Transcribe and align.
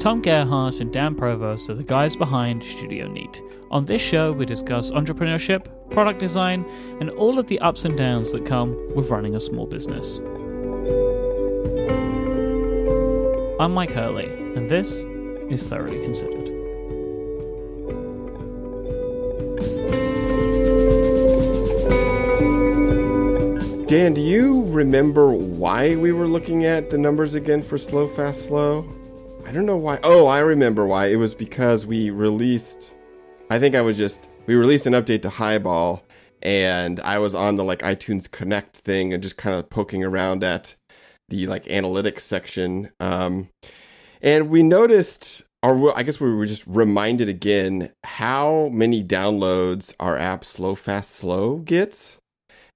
Tom 0.00 0.22
Gerhardt 0.22 0.80
and 0.80 0.90
Dan 0.90 1.14
Provost 1.14 1.68
are 1.68 1.74
the 1.74 1.82
guys 1.82 2.16
behind 2.16 2.64
Studio 2.64 3.06
Neat. 3.06 3.42
On 3.70 3.84
this 3.84 4.00
show, 4.00 4.32
we 4.32 4.46
discuss 4.46 4.90
entrepreneurship, 4.92 5.66
product 5.90 6.18
design, 6.18 6.64
and 7.00 7.10
all 7.10 7.38
of 7.38 7.48
the 7.48 7.58
ups 7.58 7.84
and 7.84 7.98
downs 7.98 8.32
that 8.32 8.46
come 8.46 8.74
with 8.94 9.10
running 9.10 9.34
a 9.34 9.40
small 9.40 9.66
business. 9.66 10.20
I'm 13.60 13.74
Mike 13.74 13.90
Hurley, 13.90 14.24
and 14.56 14.70
this 14.70 15.04
is 15.50 15.64
Thoroughly 15.64 16.02
Considered. 16.02 16.46
Dan, 23.86 24.14
do 24.14 24.22
you 24.22 24.62
remember 24.64 25.30
why 25.30 25.94
we 25.94 26.10
were 26.10 26.26
looking 26.26 26.64
at 26.64 26.88
the 26.88 26.96
numbers 26.96 27.34
again 27.34 27.62
for 27.62 27.76
Slow 27.76 28.08
Fast 28.08 28.46
Slow? 28.46 28.88
I 29.50 29.52
don't 29.52 29.66
know 29.66 29.76
why. 29.76 29.98
Oh, 30.04 30.28
I 30.28 30.38
remember 30.38 30.86
why. 30.86 31.08
It 31.08 31.16
was 31.16 31.34
because 31.34 31.84
we 31.84 32.10
released. 32.10 32.94
I 33.50 33.58
think 33.58 33.74
I 33.74 33.80
was 33.80 33.96
just. 33.96 34.28
We 34.46 34.54
released 34.54 34.86
an 34.86 34.92
update 34.92 35.22
to 35.22 35.28
Highball, 35.28 36.04
and 36.40 37.00
I 37.00 37.18
was 37.18 37.34
on 37.34 37.56
the 37.56 37.64
like 37.64 37.80
iTunes 37.80 38.30
Connect 38.30 38.76
thing 38.76 39.12
and 39.12 39.20
just 39.20 39.36
kind 39.36 39.58
of 39.58 39.68
poking 39.68 40.04
around 40.04 40.44
at 40.44 40.76
the 41.30 41.48
like 41.48 41.64
analytics 41.64 42.20
section. 42.20 42.92
Um, 43.00 43.48
and 44.22 44.50
we 44.50 44.62
noticed, 44.62 45.42
or 45.64 45.98
I 45.98 46.04
guess 46.04 46.20
we 46.20 46.32
were 46.32 46.46
just 46.46 46.64
reminded 46.68 47.28
again, 47.28 47.90
how 48.04 48.68
many 48.68 49.02
downloads 49.02 49.96
our 49.98 50.16
app 50.16 50.44
Slow 50.44 50.76
Fast 50.76 51.10
Slow 51.10 51.56
gets 51.56 52.18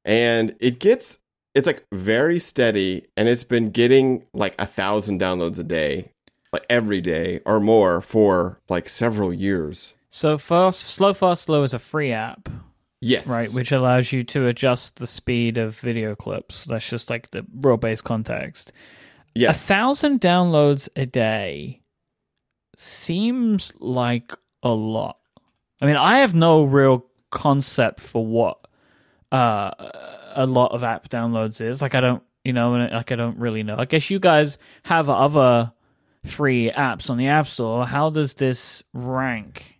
and 0.04 0.56
it 0.58 0.80
gets 0.80 1.18
it's 1.54 1.68
like 1.68 1.84
very 1.92 2.40
steady 2.40 3.06
and 3.16 3.28
it's 3.28 3.44
been 3.44 3.70
getting 3.70 4.26
like 4.34 4.56
a 4.58 4.66
thousand 4.66 5.20
downloads 5.20 5.56
a 5.56 5.62
day 5.62 6.10
like 6.54 6.64
every 6.70 7.00
day 7.00 7.40
or 7.44 7.58
more 7.58 8.00
for 8.00 8.60
like 8.68 8.88
several 8.88 9.32
years 9.32 9.94
So, 10.10 10.38
fast, 10.38 10.88
Slow 10.88 11.12
Fast 11.12 11.42
Slow 11.42 11.64
is 11.64 11.74
a 11.74 11.78
free 11.80 12.12
app, 12.12 12.48
yes 13.00 13.26
right, 13.26 13.52
which 13.52 13.72
allows 13.72 14.12
you 14.12 14.22
to 14.24 14.46
adjust 14.46 14.98
the 14.98 15.06
speed 15.06 15.58
of 15.58 15.76
video 15.76 16.14
clips. 16.14 16.64
That's 16.66 16.88
just 16.88 17.10
like 17.10 17.30
the 17.32 17.44
raw 17.52 17.76
base 17.76 18.00
context. 18.00 18.72
A 19.36 19.52
thousand 19.52 20.20
downloads 20.20 20.88
a 20.94 21.06
day 21.06 21.80
seems 22.76 23.72
like 23.80 24.32
a 24.62 24.70
lot. 24.70 25.18
I 25.82 25.86
mean, 25.86 25.96
I 25.96 26.18
have 26.18 26.36
no 26.36 26.62
real 26.62 27.04
concept 27.30 27.98
for 27.98 28.24
what 28.24 28.58
uh, 29.32 29.72
a 30.34 30.46
lot 30.46 30.70
of 30.70 30.84
app 30.84 31.08
downloads 31.08 31.60
is. 31.60 31.82
Like, 31.82 31.96
I 31.96 32.00
don't, 32.00 32.22
you 32.44 32.52
know, 32.52 32.70
like 32.70 33.10
I 33.10 33.16
don't 33.16 33.38
really 33.38 33.64
know. 33.64 33.74
I 33.76 33.86
guess 33.86 34.08
you 34.08 34.20
guys 34.20 34.58
have 34.84 35.08
other 35.08 35.72
free 36.24 36.70
apps 36.70 37.10
on 37.10 37.18
the 37.18 37.26
App 37.28 37.46
Store. 37.46 37.86
How 37.86 38.10
does 38.10 38.34
this 38.34 38.82
rank 38.92 39.78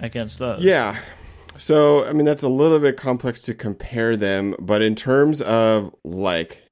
against 0.00 0.38
those? 0.38 0.62
yeah 0.62 0.98
so 1.56 2.04
i 2.06 2.12
mean 2.12 2.24
that's 2.26 2.42
a 2.42 2.48
little 2.48 2.80
bit 2.80 2.96
complex 2.96 3.40
to 3.40 3.54
compare 3.54 4.16
them 4.16 4.56
but 4.58 4.82
in 4.82 4.94
terms 4.96 5.40
of 5.40 5.94
like 6.04 6.64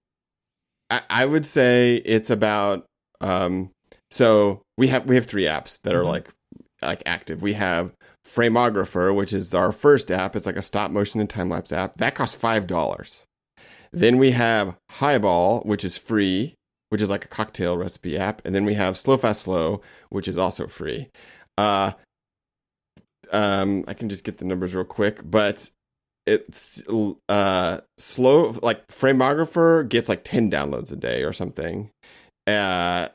i, 0.90 1.00
I 1.08 1.24
would 1.24 1.46
say 1.46 2.02
it's 2.04 2.30
about 2.30 2.84
um 3.20 3.70
so 4.10 4.60
we 4.76 4.88
have 4.88 5.06
we 5.06 5.14
have 5.14 5.24
three 5.24 5.44
apps 5.44 5.80
that 5.82 5.94
are 5.94 6.02
Mhm. 6.02 6.08
like 6.08 6.28
like 6.82 7.02
active 7.06 7.42
we 7.42 7.52
have 7.54 7.92
Frameographer, 8.26 9.14
which 9.14 9.32
is 9.32 9.52
our 9.52 9.72
first 9.72 10.10
app. 10.10 10.36
It's 10.36 10.46
like 10.46 10.56
a 10.56 10.62
stop 10.62 10.90
motion 10.92 11.20
and 11.20 11.28
time 11.28 11.48
lapse 11.48 11.72
app. 11.72 11.96
That 11.98 12.14
costs 12.14 12.36
five 12.36 12.66
dollars. 12.68 13.24
Then 13.92 14.16
we 14.18 14.30
have 14.30 14.76
Highball, 14.92 15.60
which 15.62 15.84
is 15.84 15.96
free, 15.98 16.54
which 16.92 17.00
is 17.00 17.08
like 17.08 17.24
a 17.24 17.28
cocktail 17.28 17.78
recipe 17.78 18.18
app, 18.18 18.42
and 18.44 18.54
then 18.54 18.66
we 18.66 18.74
have 18.74 18.98
Slow 18.98 19.16
Fast 19.16 19.40
Slow, 19.40 19.80
which 20.10 20.28
is 20.28 20.36
also 20.36 20.66
free. 20.66 21.08
Uh, 21.56 21.92
um, 23.32 23.82
I 23.88 23.94
can 23.94 24.10
just 24.10 24.24
get 24.24 24.36
the 24.36 24.44
numbers 24.44 24.74
real 24.74 24.84
quick, 24.84 25.20
but 25.24 25.70
it's 26.26 26.84
uh 27.30 27.80
slow 27.98 28.54
like 28.62 28.86
Frameographer 28.88 29.88
gets 29.88 30.10
like 30.10 30.22
ten 30.22 30.50
downloads 30.50 30.92
a 30.92 30.96
day 30.96 31.24
or 31.24 31.32
something. 31.32 31.88
Uh, 32.46 33.08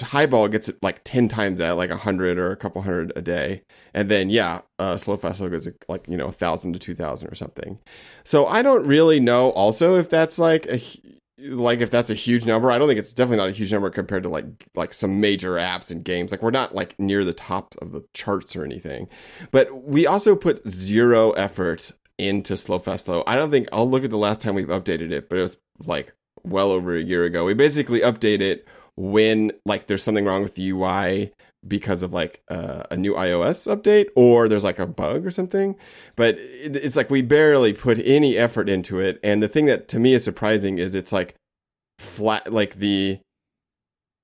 Highball 0.00 0.46
gets 0.48 0.68
it 0.68 0.78
like 0.80 1.00
10 1.04 1.28
times 1.28 1.58
that, 1.58 1.72
like 1.72 1.90
100 1.90 2.38
or 2.38 2.50
a 2.50 2.56
couple 2.56 2.82
hundred 2.82 3.12
a 3.14 3.20
day. 3.20 3.62
And 3.92 4.08
then, 4.08 4.30
yeah, 4.30 4.60
uh, 4.78 4.96
Slow 4.96 5.16
Fast 5.16 5.38
Slow 5.38 5.48
gets 5.48 5.68
like, 5.88 6.06
you 6.08 6.16
know, 6.16 6.24
a 6.24 6.28
1,000 6.28 6.72
to 6.72 6.78
2,000 6.78 7.28
or 7.28 7.34
something. 7.34 7.78
So 8.24 8.46
I 8.46 8.62
don't 8.62 8.86
really 8.86 9.20
know 9.20 9.50
also 9.50 9.96
if 9.96 10.08
that's 10.08 10.38
like 10.38 10.66
a, 10.66 10.80
like 11.42 11.80
if 11.80 11.90
that's 11.90 12.10
a 12.10 12.14
huge 12.14 12.44
number. 12.44 12.70
I 12.70 12.78
don't 12.78 12.88
think 12.88 12.98
it's 12.98 13.12
definitely 13.12 13.38
not 13.38 13.48
a 13.48 13.52
huge 13.52 13.72
number 13.72 13.90
compared 13.90 14.22
to 14.24 14.28
like 14.28 14.44
like 14.74 14.92
some 14.92 15.20
major 15.20 15.54
apps 15.54 15.90
and 15.90 16.04
games. 16.04 16.30
Like 16.30 16.42
we're 16.42 16.50
not 16.50 16.74
like 16.74 16.98
near 16.98 17.24
the 17.24 17.32
top 17.32 17.74
of 17.80 17.92
the 17.92 18.04
charts 18.14 18.56
or 18.56 18.64
anything. 18.64 19.08
But 19.50 19.84
we 19.84 20.06
also 20.06 20.36
put 20.36 20.66
zero 20.68 21.32
effort 21.32 21.92
into 22.18 22.56
Slow 22.56 22.78
Fast 22.78 23.06
Slow. 23.06 23.24
I 23.26 23.36
don't 23.36 23.50
think 23.50 23.68
I'll 23.72 23.88
look 23.88 24.04
at 24.04 24.10
the 24.10 24.18
last 24.18 24.40
time 24.40 24.54
we've 24.54 24.66
updated 24.66 25.10
it, 25.10 25.28
but 25.28 25.38
it 25.38 25.42
was 25.42 25.56
like 25.84 26.12
well 26.42 26.70
over 26.70 26.96
a 26.96 27.02
year 27.02 27.24
ago. 27.24 27.44
We 27.44 27.54
basically 27.54 28.00
update 28.00 28.40
it 28.40 28.66
when 28.96 29.52
like 29.64 29.86
there's 29.86 30.02
something 30.02 30.24
wrong 30.24 30.42
with 30.42 30.54
the 30.54 30.70
UI 30.70 31.32
because 31.66 32.02
of 32.02 32.12
like 32.12 32.42
uh, 32.48 32.84
a 32.90 32.96
new 32.96 33.14
iOS 33.14 33.66
update 33.66 34.08
or 34.14 34.48
there's 34.48 34.64
like 34.64 34.78
a 34.78 34.86
bug 34.86 35.26
or 35.26 35.30
something. 35.30 35.76
But 36.16 36.36
it, 36.38 36.76
it's 36.76 36.96
like 36.96 37.10
we 37.10 37.22
barely 37.22 37.72
put 37.72 37.98
any 37.98 38.36
effort 38.36 38.68
into 38.68 38.98
it. 38.98 39.20
And 39.22 39.42
the 39.42 39.48
thing 39.48 39.66
that 39.66 39.88
to 39.88 39.98
me 39.98 40.14
is 40.14 40.24
surprising 40.24 40.78
is 40.78 40.94
it's 40.94 41.12
like 41.12 41.34
flat, 41.98 42.52
like 42.52 42.76
the 42.76 43.20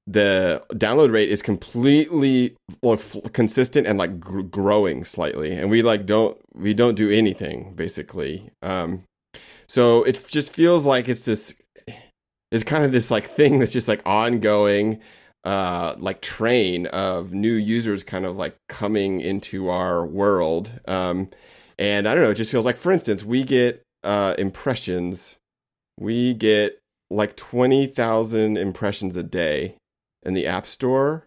the 0.06 0.62
download 0.72 1.12
rate 1.12 1.30
is 1.30 1.42
completely 1.42 2.56
like 2.82 3.00
consistent 3.32 3.86
and 3.86 3.98
like 3.98 4.20
gr- 4.20 4.42
growing 4.42 5.04
slightly 5.04 5.52
and 5.52 5.68
we 5.68 5.82
like 5.82 6.06
don't 6.06 6.38
we 6.54 6.72
don't 6.72 6.94
do 6.94 7.10
anything 7.10 7.74
basically 7.74 8.50
um 8.62 9.02
so 9.66 10.04
it 10.04 10.24
just 10.30 10.54
feels 10.54 10.84
like 10.86 11.08
it's 11.08 11.24
this 11.24 11.54
it's 12.52 12.62
kind 12.62 12.84
of 12.84 12.92
this 12.92 13.10
like 13.10 13.26
thing 13.26 13.58
that's 13.58 13.72
just 13.72 13.88
like 13.88 14.00
ongoing 14.06 15.00
uh 15.46 15.94
like 15.98 16.20
train 16.20 16.86
of 16.86 17.32
new 17.32 17.52
users 17.52 18.02
kind 18.02 18.26
of 18.26 18.36
like 18.36 18.56
coming 18.68 19.20
into 19.20 19.68
our 19.68 20.04
world. 20.04 20.72
Um 20.86 21.30
and 21.78 22.08
i 22.08 22.14
don't 22.14 22.24
know 22.24 22.30
it 22.30 22.36
just 22.36 22.50
feels 22.50 22.64
like 22.64 22.78
for 22.78 22.90
instance 22.90 23.24
we 23.24 23.44
get 23.44 23.82
uh 24.02 24.34
impressions. 24.38 25.36
We 25.98 26.34
get 26.34 26.78
like 27.10 27.36
20,000 27.36 28.58
impressions 28.58 29.16
a 29.16 29.22
day 29.22 29.76
in 30.24 30.34
the 30.34 30.46
app 30.46 30.66
store. 30.66 31.24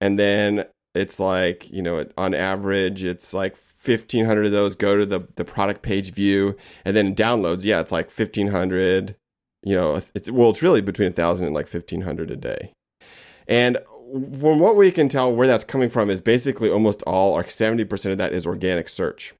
And 0.00 0.18
then 0.18 0.66
it's 0.94 1.18
like 1.18 1.68
you 1.70 1.82
know 1.82 2.06
on 2.16 2.34
average 2.34 3.02
it's 3.02 3.34
like 3.34 3.56
1500 3.56 4.46
of 4.46 4.52
those 4.52 4.76
go 4.76 4.96
to 4.96 5.04
the 5.04 5.26
the 5.34 5.44
product 5.44 5.82
page 5.82 6.12
view. 6.12 6.56
And 6.84 6.96
then 6.96 7.14
downloads 7.14 7.64
yeah 7.64 7.80
it's 7.80 7.92
like 7.92 8.06
1500 8.06 9.16
you 9.64 9.74
know 9.74 10.00
it's 10.14 10.30
well 10.30 10.50
it's 10.50 10.62
really 10.62 10.80
between 10.80 11.08
a 11.08 11.10
1000 11.10 11.46
and 11.46 11.54
like 11.54 11.72
1500 11.72 12.30
a 12.30 12.36
day 12.36 12.72
and 13.52 13.76
from 14.12 14.60
what 14.60 14.76
we 14.76 14.90
can 14.90 15.10
tell 15.10 15.30
where 15.30 15.46
that's 15.46 15.64
coming 15.64 15.90
from 15.90 16.08
is 16.08 16.22
basically 16.22 16.70
almost 16.70 17.02
all 17.02 17.34
like 17.34 17.48
70% 17.48 18.10
of 18.10 18.16
that 18.16 18.32
is 18.32 18.46
organic 18.46 18.88
search. 18.88 19.34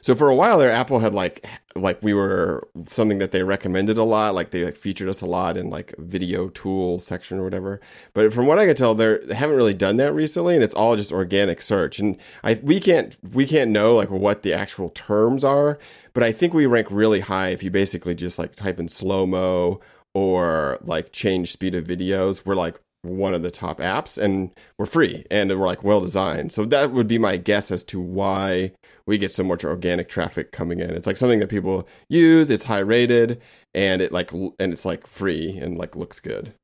So 0.00 0.16
for 0.16 0.28
a 0.28 0.34
while 0.34 0.58
there 0.58 0.72
apple 0.72 0.98
had 0.98 1.14
like 1.14 1.46
like 1.76 2.02
we 2.02 2.12
were 2.12 2.68
something 2.84 3.18
that 3.18 3.30
they 3.30 3.44
recommended 3.44 3.98
a 3.98 4.02
lot 4.02 4.34
like 4.34 4.50
they 4.50 4.64
like 4.64 4.76
featured 4.76 5.08
us 5.08 5.22
a 5.22 5.26
lot 5.26 5.56
in 5.56 5.70
like 5.70 5.94
video 5.96 6.48
tools 6.48 7.06
section 7.06 7.38
or 7.38 7.44
whatever. 7.44 7.80
But 8.14 8.32
from 8.32 8.46
what 8.46 8.58
i 8.58 8.66
can 8.66 8.74
tell 8.74 8.96
they're, 8.96 9.18
they 9.18 9.36
haven't 9.36 9.54
really 9.54 9.74
done 9.74 9.96
that 9.98 10.12
recently 10.12 10.56
and 10.56 10.64
it's 10.64 10.74
all 10.74 10.96
just 10.96 11.12
organic 11.12 11.62
search. 11.62 12.00
And 12.00 12.16
i 12.42 12.58
we 12.64 12.80
can't 12.80 13.16
we 13.32 13.46
can't 13.46 13.70
know 13.70 13.94
like 13.94 14.10
what 14.10 14.42
the 14.42 14.52
actual 14.52 14.90
terms 14.90 15.44
are 15.44 15.78
but 16.14 16.24
i 16.24 16.32
think 16.32 16.52
we 16.52 16.66
rank 16.66 16.88
really 16.90 17.20
high 17.20 17.50
if 17.50 17.62
you 17.62 17.70
basically 17.70 18.16
just 18.16 18.40
like 18.40 18.56
type 18.56 18.80
in 18.80 18.88
slow 18.88 19.24
mo 19.24 19.80
or 20.14 20.78
like 20.82 21.12
change 21.12 21.52
speed 21.52 21.74
of 21.74 21.84
videos 21.84 22.44
we're 22.44 22.54
like 22.54 22.80
one 23.02 23.34
of 23.34 23.42
the 23.42 23.50
top 23.50 23.78
apps 23.80 24.16
and 24.16 24.50
we're 24.78 24.86
free 24.86 25.24
and 25.30 25.50
we're 25.50 25.66
like 25.66 25.82
well 25.82 26.00
designed 26.00 26.52
so 26.52 26.64
that 26.64 26.92
would 26.92 27.08
be 27.08 27.18
my 27.18 27.36
guess 27.36 27.70
as 27.70 27.82
to 27.82 28.00
why 28.00 28.70
we 29.06 29.18
get 29.18 29.32
so 29.34 29.44
much 29.44 29.64
organic 29.64 30.08
traffic 30.08 30.52
coming 30.52 30.80
in. 30.80 30.90
It's 30.90 31.06
like 31.06 31.16
something 31.16 31.40
that 31.40 31.48
people 31.48 31.88
use 32.08 32.50
it's 32.50 32.64
high 32.64 32.78
rated 32.78 33.40
and 33.74 34.00
it 34.00 34.12
like 34.12 34.32
and 34.32 34.54
it's 34.72 34.84
like 34.84 35.06
free 35.06 35.58
and 35.58 35.76
like 35.76 35.96
looks 35.96 36.20
good 36.20 36.54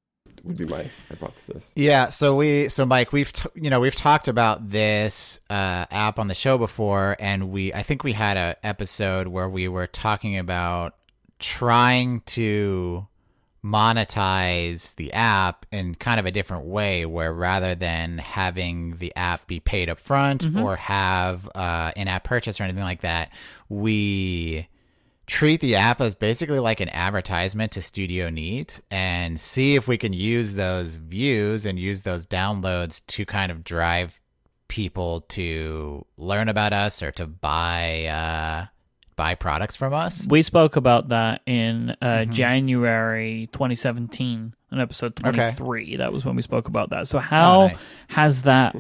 would 0.44 0.56
be 0.56 0.66
my 0.66 0.88
hypothesis. 1.08 1.72
Yeah, 1.74 2.10
so 2.10 2.36
we 2.36 2.68
so 2.68 2.86
Mike, 2.86 3.12
we've 3.12 3.32
t- 3.32 3.48
you 3.56 3.70
know 3.70 3.80
we've 3.80 3.96
talked 3.96 4.28
about 4.28 4.70
this 4.70 5.40
uh, 5.50 5.86
app 5.90 6.20
on 6.20 6.28
the 6.28 6.34
show 6.34 6.56
before, 6.58 7.16
and 7.18 7.50
we 7.50 7.74
I 7.74 7.82
think 7.82 8.04
we 8.04 8.12
had 8.12 8.36
a 8.36 8.56
episode 8.62 9.26
where 9.26 9.48
we 9.48 9.66
were 9.66 9.88
talking 9.88 10.38
about 10.38 10.94
trying 11.40 12.20
to 12.20 13.07
monetize 13.64 14.94
the 14.96 15.12
app 15.12 15.66
in 15.72 15.94
kind 15.96 16.20
of 16.20 16.26
a 16.26 16.30
different 16.30 16.64
way, 16.66 17.04
where 17.04 17.32
rather 17.32 17.74
than 17.74 18.18
having 18.18 18.96
the 18.98 19.14
app 19.16 19.46
be 19.46 19.60
paid 19.60 19.88
up 19.90 19.98
front 19.98 20.44
or 20.62 20.76
have 20.76 21.48
uh, 21.54 21.92
in-app 21.96 22.24
purchase 22.24 22.60
or 22.60 22.64
anything 22.64 22.84
like 22.84 23.00
that, 23.02 23.30
we 23.68 24.68
treat 25.26 25.60
the 25.60 25.76
app 25.76 26.00
as 26.00 26.14
basically 26.14 26.58
like 26.58 26.80
an 26.80 26.88
advertisement 26.88 27.72
to 27.72 27.82
Studio 27.82 28.30
Neat 28.30 28.80
and 28.90 29.38
see 29.38 29.74
if 29.74 29.86
we 29.86 29.98
can 29.98 30.12
use 30.12 30.54
those 30.54 30.96
views 30.96 31.66
and 31.66 31.78
use 31.78 32.02
those 32.02 32.24
downloads 32.24 33.04
to 33.08 33.26
kind 33.26 33.52
of 33.52 33.62
drive 33.62 34.20
people 34.68 35.22
to 35.22 36.06
learn 36.16 36.48
about 36.48 36.72
us 36.72 37.02
or 37.02 37.10
to 37.12 37.26
buy 37.26 38.06
uh, 38.06 38.66
buy 39.18 39.34
products 39.34 39.76
from 39.76 39.92
us. 39.92 40.26
We 40.26 40.40
spoke 40.40 40.76
about 40.76 41.08
that 41.10 41.42
in 41.44 41.90
uh, 42.00 42.06
Mm-hmm. 42.06 42.30
January 42.32 43.48
2017, 43.52 44.54
on 44.72 44.80
episode 44.80 45.12
Okay. 45.22 45.30
23. 45.52 45.96
That 45.96 46.12
was 46.12 46.24
when 46.24 46.36
we 46.36 46.42
spoke 46.42 46.68
about 46.68 46.88
that. 46.90 47.06
So 47.08 47.18
how 47.18 47.60
Oh, 47.62 47.66
nice. 47.66 47.94
has 48.08 48.42
that 48.42 48.74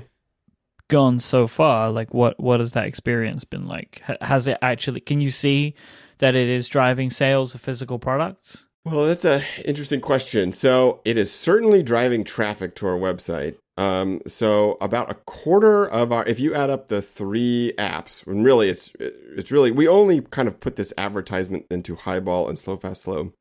gone 0.88 1.18
so 1.20 1.46
far? 1.46 1.90
Like, 1.90 2.14
what 2.14 2.40
what 2.40 2.60
has 2.60 2.72
that 2.72 2.86
experience 2.86 3.44
been 3.44 3.66
like? 3.66 4.02
Has 4.22 4.48
it 4.48 4.56
actually? 4.62 5.00
Can 5.00 5.20
you 5.20 5.30
see 5.30 5.74
that 6.18 6.34
it 6.34 6.48
is 6.48 6.68
driving 6.68 7.10
sales 7.10 7.54
of 7.54 7.60
physical 7.60 7.98
products? 7.98 8.64
Well, 8.84 9.04
that's 9.06 9.24
a 9.24 9.42
interesting 9.66 10.00
question. 10.00 10.52
So 10.52 11.00
it 11.04 11.18
is 11.18 11.30
certainly 11.32 11.82
driving 11.82 12.24
traffic 12.24 12.74
to 12.76 12.86
our 12.86 12.96
website. 12.96 13.56
Um, 13.78 14.22
so 14.26 14.76
about 14.80 15.08
a 15.08 15.14
quarter 15.14 15.86
of 15.86 16.10
our, 16.10 16.26
if 16.26 16.40
you 16.40 16.52
add 16.52 16.68
up 16.68 16.88
the 16.88 17.00
three 17.00 17.72
apps, 17.78 18.26
and 18.26 18.44
really 18.44 18.68
it's 18.68 18.90
it's 18.98 19.52
really 19.52 19.70
we 19.70 19.86
only 19.86 20.20
kind 20.20 20.48
of 20.48 20.58
put 20.58 20.74
this 20.74 20.92
advertisement 20.98 21.64
into 21.70 21.94
Highball 21.94 22.48
and 22.48 22.58
Slow 22.58 22.76
Fast 22.76 23.02
Slow, 23.02 23.32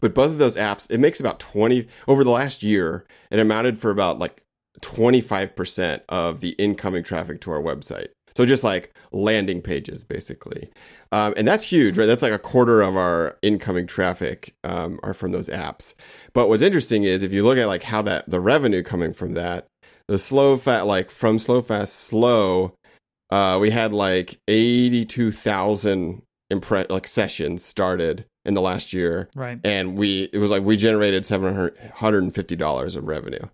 but 0.00 0.14
both 0.14 0.30
of 0.30 0.38
those 0.38 0.54
apps 0.54 0.88
it 0.88 0.98
makes 0.98 1.18
about 1.18 1.40
twenty 1.40 1.88
over 2.06 2.22
the 2.22 2.30
last 2.30 2.62
year. 2.62 3.04
It 3.28 3.40
amounted 3.40 3.80
for 3.80 3.90
about 3.90 4.20
like 4.20 4.44
twenty 4.80 5.20
five 5.20 5.56
percent 5.56 6.04
of 6.08 6.40
the 6.40 6.50
incoming 6.50 7.02
traffic 7.02 7.40
to 7.40 7.50
our 7.50 7.60
website. 7.60 8.10
So 8.36 8.46
just 8.46 8.64
like 8.64 8.94
landing 9.12 9.60
pages, 9.62 10.04
basically. 10.04 10.70
Um, 11.12 11.34
and 11.36 11.46
that's 11.48 11.64
huge, 11.64 11.98
right? 11.98 12.06
That's 12.06 12.22
like 12.22 12.32
a 12.32 12.38
quarter 12.38 12.80
of 12.80 12.96
our 12.96 13.36
incoming 13.42 13.86
traffic 13.86 14.54
um, 14.64 15.00
are 15.02 15.14
from 15.14 15.32
those 15.32 15.48
apps. 15.48 15.94
But 16.32 16.48
what's 16.48 16.62
interesting 16.62 17.04
is 17.04 17.22
if 17.22 17.32
you 17.32 17.42
look 17.44 17.58
at 17.58 17.66
like 17.66 17.82
how 17.84 18.02
that 18.02 18.28
the 18.30 18.40
revenue 18.40 18.82
coming 18.82 19.12
from 19.12 19.34
that, 19.34 19.66
the 20.08 20.18
slow 20.18 20.56
fat 20.56 20.86
like 20.86 21.10
from 21.10 21.38
slow 21.38 21.62
fast 21.62 21.94
slow, 21.94 22.74
uh, 23.30 23.58
we 23.60 23.70
had 23.70 23.92
like 23.92 24.38
eighty 24.48 25.04
two 25.04 25.30
thousand 25.32 26.22
impre- 26.52 26.90
like 26.90 27.06
sessions 27.06 27.64
started 27.64 28.24
in 28.44 28.54
the 28.54 28.60
last 28.60 28.92
year, 28.92 29.28
Right. 29.36 29.60
and 29.62 29.98
we 29.98 30.28
it 30.32 30.38
was 30.38 30.50
like 30.50 30.62
we 30.64 30.76
generated 30.76 31.26
seven 31.26 31.54
hundred 31.94 32.22
and 32.22 32.34
fifty 32.34 32.56
dollars 32.56 32.96
of 32.96 33.06
revenue. 33.06 33.46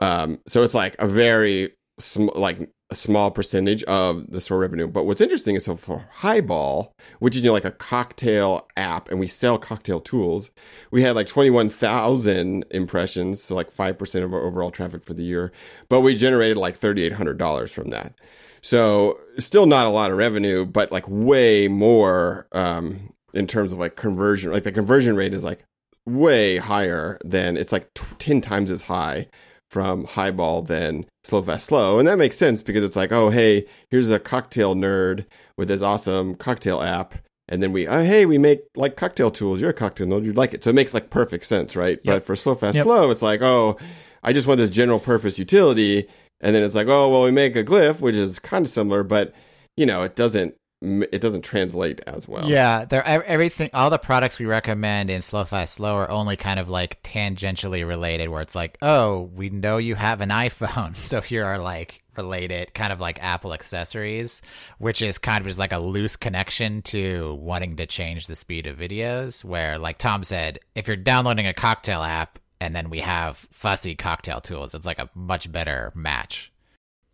Um, 0.00 0.40
so 0.46 0.62
it's 0.62 0.74
like 0.74 0.96
a 0.98 1.06
very 1.06 1.72
sm- 2.00 2.28
like 2.34 2.68
a 2.90 2.94
small 2.94 3.30
percentage 3.30 3.82
of 3.84 4.30
the 4.30 4.40
store 4.40 4.58
revenue. 4.58 4.86
But 4.86 5.04
what's 5.04 5.20
interesting 5.20 5.56
is 5.56 5.64
so 5.64 5.76
for 5.76 6.04
Highball, 6.16 6.94
which 7.18 7.34
is 7.34 7.42
you 7.42 7.48
know, 7.48 7.54
like 7.54 7.64
a 7.64 7.70
cocktail 7.70 8.68
app, 8.76 9.10
and 9.10 9.18
we 9.18 9.26
sell 9.26 9.58
cocktail 9.58 10.00
tools, 10.00 10.50
we 10.90 11.02
had 11.02 11.16
like 11.16 11.26
twenty 11.26 11.50
one 11.50 11.68
thousand 11.70 12.64
impressions, 12.70 13.42
so 13.42 13.54
like 13.54 13.70
five 13.70 13.98
percent 13.98 14.24
of 14.24 14.32
our 14.34 14.42
overall 14.42 14.70
traffic 14.70 15.04
for 15.04 15.14
the 15.14 15.24
year. 15.24 15.50
But 15.88 16.00
we 16.00 16.14
generated 16.14 16.56
like 16.56 16.76
thirty 16.76 17.02
eight 17.02 17.14
hundred 17.14 17.38
dollars 17.38 17.72
from 17.72 17.90
that. 17.90 18.14
So 18.60 19.18
still 19.38 19.66
not 19.66 19.86
a 19.86 19.90
lot 19.90 20.10
of 20.10 20.16
revenue, 20.16 20.64
but 20.64 20.92
like 20.92 21.04
way 21.08 21.68
more 21.68 22.48
um, 22.52 23.12
in 23.34 23.46
terms 23.46 23.72
of 23.72 23.78
like 23.78 23.96
conversion. 23.96 24.52
Like 24.52 24.62
the 24.62 24.72
conversion 24.72 25.16
rate 25.16 25.34
is 25.34 25.44
like 25.44 25.64
way 26.06 26.58
higher 26.58 27.18
than 27.24 27.56
it's 27.56 27.72
like 27.72 27.92
t- 27.94 28.04
10 28.18 28.40
times 28.40 28.70
as 28.70 28.82
high 28.82 29.26
from 29.74 30.04
highball 30.04 30.62
than 30.62 31.04
slow 31.24 31.42
fast 31.42 31.66
slow 31.66 31.98
and 31.98 32.06
that 32.06 32.16
makes 32.16 32.36
sense 32.38 32.62
because 32.62 32.84
it's 32.84 32.94
like 32.94 33.10
oh 33.10 33.30
hey 33.30 33.66
here's 33.90 34.08
a 34.08 34.20
cocktail 34.20 34.76
nerd 34.76 35.26
with 35.56 35.66
this 35.66 35.82
awesome 35.82 36.36
cocktail 36.36 36.80
app. 36.80 37.14
And 37.48 37.60
then 37.60 37.72
we 37.72 37.88
oh 37.88 38.04
hey 38.04 38.24
we 38.24 38.38
make 38.38 38.60
like 38.76 38.94
cocktail 38.96 39.32
tools. 39.32 39.60
You're 39.60 39.70
a 39.70 39.74
cocktail 39.74 40.06
nerd. 40.06 40.24
You'd 40.24 40.36
like 40.36 40.54
it. 40.54 40.62
So 40.62 40.70
it 40.70 40.74
makes 40.74 40.94
like 40.94 41.10
perfect 41.10 41.44
sense 41.44 41.74
right? 41.74 41.98
Yep. 42.04 42.14
but 42.14 42.24
for 42.24 42.36
slow 42.36 42.54
fast 42.54 42.76
Yep. 42.76 42.84
slow 42.84 43.10
it's 43.10 43.20
like 43.20 43.42
oh 43.42 43.76
i 44.22 44.32
just 44.32 44.46
want 44.46 44.58
this 44.58 44.70
general 44.70 45.00
purpose 45.00 45.40
utility. 45.40 46.06
And 46.40 46.54
then 46.54 46.62
it's 46.62 46.76
like 46.76 46.86
oh 46.86 47.10
well 47.10 47.24
we 47.24 47.32
make 47.32 47.56
a 47.56 47.64
Glif 47.64 48.00
which 48.00 48.14
is 48.14 48.38
kind 48.38 48.64
of 48.64 48.70
similar 48.70 49.02
but 49.02 49.34
you 49.76 49.86
know 49.86 50.02
it 50.04 50.14
doesn't 50.14 50.54
it 50.84 51.20
doesn't 51.20 51.42
translate 51.42 52.00
as 52.06 52.28
well 52.28 52.48
Yeah, 52.48 52.84
they're 52.84 53.06
everything. 53.06 53.70
All 53.72 53.90
the 53.90 53.98
products 53.98 54.38
we 54.38 54.46
recommend 54.46 55.10
in 55.10 55.22
Slow 55.22 55.44
Fast 55.44 55.74
Slow 55.74 55.96
are 55.96 56.10
only 56.10 56.36
kind 56.36 56.60
of 56.60 56.68
like 56.68 57.02
tangentially 57.02 57.86
related, 57.86 58.28
where 58.28 58.42
it's 58.42 58.54
like, 58.54 58.78
oh, 58.82 59.30
we 59.34 59.50
know 59.50 59.78
you 59.78 59.94
have 59.94 60.20
an 60.20 60.30
iPhone, 60.30 60.96
so 60.96 61.20
here 61.20 61.44
are 61.44 61.58
like 61.58 62.02
related, 62.16 62.74
kind 62.74 62.92
of 62.92 63.00
like 63.00 63.22
Apple 63.22 63.52
accessories, 63.52 64.42
which 64.78 65.02
is 65.02 65.18
kind 65.18 65.40
of 65.40 65.46
just 65.46 65.58
like 65.58 65.72
a 65.72 65.78
loose 65.78 66.16
connection 66.16 66.82
to 66.82 67.34
wanting 67.40 67.76
to 67.76 67.86
change 67.86 68.26
the 68.26 68.36
speed 68.36 68.66
of 68.66 68.78
videos. 68.78 69.44
Where, 69.44 69.78
like 69.78 69.98
Tom 69.98 70.24
said, 70.24 70.58
if 70.74 70.86
you're 70.86 70.96
downloading 70.96 71.46
a 71.46 71.54
cocktail 71.54 72.02
app 72.02 72.38
and 72.60 72.74
then 72.74 72.90
we 72.90 73.00
have 73.00 73.36
fussy 73.36 73.94
cocktail 73.94 74.40
tools, 74.40 74.74
it's 74.74 74.86
like 74.86 74.98
a 74.98 75.10
much 75.14 75.50
better 75.50 75.92
match. 75.94 76.52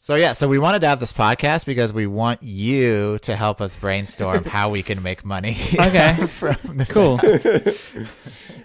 So 0.03 0.15
yeah, 0.15 0.33
so 0.33 0.49
we 0.49 0.59
wanted 0.59 0.81
to 0.81 0.89
have 0.89 0.99
this 0.99 1.13
podcast 1.13 1.67
because 1.67 1.93
we 1.93 2.07
want 2.07 2.43
you 2.43 3.19
to 3.19 3.37
help 3.37 3.61
us 3.61 3.77
brainstorm 3.77 4.45
how 4.45 4.71
we 4.71 4.83
can 4.83 5.03
make 5.03 5.27
money. 5.27 5.59
Okay. 5.79 6.15
from 6.27 6.57
this. 6.79 6.95
Cool. 6.95 7.21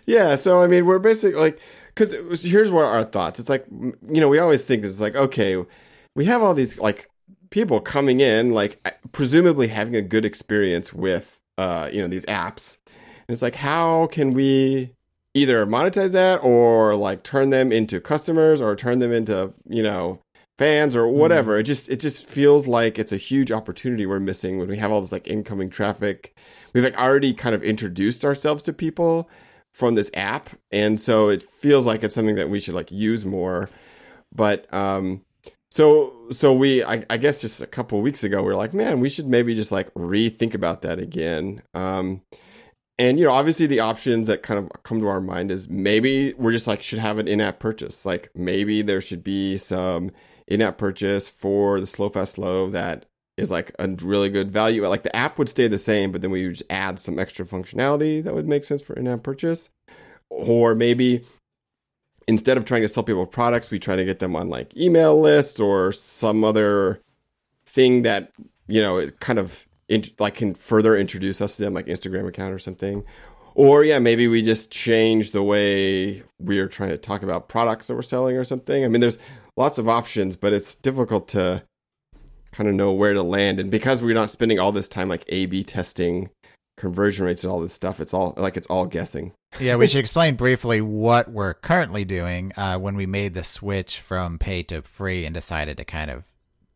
Yeah, 0.06 0.36
so 0.36 0.62
I 0.62 0.68
mean, 0.68 0.86
we're 0.86 1.00
basically 1.00 1.38
like, 1.38 1.60
because 1.94 2.42
here's 2.44 2.72
what 2.72 2.86
our 2.86 3.04
thoughts. 3.04 3.40
It's 3.40 3.50
like, 3.50 3.66
you 3.70 4.22
know, 4.22 4.30
we 4.30 4.40
always 4.40 4.64
think 4.64 4.86
it's 4.86 5.02
like, 5.02 5.16
okay, 5.16 5.58
we 6.16 6.26
have 6.26 6.42
all 6.42 6.54
these 6.54 6.78
like 6.78 7.10
people 7.50 7.82
coming 7.82 8.22
in, 8.22 8.54
like 8.54 8.80
presumably 9.12 9.68
having 9.68 9.96
a 9.96 10.02
good 10.02 10.24
experience 10.24 10.94
with, 10.94 11.40
uh, 11.58 11.90
you 11.92 12.02
know, 12.02 12.08
these 12.08 12.26
apps, 12.28 12.78
and 13.28 13.34
it's 13.34 13.42
like, 13.42 13.56
how 13.56 14.08
can 14.08 14.34
we 14.34 14.92
either 15.34 15.66
monetize 15.66 16.12
that 16.12 16.38
or 16.44 16.96
like 16.96 17.24
turn 17.24 17.50
them 17.50 17.72
into 17.72 18.00
customers 18.00 18.62
or 18.62 18.76
turn 18.76 19.00
them 19.00 19.12
into, 19.12 19.54
you 19.68 19.82
know, 19.84 20.20
fans 20.58 20.96
or 20.96 21.08
whatever. 21.08 21.58
It 21.60 21.64
just 21.64 21.90
it 21.90 22.00
just 22.00 22.28
feels 22.28 22.68
like 22.68 22.98
it's 22.98 23.12
a 23.12 23.18
huge 23.18 23.52
opportunity 23.52 24.06
we're 24.06 24.20
missing 24.20 24.58
when 24.58 24.68
we 24.68 24.78
have 24.78 24.92
all 24.92 25.02
this 25.02 25.12
like 25.12 25.28
incoming 25.28 25.70
traffic. 25.70 26.36
We've 26.74 26.84
like 26.84 26.98
already 26.98 27.34
kind 27.34 27.56
of 27.56 27.64
introduced 27.64 28.26
ourselves 28.26 28.64
to 28.64 28.74
people 28.74 29.30
from 29.76 29.96
this 29.96 30.10
app 30.14 30.52
and 30.72 31.02
so 31.02 31.28
it 31.28 31.44
feels 31.44 31.86
like 31.86 32.02
it's 32.02 32.16
something 32.16 32.38
that 32.38 32.50
we 32.50 32.62
should 32.62 32.74
like 32.74 32.90
use 32.94 33.26
more 33.26 33.70
but 34.34 34.74
um 34.74 35.22
so 35.70 36.14
so 36.32 36.54
we 36.54 36.82
I, 36.82 37.04
I 37.10 37.18
guess 37.18 37.42
just 37.42 37.60
a 37.60 37.68
couple 37.68 37.98
of 37.98 38.04
weeks 38.06 38.24
ago 38.24 38.42
we 38.42 38.54
are 38.54 38.56
like 38.56 38.74
man 38.74 39.02
we 39.02 39.10
should 39.10 39.28
maybe 39.28 39.54
just 39.54 39.74
like 39.74 39.94
rethink 39.94 40.54
about 40.54 40.82
that 40.84 40.98
again 40.98 41.62
um 41.74 42.22
and 42.98 43.20
you 43.20 43.26
know 43.26 43.34
obviously 43.34 43.68
the 43.68 43.82
options 43.82 44.30
that 44.30 44.44
kind 44.44 44.58
of 44.58 44.72
come 44.84 45.02
to 45.02 45.08
our 45.08 45.20
mind 45.20 45.52
is 45.52 45.68
maybe 45.68 46.34
we're 46.36 46.54
just 46.54 46.68
like 46.68 46.82
should 46.82 47.00
have 47.00 47.18
an 47.18 47.28
in-app 47.28 47.60
purchase 47.60 48.06
like 48.06 48.30
maybe 48.34 48.82
there 48.82 49.02
should 49.02 49.26
be 49.26 49.58
some 49.58 50.10
in-app 50.48 50.78
purchase 50.78 51.30
for 51.30 51.80
the 51.80 51.88
slow 51.88 52.10
fast 52.10 52.34
slow 52.34 52.70
that 52.70 53.06
is 53.38 53.52
like 53.52 53.74
a 53.80 53.88
really 53.88 54.30
good 54.30 54.52
value. 54.52 54.88
Like 54.88 55.04
the 55.04 55.16
app 55.16 55.38
would 55.38 55.50
stay 55.50 55.68
the 55.68 55.78
same 55.78 56.12
but 56.12 56.22
then 56.22 56.32
we 56.32 56.46
would 56.46 56.56
just 56.56 56.72
add 56.72 57.00
some 57.00 57.20
extra 57.20 57.46
functionality 57.46 58.24
that 58.24 58.34
would 58.34 58.48
make 58.48 58.64
sense 58.64 58.82
for 58.82 58.94
in-app 58.94 59.24
purchase. 59.24 59.70
Or 60.30 60.76
maybe 60.76 61.24
instead 62.28 62.58
of 62.58 62.66
trying 62.66 62.82
to 62.82 62.88
sell 62.88 63.04
people 63.04 63.26
products 63.26 63.70
we 63.70 63.80
try 63.80 63.96
to 63.96 64.06
get 64.06 64.20
them 64.20 64.36
on 64.36 64.50
like 64.50 64.76
email 64.76 65.20
lists 65.20 65.60
or 65.60 65.92
some 65.92 66.44
other 66.44 67.00
thing 67.66 68.02
that 68.02 68.32
you 68.68 68.82
know 68.82 68.98
it 68.98 69.20
kind 69.20 69.38
of 69.38 69.68
like 70.18 70.36
can 70.36 70.56
further 70.56 70.98
introduce 70.98 71.40
us 71.42 71.56
to 71.56 71.62
them 71.62 71.74
like 71.74 71.86
instagram 71.86 72.28
account 72.28 72.54
or 72.54 72.60
something. 72.60 73.04
Or 73.54 73.84
yeah 73.84 74.00
maybe 74.00 74.28
we 74.28 74.42
just 74.42 74.72
change 74.72 75.32
the 75.32 75.44
way 75.44 76.24
we're 76.40 76.68
trying 76.68 76.90
to 76.90 76.98
talk 76.98 77.22
about 77.22 77.48
products 77.48 77.88
that 77.88 77.96
we're 77.96 78.02
selling 78.02 78.38
or 78.38 78.44
something. 78.44 78.84
I 78.84 78.88
mean 78.88 79.02
there's 79.02 79.20
lots 79.58 79.78
of 79.78 79.88
options 79.88 80.36
but 80.36 80.54
it's 80.54 80.76
difficult 80.76 81.28
to 81.28 81.64
kind 82.52 82.70
of 82.70 82.76
know 82.76 82.92
where 82.92 83.14
to 83.14 83.24
land 83.24 83.60
and 83.60 83.70
because 83.70 84.02
we're 84.02 84.14
not 84.14 84.30
spending 84.30 84.60
all 84.60 84.72
this 84.72 84.88
time 84.88 85.10
like 85.10 85.26
a 85.30 85.46
b 85.46 85.64
testing 85.64 86.30
conversion 86.78 87.26
rates 87.26 87.44
and 87.44 87.52
all 87.52 87.60
this 87.60 87.74
stuff 87.74 88.00
it's 88.00 88.14
all 88.14 88.34
like 88.38 88.58
it's 88.58 88.68
all 88.68 88.86
guessing 88.86 89.32
Yeah, 89.60 89.78
we 89.78 89.88
should 89.88 90.00
explain 90.04 90.36
briefly 90.36 90.82
what 90.82 91.32
we're 91.32 91.54
currently 91.54 92.04
doing 92.06 92.52
uh, 92.58 92.78
when 92.78 92.96
we 92.96 93.06
made 93.06 93.34
the 93.34 93.44
switch 93.44 94.00
from 94.00 94.38
pay 94.38 94.64
to 94.64 94.82
free 94.82 95.26
and 95.26 95.34
decided 95.34 95.78
to 95.78 95.86
kind 95.86 96.12
of 96.12 96.26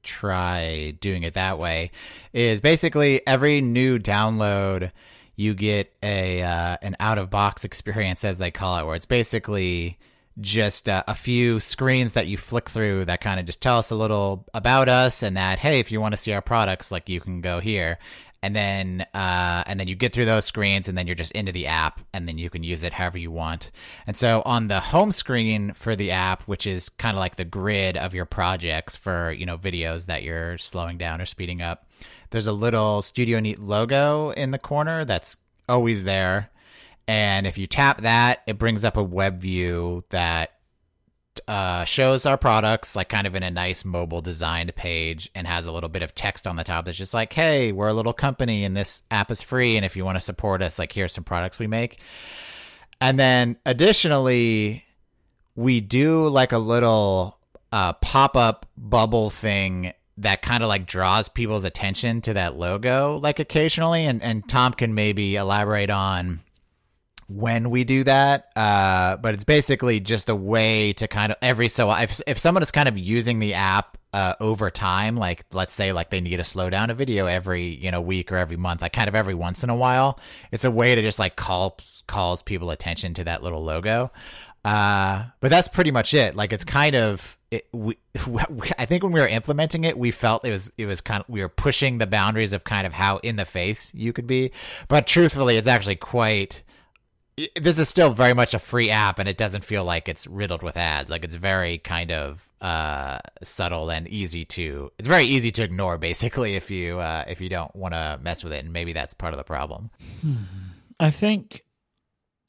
try 0.03 0.91
doing 1.01 1.24
it 1.24 1.33
that 1.33 1.59
way. 1.59 1.91
Is 2.33 2.62
basically 2.62 3.25
every 3.27 3.62
new 3.62 4.00
download 4.00 4.91
you 5.36 5.53
get 5.53 5.93
a 6.03 6.41
uh, 6.41 6.77
an 6.81 6.95
out 7.00 7.17
of 7.17 7.29
box 7.29 7.63
experience, 7.63 8.24
as 8.24 8.38
they 8.38 8.51
call 8.51 8.77
it, 8.77 8.86
where 8.86 8.95
it's 8.95 9.05
basically 9.05 9.98
just 10.41 10.89
uh, 10.89 11.03
a 11.08 11.15
few 11.15 11.60
screens 11.60 12.13
that 12.13 12.27
you 12.27 12.38
flick 12.38 12.69
through 12.69 13.05
that 13.05 13.22
kind 13.22 13.39
of 13.39 13.46
just 13.46 13.62
tell 13.62 13.77
us 13.77 13.91
a 13.91 13.96
little 13.96 14.46
about 14.53 14.89
us 14.89 15.24
and 15.24 15.38
that 15.38 15.60
hey 15.60 15.79
if 15.79 15.91
you 15.91 16.00
want 16.00 16.13
to 16.13 16.17
see 16.17 16.34
our 16.34 16.41
products 16.41 16.91
like 16.91 17.10
you 17.10 17.19
can 17.19 17.41
go 17.41 17.60
here 17.60 17.98
and 18.41 18.55
then 18.55 19.05
uh, 19.13 19.63
and 19.65 19.79
then 19.79 19.88
you 19.88 19.96
get 19.96 20.13
through 20.13 20.25
those 20.25 20.46
screens 20.46 20.88
and 20.88 20.98
then 20.98 21.08
you're 21.08 21.15
just 21.15 21.34
into 21.34 21.51
the 21.51 21.67
app 21.67 22.01
and 22.13 22.27
then 22.27 22.38
you 22.38 22.50
can 22.50 22.63
use 22.63 22.84
it 22.84 22.93
however 22.93 23.17
you 23.17 23.31
want 23.31 23.72
and 24.08 24.15
so 24.15 24.41
on 24.46 24.67
the 24.67 24.79
home 24.79 25.12
screen 25.12 25.74
for 25.74 25.96
the 25.96 26.12
app 26.12 26.43
which 26.43 26.65
is 26.65 26.89
kind 26.89 27.15
of 27.15 27.19
like 27.19 27.36
the 27.36 27.46
grid 27.46 27.98
of 27.98 28.13
your 28.13 28.25
projects 28.25 28.96
for 28.96 29.31
you 29.31 29.46
know 29.46 29.58
videos 29.58 30.05
that 30.05 30.24
you're 30.24 30.58
slowing 30.58 30.98
down 30.98 31.19
or 31.22 31.25
speeding 31.25 31.62
up 31.62 31.86
there's 32.29 32.48
a 32.48 32.53
little 32.53 33.01
studio 33.01 33.39
neat 33.39 33.60
logo 33.60 34.29
in 34.31 34.51
the 34.51 34.60
corner 34.60 35.03
that's 35.05 35.38
always 35.69 36.03
there. 36.03 36.50
And 37.09 37.47
if 37.47 37.57
you 37.57 37.65
tap 37.65 38.01
that, 38.01 38.43
it 38.45 38.59
brings 38.59 38.85
up 38.85 38.95
a 38.95 39.01
web 39.01 39.41
view 39.41 40.03
that 40.09 40.51
uh, 41.47 41.83
shows 41.83 42.27
our 42.27 42.37
products 42.37 42.95
like 42.95 43.09
kind 43.09 43.25
of 43.25 43.33
in 43.33 43.41
a 43.41 43.49
nice 43.49 43.83
mobile 43.83 44.21
designed 44.21 44.75
page 44.75 45.27
and 45.33 45.47
has 45.47 45.65
a 45.65 45.71
little 45.71 45.89
bit 45.89 46.03
of 46.03 46.13
text 46.13 46.45
on 46.45 46.55
the 46.55 46.63
top 46.63 46.85
that's 46.85 46.99
just 46.99 47.15
like, 47.15 47.33
hey, 47.33 47.71
we're 47.71 47.87
a 47.87 47.95
little 47.95 48.13
company 48.13 48.63
and 48.63 48.77
this 48.77 49.01
app 49.09 49.31
is 49.31 49.41
free. 49.41 49.75
And 49.75 49.83
if 49.83 49.95
you 49.95 50.05
want 50.05 50.17
to 50.17 50.21
support 50.21 50.61
us, 50.61 50.77
like, 50.77 50.91
here's 50.91 51.11
some 51.11 51.23
products 51.23 51.57
we 51.57 51.65
make. 51.65 51.97
And 53.01 53.19
then 53.19 53.57
additionally, 53.65 54.85
we 55.55 55.81
do 55.81 56.27
like 56.27 56.51
a 56.51 56.59
little 56.59 57.39
uh, 57.71 57.93
pop 57.93 58.37
up 58.37 58.67
bubble 58.77 59.31
thing 59.31 59.93
that 60.19 60.43
kind 60.43 60.61
of 60.61 60.69
like 60.69 60.85
draws 60.85 61.27
people's 61.27 61.63
attention 61.63 62.21
to 62.21 62.33
that 62.33 62.55
logo 62.57 63.17
like 63.17 63.39
occasionally 63.39 64.05
and 64.05 64.21
and 64.21 64.49
Tom 64.49 64.73
can 64.73 64.93
maybe 64.93 65.37
elaborate 65.37 65.89
on 65.89 66.41
when 67.29 67.69
we 67.69 67.83
do 67.83 68.03
that 68.03 68.50
uh, 68.55 69.15
but 69.17 69.33
it's 69.33 69.43
basically 69.43 70.00
just 70.00 70.29
a 70.29 70.36
way 70.36 70.93
to 70.93 71.07
kind 71.07 71.31
of 71.31 71.38
every 71.41 71.69
so 71.69 71.91
if 71.91 72.19
if 72.27 72.38
someone 72.38 72.63
is 72.63 72.71
kind 72.71 72.89
of 72.89 72.98
using 72.98 73.39
the 73.39 73.53
app 73.53 73.98
uh, 74.12 74.33
over 74.39 74.71
time 74.71 75.15
like 75.15 75.45
let's 75.53 75.71
say 75.71 75.91
like 75.91 76.09
they 76.09 76.19
need 76.19 76.38
to 76.38 76.43
slow 76.43 76.69
down 76.69 76.89
a 76.89 76.93
video 76.95 77.27
every 77.27 77.67
you 77.75 77.91
know 77.91 78.01
week 78.01 78.31
or 78.31 78.38
every 78.38 78.57
month 78.57 78.81
like 78.81 78.93
kind 78.93 79.07
of 79.07 79.13
every 79.13 79.36
once 79.36 79.63
in 79.63 79.69
a 79.69 79.75
while 79.75 80.19
it's 80.51 80.63
a 80.63 80.71
way 80.71 80.95
to 80.95 81.01
just 81.01 81.19
like 81.19 81.36
call 81.36 81.77
calls 82.07 82.41
people 82.41 82.71
attention 82.71 83.13
to 83.13 83.24
that 83.24 83.43
little 83.43 83.63
logo 83.63 84.12
uh, 84.65 85.24
but 85.39 85.50
that's 85.50 85.67
pretty 85.67 85.91
much 85.91 86.13
it. 86.13 86.36
Like 86.36 86.51
it's 86.51 86.63
kind 86.63 86.95
of 86.95 87.38
it, 87.51 87.67
we, 87.71 87.98
I 88.77 88.86
think 88.86 89.03
when 89.03 89.12
we 89.12 89.19
were 89.19 89.27
implementing 89.27 89.83
it, 89.83 89.98
we 89.98 90.12
felt 90.12 90.45
it 90.45 90.51
was 90.51 90.71
it 90.77 90.86
was 90.86 91.01
kind 91.01 91.21
of 91.21 91.29
we 91.29 91.41
were 91.41 91.50
pushing 91.50 91.98
the 91.98 92.07
boundaries 92.07 92.53
of 92.53 92.63
kind 92.63 92.86
of 92.86 92.93
how 92.93 93.17
in 93.17 93.36
the 93.36 93.45
face 93.45 93.91
you 93.93 94.13
could 94.13 94.27
be. 94.27 94.51
But 94.88 95.07
truthfully, 95.07 95.57
it's 95.57 95.67
actually 95.67 95.95
quite. 95.95 96.63
This 97.55 97.79
is 97.79 97.88
still 97.88 98.12
very 98.12 98.34
much 98.34 98.53
a 98.53 98.60
free 98.60 98.89
app, 98.89 99.19
and 99.19 99.29
it 99.29 99.38
doesn't 99.38 99.63
feel 99.63 99.84
like 99.84 100.10
it's 100.10 100.27
riddled 100.27 100.63
with 100.63 100.77
ads. 100.77 101.10
Like 101.10 101.24
it's 101.24 101.36
very 101.36 101.77
kind 101.77 102.12
of 102.12 102.50
uh, 102.62 103.19
subtle 103.43 103.89
and 103.89 104.08
easy 104.08 104.46
to. 104.46 104.91
It's 104.98 105.08
very 105.08 105.25
easy 105.25 105.51
to 105.51 105.63
ignore, 105.63 105.98
basically, 105.98 106.55
if 106.55 106.69
you 106.72 107.00
uh, 107.00 107.24
if 107.27 107.39
you 107.39 107.50
don't 107.50 107.74
want 107.75 107.93
to 107.93 108.19
mess 108.22 108.43
with 108.43 108.53
it, 108.53 108.63
and 108.63 108.74
maybe 108.74 108.93
that's 108.93 109.13
part 109.13 109.34
of 109.34 109.38
the 109.38 109.43
problem. 109.43 109.89
I 111.00 111.10
think 111.12 111.63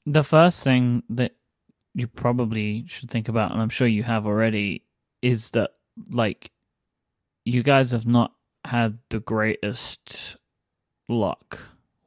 the 0.07 0.25
first 0.25 0.65
thing 0.65 1.03
that 1.11 1.33
you 1.95 2.07
probably 2.07 2.85
should 2.89 3.11
think 3.11 3.29
about, 3.29 3.53
and 3.53 3.61
I'm 3.61 3.69
sure 3.69 3.87
you 3.87 4.03
have 4.03 4.27
already, 4.27 4.85
is 5.23 5.51
that 5.51 5.71
like 6.11 6.51
you 7.45 7.63
guys 7.63 7.93
have 7.93 8.07
not 8.07 8.33
had 8.65 8.99
the 9.09 9.21
greatest 9.21 10.37
luck 11.09 11.59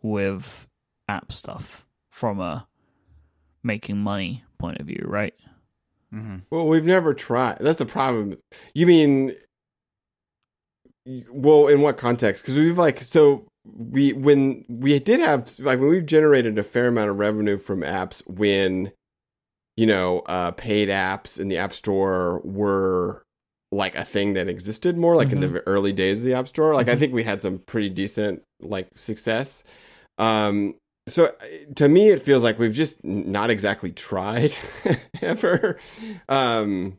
with 0.02 0.68
app 1.08 1.32
stuff 1.32 1.86
from 2.10 2.40
a 2.40 2.68
making 3.64 3.98
money 3.98 4.44
point 4.60 4.80
of 4.80 4.88
view, 4.88 5.04
right? 5.08 5.34
Mm-hmm. 6.14 6.38
Well, 6.50 6.68
we've 6.68 6.86
never 6.86 7.14
tried. 7.14 7.58
That's 7.60 7.80
the 7.80 7.86
problem. 7.86 8.38
You 8.74 8.86
mean, 8.86 9.36
well, 11.32 11.68
in 11.68 11.82
what 11.82 11.98
context? 11.98 12.44
Because 12.44 12.60
we've 12.60 12.78
like 12.78 13.02
so 13.02 13.48
we 13.66 14.14
when 14.14 14.66
we 14.68 15.00
did 15.00 15.22
have 15.22 15.58
like 15.60 15.80
when 15.80 15.90
we've 15.90 16.06
generated 16.06 16.60
a 16.60 16.64
fair 16.64 16.88
amount 16.88 17.10
of 17.10 17.18
revenue 17.18 17.58
from 17.58 17.82
apps 17.82 18.22
when 18.28 18.92
you 19.76 19.88
know, 19.88 20.20
uh, 20.28 20.52
paid 20.52 20.90
apps 20.90 21.40
in 21.40 21.48
the 21.48 21.58
App 21.58 21.74
Store 21.74 22.42
were 22.44 23.24
like 23.72 23.96
a 23.96 24.06
thing 24.06 24.34
that 24.34 24.48
existed 24.48 24.98
more, 24.98 25.16
like 25.16 25.30
mm-hmm. 25.30 25.38
in 25.38 25.42
the 25.42 25.60
mm-hmm. 25.60 25.70
early 25.70 25.94
days 25.94 26.20
of 26.20 26.26
the 26.26 26.34
App 26.34 26.48
Store. 26.48 26.76
Like 26.76 26.88
mm-hmm. 26.88 26.96
I 26.96 27.00
think 27.00 27.14
we 27.14 27.24
had 27.24 27.42
some 27.42 27.60
pretty 27.60 27.90
decent 27.90 28.44
like 28.62 28.90
success. 28.96 29.64
Um, 30.18 30.76
so 31.08 31.26
uh, 31.26 31.74
to 31.76 31.90
me, 31.90 32.10
it 32.10 32.22
feels 32.22 32.44
like 32.44 32.60
we've 32.60 32.74
just 32.74 33.04
not 33.04 33.50
exactly 33.50 33.92
tried 33.92 34.54
ever. 35.22 35.80
Um, 36.30 36.98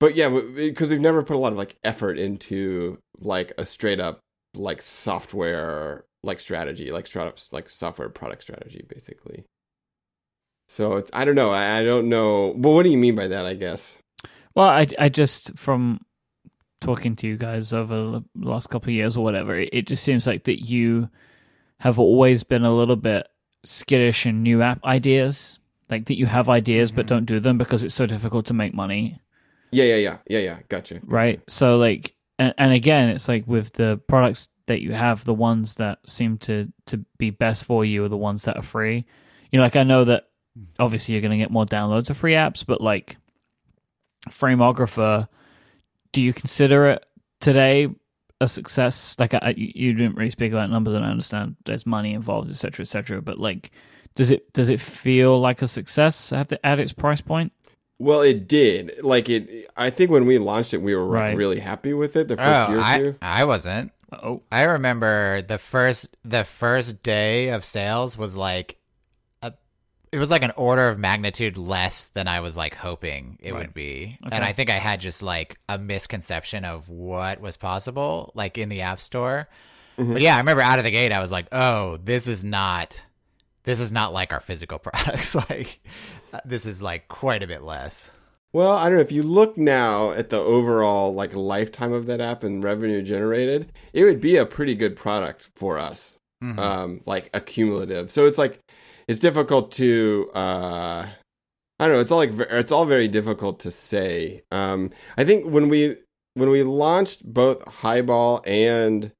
but 0.00 0.14
yeah, 0.14 0.28
because 0.28 0.90
we've 0.90 1.00
never 1.00 1.22
put 1.22 1.36
a 1.36 1.38
lot 1.38 1.52
of 1.52 1.58
like 1.58 1.76
effort 1.84 2.18
into 2.18 2.98
like 3.20 3.52
a 3.56 3.64
straight 3.64 4.00
up 4.00 4.20
like 4.54 4.82
software 4.82 6.04
like 6.22 6.40
strategy, 6.40 6.90
like 6.90 7.06
startups, 7.06 7.52
like 7.52 7.68
software 7.68 8.08
product 8.08 8.42
strategy, 8.42 8.84
basically. 8.88 9.44
So 10.68 10.96
it's 10.96 11.10
I 11.12 11.24
don't 11.24 11.34
know. 11.34 11.52
I, 11.52 11.78
I 11.78 11.84
don't 11.84 12.08
know. 12.08 12.54
But 12.56 12.70
what 12.70 12.82
do 12.82 12.90
you 12.90 12.98
mean 12.98 13.14
by 13.14 13.28
that? 13.28 13.46
I 13.46 13.54
guess. 13.54 13.98
Well, 14.54 14.68
I 14.68 14.86
I 14.98 15.08
just 15.08 15.56
from 15.56 16.00
talking 16.80 17.16
to 17.16 17.26
you 17.26 17.36
guys 17.36 17.72
over 17.72 17.94
the 17.94 18.24
last 18.34 18.68
couple 18.68 18.88
of 18.90 18.94
years 18.94 19.16
or 19.16 19.24
whatever, 19.24 19.58
it, 19.58 19.70
it 19.72 19.86
just 19.86 20.02
seems 20.02 20.26
like 20.26 20.44
that 20.44 20.66
you 20.66 21.08
have 21.78 21.98
always 21.98 22.44
been 22.44 22.64
a 22.64 22.74
little 22.74 22.96
bit 22.96 23.26
skittish 23.64 24.26
in 24.26 24.42
new 24.42 24.62
app 24.62 24.84
ideas. 24.84 25.58
Like 25.90 26.06
that 26.06 26.18
you 26.18 26.26
have 26.26 26.48
ideas 26.48 26.90
mm-hmm. 26.90 26.96
but 26.96 27.06
don't 27.06 27.26
do 27.26 27.40
them 27.40 27.58
because 27.58 27.84
it's 27.84 27.94
so 27.94 28.06
difficult 28.06 28.46
to 28.46 28.54
make 28.54 28.74
money. 28.74 29.20
Yeah, 29.70 29.84
yeah, 29.84 29.96
yeah, 29.96 30.16
yeah, 30.28 30.38
yeah. 30.38 30.58
Gotcha. 30.68 31.00
Right. 31.04 31.40
So 31.48 31.76
like, 31.76 32.14
and, 32.38 32.54
and 32.58 32.72
again, 32.72 33.10
it's 33.10 33.28
like 33.28 33.46
with 33.46 33.72
the 33.72 34.00
products 34.08 34.48
that 34.66 34.80
you 34.80 34.92
have, 34.92 35.24
the 35.24 35.34
ones 35.34 35.76
that 35.76 35.98
seem 36.06 36.38
to 36.38 36.72
to 36.86 37.04
be 37.18 37.30
best 37.30 37.64
for 37.64 37.84
you 37.84 38.04
are 38.04 38.08
the 38.08 38.16
ones 38.16 38.42
that 38.44 38.56
are 38.56 38.62
free. 38.62 39.04
You 39.50 39.58
know, 39.58 39.62
like 39.62 39.76
I 39.76 39.82
know 39.82 40.04
that 40.04 40.24
obviously 40.78 41.14
you're 41.14 41.22
going 41.22 41.32
to 41.32 41.38
get 41.38 41.50
more 41.50 41.66
downloads 41.66 42.10
of 42.10 42.16
free 42.16 42.32
apps, 42.32 42.64
but 42.64 42.80
like 42.80 43.16
Frameographer, 44.30 45.28
do 46.12 46.22
you 46.22 46.32
consider 46.32 46.86
it 46.86 47.04
today 47.40 47.88
a 48.40 48.48
success? 48.48 49.16
Like 49.18 49.34
I, 49.34 49.54
you 49.56 49.92
didn't 49.92 50.16
really 50.16 50.30
speak 50.30 50.52
about 50.52 50.70
numbers, 50.70 50.94
and 50.94 51.04
I 51.04 51.10
understand 51.10 51.56
there's 51.64 51.86
money 51.86 52.14
involved, 52.14 52.50
etc., 52.50 52.82
etc. 52.82 53.22
But 53.22 53.38
like, 53.38 53.70
does 54.14 54.30
it 54.30 54.52
does 54.52 54.68
it 54.68 54.80
feel 54.80 55.40
like 55.40 55.62
a 55.62 55.68
success 55.68 56.32
at, 56.32 56.48
the, 56.48 56.64
at 56.66 56.80
its 56.80 56.92
price 56.92 57.20
point? 57.20 57.52
Well, 57.98 58.22
it 58.22 58.48
did. 58.48 59.02
Like 59.02 59.28
it, 59.28 59.70
I 59.76 59.90
think 59.90 60.10
when 60.10 60.26
we 60.26 60.38
launched 60.38 60.74
it, 60.74 60.82
we 60.82 60.94
were 60.94 61.06
right. 61.06 61.36
really 61.36 61.60
happy 61.60 61.94
with 61.94 62.16
it 62.16 62.28
the 62.28 62.36
first 62.36 62.68
oh, 62.68 62.72
year 62.72 62.78
or 62.78 62.82
I, 62.82 62.98
two. 62.98 63.16
I 63.22 63.44
wasn't. 63.44 63.92
Oh, 64.12 64.42
I 64.50 64.64
remember 64.64 65.42
the 65.42 65.58
first 65.58 66.16
the 66.24 66.44
first 66.44 67.02
day 67.02 67.48
of 67.48 67.64
sales 67.64 68.16
was 68.16 68.36
like 68.36 68.76
it 70.14 70.18
was 70.18 70.30
like 70.30 70.44
an 70.44 70.52
order 70.56 70.88
of 70.88 70.98
magnitude 70.98 71.58
less 71.58 72.06
than 72.06 72.28
I 72.28 72.38
was 72.38 72.56
like 72.56 72.76
hoping 72.76 73.36
it 73.42 73.52
right. 73.52 73.58
would 73.58 73.74
be. 73.74 74.16
Okay. 74.24 74.36
And 74.36 74.44
I 74.44 74.52
think 74.52 74.70
I 74.70 74.78
had 74.78 75.00
just 75.00 75.24
like 75.24 75.58
a 75.68 75.76
misconception 75.76 76.64
of 76.64 76.88
what 76.88 77.40
was 77.40 77.56
possible 77.56 78.30
like 78.36 78.56
in 78.56 78.68
the 78.68 78.82
App 78.82 79.00
Store. 79.00 79.48
Mm-hmm. 79.98 80.12
But 80.12 80.22
yeah, 80.22 80.36
I 80.36 80.38
remember 80.38 80.62
out 80.62 80.78
of 80.78 80.84
the 80.84 80.92
gate 80.92 81.10
I 81.10 81.20
was 81.20 81.32
like, 81.32 81.48
"Oh, 81.50 81.96
this 81.96 82.28
is 82.28 82.44
not 82.44 83.04
this 83.64 83.80
is 83.80 83.90
not 83.90 84.12
like 84.12 84.32
our 84.32 84.38
physical 84.38 84.78
products. 84.80 85.34
like 85.34 85.80
this 86.44 86.64
is 86.64 86.80
like 86.80 87.08
quite 87.08 87.42
a 87.42 87.48
bit 87.48 87.62
less." 87.62 88.10
Well, 88.52 88.72
I 88.72 88.84
don't 88.84 88.94
know 88.94 89.00
if 89.00 89.10
you 89.10 89.24
look 89.24 89.58
now 89.58 90.12
at 90.12 90.30
the 90.30 90.38
overall 90.38 91.12
like 91.12 91.34
lifetime 91.34 91.92
of 91.92 92.06
that 92.06 92.20
app 92.20 92.44
and 92.44 92.62
revenue 92.62 93.02
generated, 93.02 93.72
it 93.92 94.04
would 94.04 94.20
be 94.20 94.36
a 94.36 94.46
pretty 94.46 94.76
good 94.76 94.94
product 94.94 95.50
for 95.56 95.76
us. 95.76 96.20
Mm-hmm. 96.40 96.58
Um 96.60 97.00
like 97.04 97.30
accumulative. 97.34 98.12
So 98.12 98.26
it's 98.26 98.38
like 98.38 98.60
it's 99.08 99.18
difficult 99.18 99.72
to 99.72 100.30
uh 100.34 101.06
I 101.78 101.86
don't 101.86 101.96
know. 101.96 102.00
It's 102.00 102.12
all 102.12 102.18
like 102.18 102.30
it's 102.50 102.72
all 102.72 102.86
very 102.86 103.08
difficult 103.08 103.58
to 103.60 103.70
say. 103.70 104.42
Um, 104.52 104.90
I 105.16 105.24
think 105.24 105.44
when 105.46 105.68
we 105.68 105.96
when 106.34 106.50
we 106.50 106.62
launched 106.62 107.24
both 107.24 107.66
Highball 107.66 108.42
and 108.46 109.12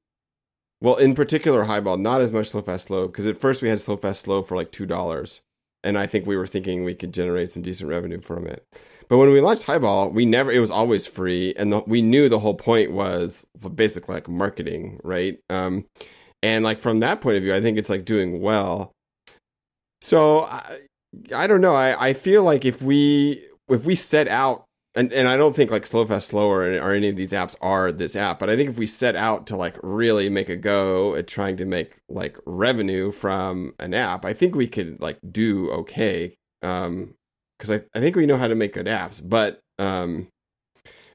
well, 0.81 0.95
in 0.95 1.15
particular 1.15 1.63
Highball, 1.65 1.97
not 1.97 2.21
as 2.21 2.31
much 2.31 2.49
Slow 2.49 2.61
Fast 2.61 2.87
Slow 2.87 3.07
because 3.07 3.27
at 3.27 3.39
first 3.39 3.61
we 3.61 3.69
had 3.69 3.79
Slow 3.79 3.97
Fast 3.97 4.21
Slow 4.21 4.41
for 4.41 4.55
like 4.55 4.71
two 4.71 4.85
dollars, 4.85 5.41
and 5.83 5.97
I 5.97 6.05
think 6.05 6.25
we 6.25 6.37
were 6.37 6.47
thinking 6.47 6.83
we 6.83 6.95
could 6.95 7.13
generate 7.13 7.51
some 7.51 7.61
decent 7.61 7.89
revenue 7.89 8.21
from 8.21 8.47
it. 8.47 8.65
But 9.09 9.17
when 9.17 9.29
we 9.31 9.41
launched 9.41 9.63
Highball, 9.63 10.09
we 10.09 10.25
never 10.25 10.51
it 10.51 10.59
was 10.59 10.71
always 10.71 11.05
free, 11.05 11.53
and 11.57 11.73
the, 11.73 11.83
we 11.85 12.01
knew 12.01 12.29
the 12.29 12.39
whole 12.39 12.55
point 12.55 12.91
was 12.91 13.45
basically 13.75 14.15
like 14.15 14.29
marketing, 14.29 14.99
right? 15.03 15.39
Um, 15.49 15.85
and 16.41 16.63
like 16.63 16.79
from 16.79 16.99
that 16.99 17.19
point 17.19 17.37
of 17.37 17.43
view, 17.43 17.53
I 17.53 17.61
think 17.61 17.77
it's 17.77 17.89
like 17.89 18.05
doing 18.05 18.41
well. 18.41 18.94
So 20.05 20.41
I, 20.43 20.77
I 21.35 21.47
don't 21.47 21.61
know. 21.61 21.73
I, 21.73 22.09
I 22.09 22.13
feel 22.13 22.43
like 22.43 22.63
if 22.63 22.81
we 22.81 23.43
if 23.67 23.85
we 23.85 23.95
set 23.95 24.27
out 24.27 24.65
and, 24.93 25.11
and 25.11 25.27
I 25.27 25.35
don't 25.35 25.55
think 25.55 25.71
like 25.71 25.85
Slow 25.85 26.05
Fast 26.05 26.29
Slower 26.29 26.59
or 26.79 26.93
any 26.93 27.09
of 27.09 27.15
these 27.15 27.31
apps 27.31 27.55
are 27.59 27.91
this 27.91 28.15
app, 28.15 28.39
but 28.39 28.49
I 28.49 28.55
think 28.55 28.69
if 28.69 28.77
we 28.77 28.85
set 28.85 29.15
out 29.15 29.47
to 29.47 29.57
like 29.57 29.75
really 29.81 30.29
make 30.29 30.47
a 30.47 30.55
go 30.55 31.15
at 31.15 31.27
trying 31.27 31.57
to 31.57 31.65
make 31.65 31.95
like 32.07 32.37
revenue 32.45 33.11
from 33.11 33.73
an 33.79 33.93
app, 33.93 34.23
I 34.25 34.33
think 34.33 34.55
we 34.55 34.67
could 34.67 35.01
like 35.01 35.17
do 35.29 35.69
okay. 35.71 36.35
Um, 36.61 37.15
because 37.57 37.71
I, 37.71 37.97
I 37.97 38.01
think 38.01 38.15
we 38.15 38.25
know 38.25 38.37
how 38.37 38.47
to 38.47 38.55
make 38.55 38.73
good 38.73 38.85
apps, 38.85 39.21
but 39.23 39.61
um, 39.79 40.27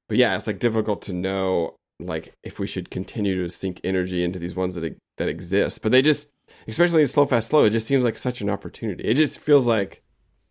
but 0.09 0.17
yeah, 0.17 0.37
it's 0.37 0.47
like 0.47 0.59
difficult 0.59 1.03
to 1.03 1.13
know 1.13 1.77
like 2.07 2.33
if 2.43 2.59
we 2.59 2.67
should 2.67 2.91
continue 2.91 3.43
to 3.43 3.51
sink 3.51 3.81
energy 3.85 4.25
into 4.25 4.39
these 4.39 4.55
ones 4.55 4.75
that 4.75 4.97
that 5.19 5.29
exist, 5.29 5.83
but 5.83 5.93
they 5.93 6.03
just 6.03 6.31
especially 6.67 7.03
in 7.03 7.07
slow 7.07 7.27
fast 7.27 7.49
slow 7.49 7.65
it 7.65 7.71
just 7.71 7.87
seems 7.87 8.05
like 8.05 8.19
such 8.19 8.41
an 8.41 8.51
opportunity. 8.51 9.05
It 9.05 9.15
just 9.15 9.39
feels 9.39 9.67
like 9.67 10.03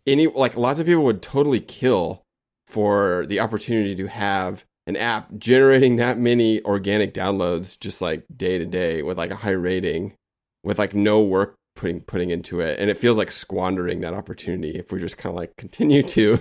any 0.06 0.26
like 0.26 0.56
lots 0.56 0.80
of 0.80 0.86
people 0.86 1.04
would 1.04 1.22
totally 1.22 1.60
kill 1.60 2.22
for 2.66 3.26
the 3.26 3.40
opportunity 3.40 3.94
to 3.96 4.06
have 4.06 4.64
an 4.86 4.96
app 4.96 5.28
generating 5.38 5.96
that 5.96 6.18
many 6.18 6.64
organic 6.64 7.12
downloads 7.12 7.78
just 7.78 8.00
like 8.00 8.24
day 8.34 8.58
to 8.58 8.64
day 8.64 9.02
with 9.02 9.18
like 9.18 9.30
a 9.30 9.36
high 9.36 9.50
rating 9.50 10.14
with 10.62 10.78
like 10.78 10.94
no 10.94 11.20
work 11.20 11.54
putting 11.76 12.00
putting 12.00 12.30
into 12.30 12.60
it, 12.60 12.78
and 12.78 12.90
it 12.90 12.98
feels 12.98 13.16
like 13.16 13.32
squandering 13.32 14.00
that 14.00 14.14
opportunity 14.14 14.70
if 14.70 14.92
we 14.92 15.00
just 15.00 15.16
kind 15.16 15.32
of 15.32 15.38
like 15.38 15.56
continue 15.56 16.02
to 16.02 16.38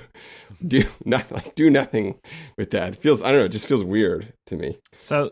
do 0.66 0.84
not 1.06 1.32
like 1.32 1.56
do 1.56 1.70
nothing 1.70 2.20
with 2.58 2.72
that. 2.72 2.94
It 2.94 3.02
feels 3.02 3.22
I 3.22 3.32
don't 3.32 3.40
know, 3.40 3.46
it 3.46 3.50
just 3.50 3.68
feels 3.68 3.84
weird 3.84 4.34
to 4.48 4.56
me. 4.56 4.78
So, 4.98 5.32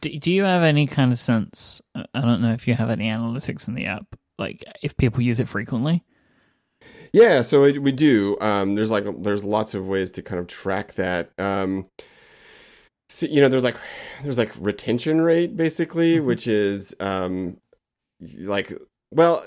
do, 0.00 0.18
do 0.18 0.32
you 0.32 0.44
have 0.44 0.62
any 0.62 0.86
kind 0.86 1.12
of 1.12 1.18
sense? 1.18 1.80
I 1.94 2.20
don't 2.20 2.42
know 2.42 2.52
if 2.52 2.68
you 2.68 2.74
have 2.74 2.90
any 2.90 3.08
analytics 3.08 3.68
in 3.68 3.74
the 3.74 3.86
app, 3.86 4.06
like 4.38 4.64
if 4.82 4.96
people 4.96 5.22
use 5.22 5.40
it 5.40 5.48
frequently. 5.48 6.04
Yeah, 7.12 7.42
so 7.42 7.64
it, 7.64 7.82
we 7.82 7.92
do. 7.92 8.36
Um, 8.40 8.74
there's 8.74 8.90
like 8.90 9.04
there's 9.22 9.44
lots 9.44 9.74
of 9.74 9.86
ways 9.86 10.10
to 10.12 10.22
kind 10.22 10.38
of 10.38 10.46
track 10.46 10.94
that. 10.94 11.30
Um, 11.38 11.88
so 13.08 13.26
you 13.26 13.40
know, 13.40 13.48
there's 13.48 13.64
like 13.64 13.76
there's 14.22 14.38
like 14.38 14.52
retention 14.58 15.20
rate 15.20 15.56
basically, 15.56 16.16
mm-hmm. 16.16 16.26
which 16.26 16.46
is 16.46 16.94
um, 17.00 17.58
like 18.20 18.72
well. 19.10 19.44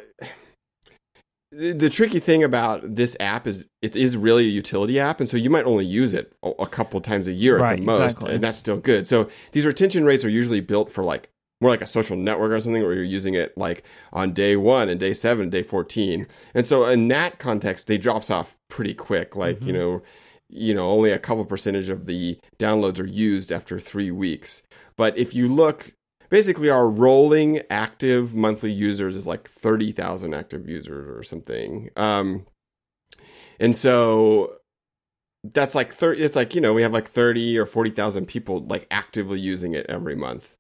The, 1.51 1.73
the 1.73 1.89
tricky 1.89 2.19
thing 2.19 2.43
about 2.43 2.95
this 2.95 3.17
app 3.19 3.45
is 3.45 3.65
it 3.81 3.95
is 3.95 4.15
really 4.15 4.45
a 4.45 4.49
utility 4.49 4.99
app, 4.99 5.19
and 5.19 5.29
so 5.29 5.35
you 5.35 5.49
might 5.49 5.65
only 5.65 5.85
use 5.85 6.13
it 6.13 6.33
a, 6.41 6.51
a 6.59 6.67
couple 6.67 7.01
times 7.01 7.27
a 7.27 7.33
year 7.33 7.59
right, 7.59 7.73
at 7.73 7.79
the 7.79 7.85
most, 7.85 8.01
exactly. 8.01 8.35
and 8.35 8.43
that's 8.43 8.57
still 8.57 8.77
good. 8.77 9.05
So 9.05 9.29
these 9.51 9.65
retention 9.65 10.05
rates 10.05 10.23
are 10.23 10.29
usually 10.29 10.61
built 10.61 10.91
for 10.91 11.03
like 11.03 11.29
more 11.61 11.69
like 11.69 11.81
a 11.81 11.87
social 11.87 12.17
network 12.17 12.51
or 12.51 12.59
something 12.59 12.81
where 12.81 12.93
you're 12.93 13.03
using 13.03 13.35
it 13.35 13.55
like 13.57 13.83
on 14.11 14.33
day 14.33 14.55
one 14.55 14.89
and 14.89 14.99
day 14.99 15.13
seven 15.13 15.43
and 15.43 15.51
day 15.51 15.61
14 15.61 16.27
and 16.55 16.65
so 16.65 16.85
in 16.85 17.07
that 17.07 17.37
context 17.37 17.85
they 17.85 17.99
drops 17.99 18.31
off 18.31 18.57
pretty 18.67 18.95
quick 18.95 19.35
like 19.35 19.57
mm-hmm. 19.57 19.67
you 19.67 19.73
know 19.73 20.01
you 20.49 20.73
know 20.73 20.89
only 20.89 21.11
a 21.11 21.19
couple 21.19 21.45
percentage 21.45 21.87
of 21.87 22.07
the 22.07 22.37
downloads 22.57 22.99
are 22.99 23.05
used 23.05 23.51
after 23.51 23.79
three 23.79 24.09
weeks 24.09 24.63
but 24.97 25.15
if 25.17 25.35
you 25.35 25.47
look 25.47 25.93
basically 26.31 26.69
our 26.69 26.89
rolling 26.89 27.61
active 27.69 28.33
monthly 28.33 28.71
users 28.71 29.15
is 29.15 29.27
like 29.27 29.47
30000 29.47 30.33
active 30.33 30.67
users 30.67 31.07
or 31.07 31.21
something 31.21 31.91
um 31.95 32.47
and 33.59 33.75
so 33.75 34.55
that's 35.43 35.75
like 35.75 35.93
30 35.93 36.23
it's 36.23 36.35
like 36.35 36.55
you 36.55 36.61
know 36.61 36.73
we 36.73 36.81
have 36.81 36.93
like 36.93 37.07
30 37.07 37.59
or 37.59 37.67
40,000 37.67 38.25
people 38.25 38.65
like 38.65 38.87
actively 38.89 39.39
using 39.39 39.75
it 39.75 39.85
every 39.87 40.15
month 40.15 40.55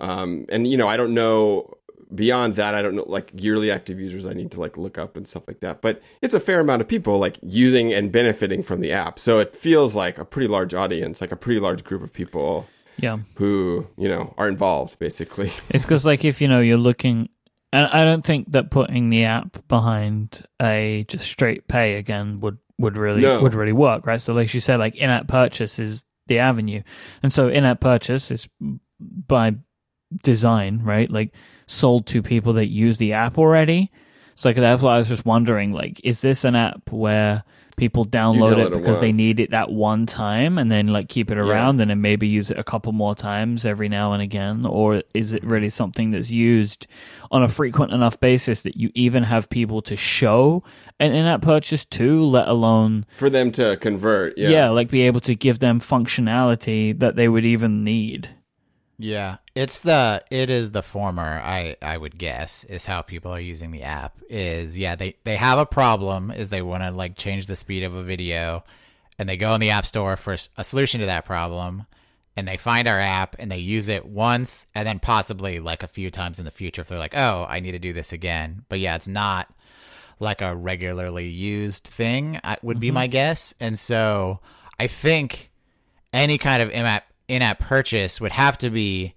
um, 0.00 0.46
and 0.48 0.66
you 0.66 0.76
know, 0.76 0.88
I 0.88 0.96
don't 0.96 1.14
know 1.14 1.74
beyond 2.14 2.56
that. 2.56 2.74
I 2.74 2.82
don't 2.82 2.94
know 2.94 3.04
like 3.06 3.30
yearly 3.34 3.70
active 3.70 4.00
users. 4.00 4.26
I 4.26 4.32
need 4.32 4.50
to 4.52 4.60
like 4.60 4.76
look 4.76 4.98
up 4.98 5.16
and 5.16 5.26
stuff 5.26 5.44
like 5.46 5.60
that. 5.60 5.80
But 5.80 6.02
it's 6.20 6.34
a 6.34 6.40
fair 6.40 6.60
amount 6.60 6.82
of 6.82 6.88
people 6.88 7.18
like 7.18 7.38
using 7.42 7.92
and 7.92 8.12
benefiting 8.12 8.62
from 8.62 8.80
the 8.80 8.92
app. 8.92 9.18
So 9.18 9.38
it 9.38 9.54
feels 9.54 9.94
like 9.96 10.18
a 10.18 10.24
pretty 10.24 10.48
large 10.48 10.74
audience, 10.74 11.20
like 11.20 11.32
a 11.32 11.36
pretty 11.36 11.60
large 11.60 11.84
group 11.84 12.02
of 12.02 12.12
people. 12.12 12.66
Yeah. 12.96 13.18
Who 13.36 13.86
you 13.96 14.08
know 14.08 14.34
are 14.38 14.48
involved 14.48 14.98
basically. 14.98 15.52
It's 15.70 15.84
because 15.84 16.06
like 16.06 16.24
if 16.24 16.40
you 16.40 16.48
know 16.48 16.60
you're 16.60 16.76
looking. 16.76 17.28
And 17.72 17.86
I 17.86 18.04
don't 18.04 18.24
think 18.24 18.52
that 18.52 18.70
putting 18.70 19.08
the 19.08 19.24
app 19.24 19.66
behind 19.66 20.46
a 20.62 21.04
just 21.08 21.24
straight 21.28 21.66
pay 21.66 21.96
again 21.96 22.38
would 22.40 22.58
would 22.78 22.96
really 22.96 23.22
No. 23.22 23.42
would 23.42 23.54
really 23.54 23.72
work, 23.72 24.06
right? 24.06 24.20
So 24.20 24.32
like 24.32 24.54
you 24.54 24.60
said, 24.60 24.78
like 24.78 24.94
in-app 24.94 25.26
purchase 25.26 25.80
is 25.80 26.04
the 26.28 26.38
avenue, 26.38 26.82
and 27.22 27.32
so 27.32 27.48
in-app 27.48 27.80
purchase 27.80 28.30
is 28.30 28.48
by 29.00 29.56
design, 30.22 30.82
right? 30.82 31.10
Like 31.10 31.34
sold 31.66 32.06
to 32.08 32.22
people 32.22 32.52
that 32.54 32.66
use 32.66 32.98
the 32.98 33.12
app 33.14 33.38
already. 33.38 33.90
So 34.36 34.48
like 34.48 34.56
that's 34.56 34.82
why 34.82 34.94
I 34.96 34.98
was 34.98 35.08
just 35.08 35.24
wondering, 35.26 35.72
like, 35.72 36.00
is 36.04 36.20
this 36.20 36.44
an 36.44 36.56
app 36.56 36.90
where 36.92 37.44
people 37.76 38.04
download 38.04 38.34
download 38.34 38.66
it 38.66 38.72
it 38.72 38.78
because 38.78 39.00
they 39.00 39.12
need 39.12 39.40
it 39.40 39.50
that 39.50 39.70
one 39.70 40.06
time 40.06 40.58
and 40.58 40.70
then 40.70 40.88
like 40.88 41.08
keep 41.08 41.30
it 41.30 41.38
around 41.38 41.80
and 41.80 41.90
then 41.90 42.00
maybe 42.00 42.26
use 42.26 42.50
it 42.50 42.58
a 42.58 42.64
couple 42.64 42.92
more 42.92 43.14
times 43.14 43.64
every 43.64 43.88
now 43.88 44.12
and 44.12 44.22
again? 44.22 44.66
Or 44.66 45.02
is 45.12 45.32
it 45.32 45.44
really 45.44 45.70
something 45.70 46.10
that's 46.10 46.30
used 46.30 46.86
on 47.30 47.42
a 47.42 47.48
frequent 47.48 47.92
enough 47.92 48.20
basis 48.20 48.62
that 48.62 48.76
you 48.76 48.90
even 48.94 49.24
have 49.24 49.50
people 49.50 49.82
to 49.82 49.96
show 49.96 50.62
an 51.00 51.12
in-app 51.12 51.42
purchase 51.42 51.84
to, 51.84 52.24
let 52.24 52.48
alone 52.48 53.06
for 53.16 53.30
them 53.30 53.50
to 53.52 53.76
convert. 53.78 54.38
Yeah. 54.38 54.50
yeah, 54.50 54.68
like 54.70 54.88
be 54.88 55.02
able 55.02 55.20
to 55.20 55.34
give 55.34 55.58
them 55.58 55.80
functionality 55.80 56.98
that 56.98 57.16
they 57.16 57.28
would 57.28 57.44
even 57.44 57.84
need. 57.84 58.28
Yeah, 58.98 59.38
it's 59.54 59.80
the 59.82 60.24
it 60.30 60.50
is 60.50 60.72
the 60.72 60.82
former. 60.82 61.40
I 61.44 61.76
I 61.80 61.96
would 61.96 62.18
guess 62.18 62.64
is 62.64 62.86
how 62.86 63.02
people 63.02 63.32
are 63.32 63.40
using 63.40 63.70
the 63.70 63.82
app. 63.82 64.18
Is 64.28 64.76
yeah 64.76 64.96
they 64.96 65.16
they 65.24 65.36
have 65.36 65.58
a 65.58 65.66
problem. 65.66 66.30
Is 66.30 66.50
they 66.50 66.62
want 66.62 66.82
to 66.82 66.90
like 66.90 67.16
change 67.16 67.46
the 67.46 67.56
speed 67.56 67.84
of 67.84 67.94
a 67.94 68.02
video, 68.02 68.64
and 69.18 69.28
they 69.28 69.36
go 69.36 69.54
in 69.54 69.60
the 69.60 69.70
app 69.70 69.86
store 69.86 70.16
for 70.16 70.36
a 70.56 70.64
solution 70.64 71.00
to 71.00 71.06
that 71.06 71.24
problem, 71.24 71.86
and 72.36 72.48
they 72.48 72.56
find 72.56 72.88
our 72.88 73.00
app 73.00 73.36
and 73.38 73.50
they 73.50 73.58
use 73.58 73.88
it 73.88 74.06
once 74.06 74.66
and 74.74 74.86
then 74.86 74.98
possibly 74.98 75.60
like 75.60 75.84
a 75.84 75.88
few 75.88 76.10
times 76.10 76.40
in 76.40 76.44
the 76.44 76.50
future 76.50 76.82
if 76.82 76.88
they're 76.88 76.98
like 76.98 77.16
oh 77.16 77.46
I 77.48 77.60
need 77.60 77.72
to 77.72 77.78
do 77.78 77.92
this 77.92 78.12
again. 78.12 78.64
But 78.68 78.80
yeah, 78.80 78.96
it's 78.96 79.08
not 79.08 79.48
like 80.18 80.42
a 80.42 80.54
regularly 80.54 81.28
used 81.28 81.84
thing. 81.84 82.40
I- 82.42 82.58
Would 82.62 82.80
be 82.80 82.88
mm-hmm. 82.88 82.94
my 82.94 83.06
guess, 83.06 83.54
and 83.60 83.78
so 83.78 84.40
I 84.80 84.88
think 84.88 85.52
any 86.12 86.38
kind 86.38 86.60
of 86.60 86.70
in-app 86.70 87.04
in-app 87.28 87.60
purchase 87.60 88.20
would 88.20 88.32
have 88.32 88.58
to 88.58 88.70
be 88.70 89.14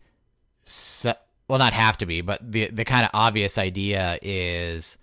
so, 0.68 1.14
well 1.48 1.60
not 1.60 1.74
have 1.74 1.98
to 1.98 2.06
be 2.06 2.22
but 2.22 2.40
the 2.52 2.68
the 2.68 2.86
kind 2.86 3.06
of 3.06 3.12
obvious 3.14 3.58
idea 3.58 4.20
is 4.22 4.98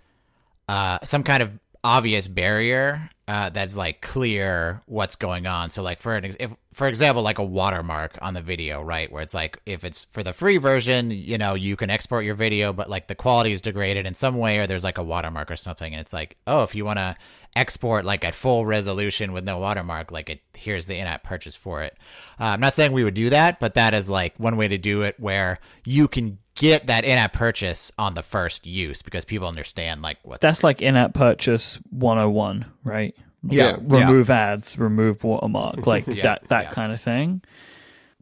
uh 0.67 0.99
some 1.03 1.23
kind 1.23 1.41
of 1.43 1.51
obvious 1.85 2.27
barrier 2.27 3.11
uh, 3.27 3.49
that's 3.51 3.77
like 3.77 4.01
clear 4.01 4.81
what's 4.87 5.15
going 5.15 5.45
on. 5.45 5.69
So 5.69 5.83
like 5.83 5.99
for 5.99 6.15
an 6.15 6.25
ex- 6.25 6.35
if 6.39 6.55
for 6.73 6.87
example 6.87 7.21
like 7.21 7.37
a 7.37 7.43
watermark 7.43 8.17
on 8.23 8.33
the 8.33 8.41
video, 8.41 8.81
right, 8.81 9.11
where 9.11 9.21
it's 9.21 9.35
like 9.35 9.59
if 9.67 9.83
it's 9.83 10.05
for 10.05 10.23
the 10.23 10.33
free 10.33 10.57
version, 10.57 11.11
you 11.11 11.37
know, 11.37 11.53
you 11.53 11.75
can 11.75 11.91
export 11.91 12.25
your 12.25 12.33
video, 12.33 12.73
but 12.73 12.89
like 12.89 13.07
the 13.07 13.13
quality 13.13 13.51
is 13.51 13.61
degraded 13.61 14.07
in 14.07 14.15
some 14.15 14.37
way, 14.37 14.57
or 14.57 14.65
there's 14.65 14.83
like 14.83 14.97
a 14.97 15.03
watermark 15.03 15.51
or 15.51 15.55
something, 15.55 15.93
and 15.93 16.01
it's 16.01 16.13
like 16.13 16.37
oh, 16.47 16.63
if 16.63 16.73
you 16.73 16.85
want 16.85 16.97
to 16.97 17.15
export 17.55 18.03
like 18.03 18.25
at 18.25 18.33
full 18.33 18.65
resolution 18.65 19.31
with 19.31 19.43
no 19.43 19.59
watermark, 19.59 20.11
like 20.11 20.31
it 20.31 20.41
here's 20.55 20.87
the 20.87 20.97
in-app 20.97 21.23
purchase 21.23 21.55
for 21.55 21.83
it. 21.83 21.95
Uh, 22.39 22.45
I'm 22.45 22.61
not 22.61 22.75
saying 22.75 22.93
we 22.93 23.03
would 23.03 23.13
do 23.13 23.29
that, 23.29 23.59
but 23.59 23.75
that 23.75 23.93
is 23.93 24.09
like 24.09 24.33
one 24.39 24.57
way 24.57 24.67
to 24.67 24.77
do 24.79 25.03
it 25.03 25.19
where 25.19 25.59
you 25.83 26.07
can 26.07 26.39
get 26.55 26.87
that 26.87 27.03
in-app 27.05 27.33
purchase 27.33 27.91
on 27.97 28.13
the 28.13 28.23
first 28.23 28.65
use 28.65 29.01
because 29.01 29.25
people 29.25 29.47
understand 29.47 30.01
like 30.01 30.17
what 30.23 30.41
That's 30.41 30.63
like 30.63 30.81
in-app 30.81 31.13
purchase 31.13 31.79
101, 31.91 32.65
right? 32.83 33.15
Yeah, 33.47 33.77
remove 33.81 34.29
ads, 34.29 34.77
remove 34.79 35.23
watermark, 35.23 35.85
like 35.93 36.07
Yeah, 36.07 36.23
that 36.23 36.47
that 36.47 36.63
yeah. 36.65 36.71
kind 36.71 36.91
of 36.91 36.99
thing. 36.99 37.41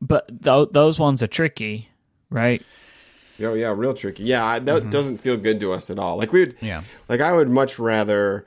But 0.02 0.44
th- 0.44 0.70
those 0.72 1.00
ones 1.00 1.24
are 1.24 1.28
tricky, 1.28 1.90
right? 2.30 2.62
Oh 3.42 3.54
yeah, 3.54 3.74
real 3.76 3.94
tricky. 3.94 4.24
Yeah, 4.24 4.44
I- 4.46 4.60
that 4.60 4.82
mm-hmm. 4.82 4.90
doesn't 4.90 5.18
feel 5.20 5.38
good 5.38 5.60
to 5.62 5.72
us 5.72 5.90
at 5.90 5.98
all. 5.98 6.18
Like 6.18 6.34
we 6.34 6.42
would, 6.42 6.56
Yeah. 6.62 6.84
like 7.08 7.22
I 7.22 7.32
would 7.34 7.50
much 7.50 7.80
rather 7.80 8.46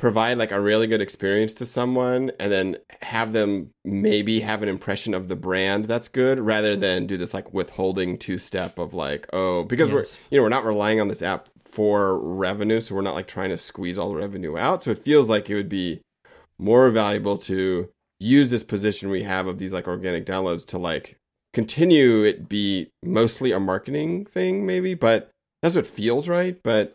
provide 0.00 0.38
like 0.38 0.50
a 0.50 0.58
really 0.58 0.86
good 0.86 1.02
experience 1.02 1.52
to 1.52 1.66
someone 1.66 2.32
and 2.40 2.50
then 2.50 2.74
have 3.02 3.34
them 3.34 3.68
maybe 3.84 4.40
have 4.40 4.62
an 4.62 4.68
impression 4.68 5.12
of 5.12 5.28
the 5.28 5.36
brand 5.36 5.84
that's 5.84 6.08
good 6.08 6.40
rather 6.40 6.72
mm-hmm. 6.72 6.80
than 6.80 7.06
do 7.06 7.18
this 7.18 7.34
like 7.34 7.52
withholding 7.52 8.16
two 8.16 8.38
step 8.38 8.78
of 8.78 8.94
like 8.94 9.26
oh 9.34 9.62
because 9.64 9.90
Yes. 9.90 9.94
we're 9.94 10.26
you 10.30 10.38
know 10.38 10.42
we're 10.42 10.48
not 10.48 10.64
relying 10.64 11.02
on 11.02 11.08
this 11.08 11.20
app 11.20 11.50
for 11.66 12.18
revenue 12.18 12.80
so 12.80 12.94
we're 12.94 13.02
not 13.02 13.14
like 13.14 13.26
trying 13.26 13.50
to 13.50 13.58
squeeze 13.58 13.98
all 13.98 14.08
the 14.08 14.16
revenue 14.16 14.56
out. 14.56 14.82
So 14.82 14.90
it 14.90 14.96
feels 14.96 15.28
like 15.28 15.50
it 15.50 15.54
would 15.54 15.68
be 15.68 16.00
more 16.58 16.88
valuable 16.90 17.36
to 17.36 17.90
use 18.18 18.48
this 18.48 18.64
position 18.64 19.10
we 19.10 19.24
have 19.24 19.46
of 19.46 19.58
these 19.58 19.74
like 19.74 19.86
organic 19.86 20.24
downloads 20.24 20.66
to 20.68 20.78
like 20.78 21.18
continue 21.52 22.22
it 22.22 22.48
be 22.48 22.88
mostly 23.02 23.52
a 23.52 23.60
marketing 23.60 24.24
thing 24.24 24.64
maybe 24.64 24.94
but 24.94 25.30
that's 25.62 25.74
what 25.74 25.86
feels 25.86 26.28
right. 26.28 26.58
But 26.62 26.94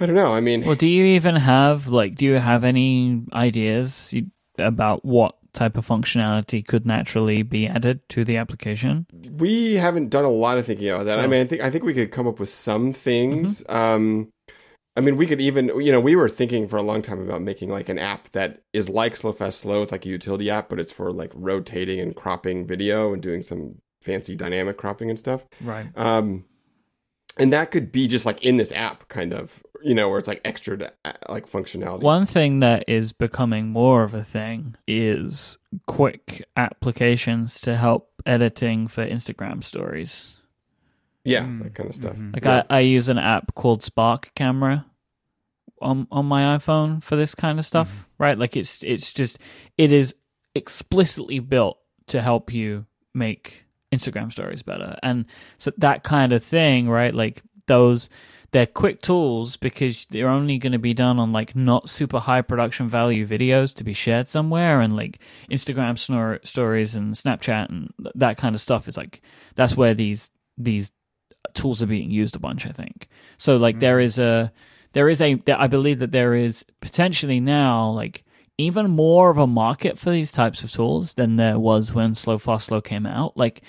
i 0.00 0.06
don't 0.06 0.14
know 0.14 0.34
i 0.34 0.40
mean 0.40 0.64
Well, 0.64 0.74
do 0.76 0.86
you 0.88 1.04
even 1.04 1.36
have 1.36 1.88
like 1.88 2.14
do 2.14 2.24
you 2.26 2.34
have 2.34 2.64
any 2.64 3.22
ideas 3.32 4.14
about 4.58 5.04
what 5.04 5.36
type 5.52 5.76
of 5.76 5.86
functionality 5.86 6.64
could 6.64 6.86
naturally 6.86 7.42
be 7.42 7.66
added 7.66 8.06
to 8.10 8.24
the 8.24 8.36
application? 8.36 9.06
we 9.32 9.74
haven't 9.74 10.10
done 10.10 10.24
a 10.24 10.30
lot 10.30 10.58
of 10.58 10.66
thinking 10.66 10.88
about 10.88 11.04
that. 11.04 11.18
I 11.18 11.26
mean, 11.26 11.40
I 11.40 11.44
think 11.46 11.62
I 11.62 11.70
think 11.70 11.84
we 11.84 11.94
could 11.94 12.10
come 12.10 12.26
up 12.28 12.38
with 12.38 12.50
some 12.50 12.92
things. 12.92 13.64
Um, 13.68 14.30
I 14.96 15.00
mean, 15.00 15.16
we 15.16 15.26
could 15.26 15.40
even 15.40 15.68
you 15.80 15.90
know 15.90 16.00
we 16.00 16.14
were 16.16 16.28
thinking 16.28 16.68
for 16.68 16.76
a 16.76 16.82
long 16.82 17.02
time 17.02 17.20
about 17.20 17.42
making 17.42 17.70
like 17.70 17.88
an 17.88 17.98
app 17.98 18.28
that 18.30 18.62
is 18.72 18.88
like 18.88 19.16
Slow 19.16 19.32
Fast 19.32 19.60
Slow. 19.60 19.82
It's 19.82 19.92
like 19.92 20.04
a 20.06 20.08
utility 20.08 20.50
app, 20.50 20.68
but 20.68 20.78
it's 20.78 20.92
for 20.92 21.12
like 21.12 21.32
rotating 21.34 21.98
and 22.00 22.14
cropping 22.14 22.66
video 22.66 23.12
and 23.12 23.22
doing 23.22 23.42
some 23.42 23.80
fancy 24.02 24.36
dynamic 24.36 24.76
cropping 24.76 25.08
and 25.10 25.18
stuff. 25.18 25.44
Right. 25.60 25.86
Um, 25.96 26.44
and 27.36 27.52
that 27.52 27.70
could 27.70 27.90
be 27.92 28.08
just 28.08 28.26
like 28.26 28.42
in 28.44 28.56
this 28.56 28.72
app, 28.72 29.08
kind 29.08 29.32
of 29.32 29.62
you 29.82 29.94
know, 29.94 30.08
where 30.08 30.18
it's 30.18 30.28
like 30.28 30.40
extra 30.44 30.90
uh, 31.04 31.12
like 31.28 31.48
functionality. 31.50 32.00
One 32.02 32.26
thing 32.26 32.60
that 32.60 32.84
is 32.88 33.12
becoming 33.12 33.68
more 33.68 34.02
of 34.04 34.14
a 34.14 34.24
thing 34.24 34.76
is 34.86 35.58
quick 35.86 36.44
applications 36.56 37.60
to 37.60 37.76
help 37.76 38.10
editing 38.26 38.86
for 38.88 39.06
Instagram 39.06 39.62
stories. 39.62 40.36
yeah, 41.24 41.42
Mm, 41.44 41.62
that 41.62 41.74
kind 41.74 41.88
of 41.90 41.94
stuff. 41.94 42.16
mhm. 42.16 42.34
Like 42.34 42.44
Yeah. 42.44 42.62
I, 42.70 42.78
I 42.78 42.80
use 42.80 43.08
an 43.08 43.18
app 43.18 43.54
called 43.54 43.82
Spark 43.84 44.30
Camera 44.34 44.86
on 45.80 46.06
on 46.10 46.26
my 46.26 46.56
iPhone 46.56 47.02
for 47.02 47.16
this 47.16 47.34
kind 47.34 47.58
of 47.58 47.64
stuff, 47.66 48.08
right? 48.18 48.36
Like 48.38 48.56
it's 48.56 48.82
it's 48.82 49.12
just 49.12 49.38
it 49.76 49.92
is 49.92 50.14
explicitly 50.54 51.38
built 51.38 51.78
to 52.08 52.20
help 52.22 52.52
you 52.52 52.86
make 53.14 53.64
Instagram 53.92 54.30
stories 54.32 54.62
better. 54.62 54.96
And 55.02 55.26
so 55.58 55.70
that 55.78 56.02
kind 56.02 56.32
of 56.32 56.42
thing, 56.42 56.88
right? 56.88 57.14
Like 57.14 57.42
those 57.66 58.10
they're 58.52 58.66
quick 58.66 59.02
tools 59.02 59.56
because 59.56 60.06
they're 60.06 60.28
only 60.28 60.58
going 60.58 60.72
to 60.72 60.78
be 60.78 60.94
done 60.94 61.18
on 61.18 61.32
like 61.32 61.54
not 61.54 61.88
super 61.88 62.18
high 62.18 62.40
production 62.40 62.88
value 62.88 63.26
videos 63.26 63.74
to 63.74 63.84
be 63.84 63.92
shared 63.92 64.28
somewhere 64.28 64.80
and 64.80 64.96
like 64.96 65.18
Instagram 65.50 65.94
snor- 65.94 66.44
stories 66.46 66.94
and 66.94 67.14
Snapchat 67.14 67.68
and 67.68 67.92
th- 68.02 68.12
that 68.14 68.38
kind 68.38 68.54
of 68.54 68.60
stuff 68.60 68.88
is 68.88 68.96
like 68.96 69.20
that's 69.54 69.76
where 69.76 69.94
these 69.94 70.30
these 70.56 70.92
tools 71.54 71.82
are 71.82 71.86
being 71.86 72.10
used 72.10 72.36
a 72.36 72.40
bunch 72.40 72.66
I 72.66 72.72
think. 72.72 73.08
So 73.36 73.56
like 73.56 73.76
hmm. 73.76 73.80
there 73.80 74.00
is 74.00 74.18
a 74.18 74.52
there 74.92 75.08
is 75.08 75.20
a 75.20 75.40
I 75.48 75.66
believe 75.66 75.98
that 75.98 76.12
there 76.12 76.34
is 76.34 76.64
potentially 76.80 77.40
now 77.40 77.90
like 77.90 78.24
even 78.56 78.90
more 78.90 79.30
of 79.30 79.38
a 79.38 79.46
market 79.46 79.98
for 79.98 80.10
these 80.10 80.32
types 80.32 80.64
of 80.64 80.72
tools 80.72 81.14
than 81.14 81.36
there 81.36 81.58
was 81.58 81.92
when 81.92 82.14
Slow 82.14 82.38
Fast 82.38 82.66
Slow 82.66 82.80
came 82.80 83.06
out. 83.06 83.36
Like 83.36 83.62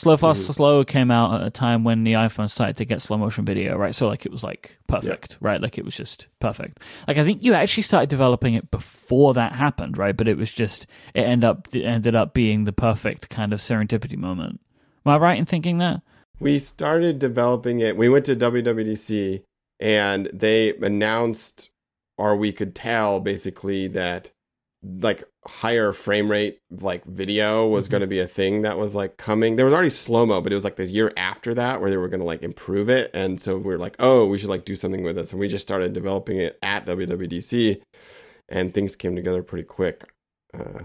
Slow 0.00 0.16
mhm. 0.16 0.20
Fast 0.20 0.46
Slow 0.46 0.84
came 0.84 1.10
out 1.10 1.40
at 1.40 1.46
a 1.46 1.50
time 1.50 1.84
when 1.84 2.04
the 2.04 2.14
iPhone 2.14 2.48
started 2.48 2.76
to 2.78 2.84
get 2.86 3.02
slow 3.02 3.18
motion 3.18 3.44
video, 3.44 3.76
right? 3.76 3.94
So 3.94 4.08
like 4.08 4.24
it 4.24 4.32
was 4.32 4.42
like 4.42 4.78
perfect, 4.86 5.36
right? 5.40 5.60
Like 5.60 5.76
it 5.76 5.84
was 5.84 5.94
just 5.94 6.26
perfect. 6.40 6.80
Like 7.06 7.18
I 7.18 7.24
think 7.24 7.44
you 7.44 7.52
actually 7.52 7.82
started 7.82 8.08
developing 8.08 8.54
it 8.54 8.70
before 8.70 9.34
that 9.34 9.52
happened, 9.52 9.98
right? 9.98 10.16
But 10.16 10.26
it 10.26 10.38
was 10.38 10.50
just 10.50 10.86
it 11.14 11.22
ended 11.22 11.44
up 11.44 11.68
it 11.74 11.84
ended 11.84 12.14
up 12.14 12.32
being 12.32 12.64
the 12.64 12.72
perfect 12.72 13.28
kind 13.28 13.52
of 13.52 13.60
serendipity 13.60 14.16
moment. 14.16 14.60
Am 15.04 15.12
I 15.12 15.18
right 15.18 15.38
in 15.38 15.44
thinking 15.44 15.78
that? 15.78 16.00
We 16.38 16.58
started 16.58 17.18
developing 17.18 17.80
it. 17.80 17.96
We 17.96 18.08
went 18.08 18.24
to 18.26 18.36
WWDC 18.36 19.42
and 19.78 20.26
they 20.32 20.74
announced, 20.76 21.70
or 22.16 22.36
we 22.36 22.52
could 22.52 22.74
tell 22.74 23.20
basically 23.20 23.86
that 23.88 24.30
like 24.82 25.24
higher 25.46 25.92
frame 25.92 26.30
rate 26.30 26.58
like 26.70 27.04
video 27.04 27.66
was 27.68 27.88
going 27.88 28.00
to 28.00 28.06
be 28.06 28.18
a 28.18 28.26
thing 28.26 28.62
that 28.62 28.78
was 28.78 28.94
like 28.94 29.16
coming. 29.18 29.56
There 29.56 29.64
was 29.66 29.74
already 29.74 29.90
slow 29.90 30.24
mo, 30.24 30.40
but 30.40 30.52
it 30.52 30.54
was 30.54 30.64
like 30.64 30.76
the 30.76 30.86
year 30.86 31.12
after 31.16 31.54
that 31.54 31.80
where 31.80 31.90
they 31.90 31.96
were 31.98 32.08
going 32.08 32.20
to 32.20 32.26
like 32.26 32.42
improve 32.42 32.88
it. 32.88 33.10
And 33.12 33.40
so 33.40 33.58
we're 33.58 33.78
like, 33.78 33.96
oh, 33.98 34.26
we 34.26 34.38
should 34.38 34.48
like 34.48 34.64
do 34.64 34.76
something 34.76 35.02
with 35.02 35.16
this. 35.16 35.32
And 35.32 35.40
we 35.40 35.48
just 35.48 35.66
started 35.66 35.92
developing 35.92 36.38
it 36.38 36.58
at 36.62 36.86
WWDC 36.86 37.82
and 38.48 38.72
things 38.72 38.96
came 38.96 39.14
together 39.16 39.42
pretty 39.42 39.64
quick. 39.64 40.04
Uh, 40.54 40.80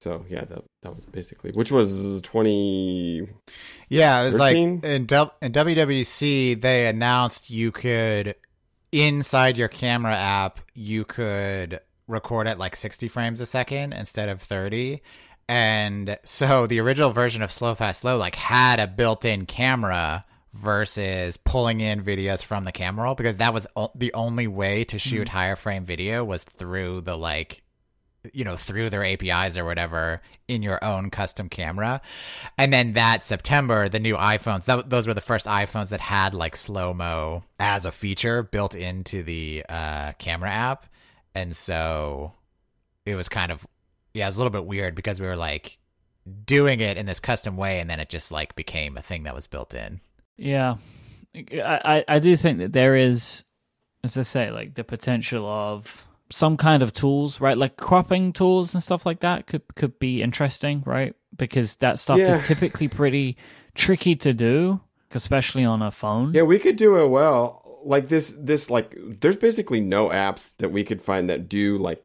so 0.00 0.26
yeah, 0.28 0.44
that 0.44 0.62
that 0.82 0.94
was 0.94 1.06
basically 1.06 1.52
which 1.52 1.72
was 1.72 2.20
twenty 2.22 3.26
Yeah, 3.88 4.22
it 4.22 4.26
was 4.26 4.36
13? 4.36 4.74
like 4.74 4.84
in, 4.84 5.06
w- 5.06 5.30
in 5.40 5.52
WWDC 5.52 6.60
they 6.60 6.86
announced 6.86 7.48
you 7.48 7.72
could 7.72 8.34
inside 8.92 9.56
your 9.58 9.68
camera 9.68 10.14
app 10.14 10.60
you 10.74 11.04
could 11.04 11.80
record 12.08 12.46
at 12.46 12.58
like 12.58 12.76
60 12.76 13.08
frames 13.08 13.40
a 13.40 13.46
second 13.46 13.92
instead 13.92 14.28
of 14.28 14.42
30. 14.42 15.02
And 15.48 16.18
so 16.24 16.66
the 16.66 16.80
original 16.80 17.10
version 17.10 17.42
of 17.42 17.52
Slow 17.52 17.74
Fast 17.74 18.00
Slow 18.00 18.16
like 18.16 18.34
had 18.34 18.80
a 18.80 18.86
built-in 18.86 19.46
camera 19.46 20.24
versus 20.52 21.36
pulling 21.36 21.80
in 21.80 22.02
videos 22.02 22.42
from 22.42 22.64
the 22.64 22.72
camera 22.72 23.04
roll 23.04 23.14
because 23.14 23.36
that 23.36 23.52
was 23.52 23.66
o- 23.76 23.92
the 23.94 24.12
only 24.14 24.46
way 24.46 24.84
to 24.84 24.98
shoot 24.98 25.28
higher 25.28 25.54
frame 25.54 25.84
video 25.84 26.24
was 26.24 26.44
through 26.44 27.02
the 27.02 27.16
like 27.16 27.62
you 28.32 28.44
know 28.44 28.56
through 28.56 28.90
their 28.90 29.04
APIs 29.04 29.56
or 29.56 29.64
whatever 29.64 30.20
in 30.48 30.62
your 30.62 30.82
own 30.84 31.10
custom 31.10 31.48
camera. 31.48 32.00
And 32.56 32.72
then 32.72 32.94
that 32.94 33.24
September, 33.24 33.88
the 33.88 33.98
new 33.98 34.16
iPhones, 34.16 34.64
that, 34.66 34.88
those 34.88 35.06
were 35.06 35.14
the 35.14 35.20
first 35.20 35.46
iPhones 35.46 35.90
that 35.90 36.00
had 36.00 36.34
like 36.34 36.56
slow 36.56 36.94
mo 36.94 37.44
as 37.58 37.86
a 37.86 37.92
feature 37.92 38.42
built 38.42 38.74
into 38.74 39.22
the 39.22 39.64
uh, 39.68 40.12
camera 40.12 40.50
app. 40.50 40.86
And 41.36 41.54
so 41.54 42.32
it 43.04 43.14
was 43.14 43.28
kind 43.28 43.52
of, 43.52 43.66
yeah, 44.14 44.24
it 44.24 44.28
was 44.28 44.36
a 44.36 44.40
little 44.40 44.50
bit 44.50 44.64
weird 44.64 44.94
because 44.94 45.20
we 45.20 45.26
were 45.26 45.36
like 45.36 45.76
doing 46.46 46.80
it 46.80 46.96
in 46.96 47.04
this 47.06 47.20
custom 47.20 47.56
way 47.58 47.78
and 47.78 47.88
then 47.90 48.00
it 48.00 48.08
just 48.08 48.32
like 48.32 48.56
became 48.56 48.96
a 48.96 49.02
thing 49.02 49.24
that 49.24 49.34
was 49.34 49.46
built 49.46 49.74
in. 49.74 50.00
Yeah, 50.38 50.76
I, 51.34 51.80
I 51.84 52.04
I 52.16 52.18
do 52.20 52.34
think 52.36 52.58
that 52.58 52.72
there 52.72 52.96
is, 52.96 53.44
as 54.02 54.16
I 54.16 54.22
say, 54.22 54.50
like 54.50 54.74
the 54.74 54.84
potential 54.84 55.46
of 55.46 56.06
some 56.30 56.56
kind 56.56 56.82
of 56.82 56.92
tools, 56.92 57.40
right? 57.40 57.56
Like 57.56 57.76
cropping 57.76 58.32
tools 58.32 58.74
and 58.74 58.82
stuff 58.82 59.04
like 59.06 59.20
that 59.20 59.46
could 59.46 59.62
could 59.74 59.98
be 59.98 60.22
interesting, 60.22 60.82
right? 60.86 61.14
Because 61.36 61.76
that 61.76 61.98
stuff 61.98 62.18
Yeah. 62.18 62.36
is 62.36 62.46
typically 62.46 62.88
pretty 62.88 63.36
tricky 63.74 64.16
to 64.16 64.32
do, 64.32 64.80
especially 65.12 65.64
on 65.66 65.82
a 65.82 65.90
phone. 65.90 66.32
Yeah, 66.34 66.42
we 66.42 66.58
could 66.58 66.76
do 66.76 66.96
it 66.96 67.08
well. 67.08 67.62
Like 67.86 68.08
this, 68.08 68.34
this 68.38 68.70
like 68.70 68.96
there's 69.20 69.36
basically 69.36 69.80
no 69.80 70.08
apps 70.08 70.56
that 70.56 70.70
we 70.70 70.84
could 70.84 71.00
find 71.00 71.30
that 71.30 71.48
do 71.48 71.76
like 71.78 72.02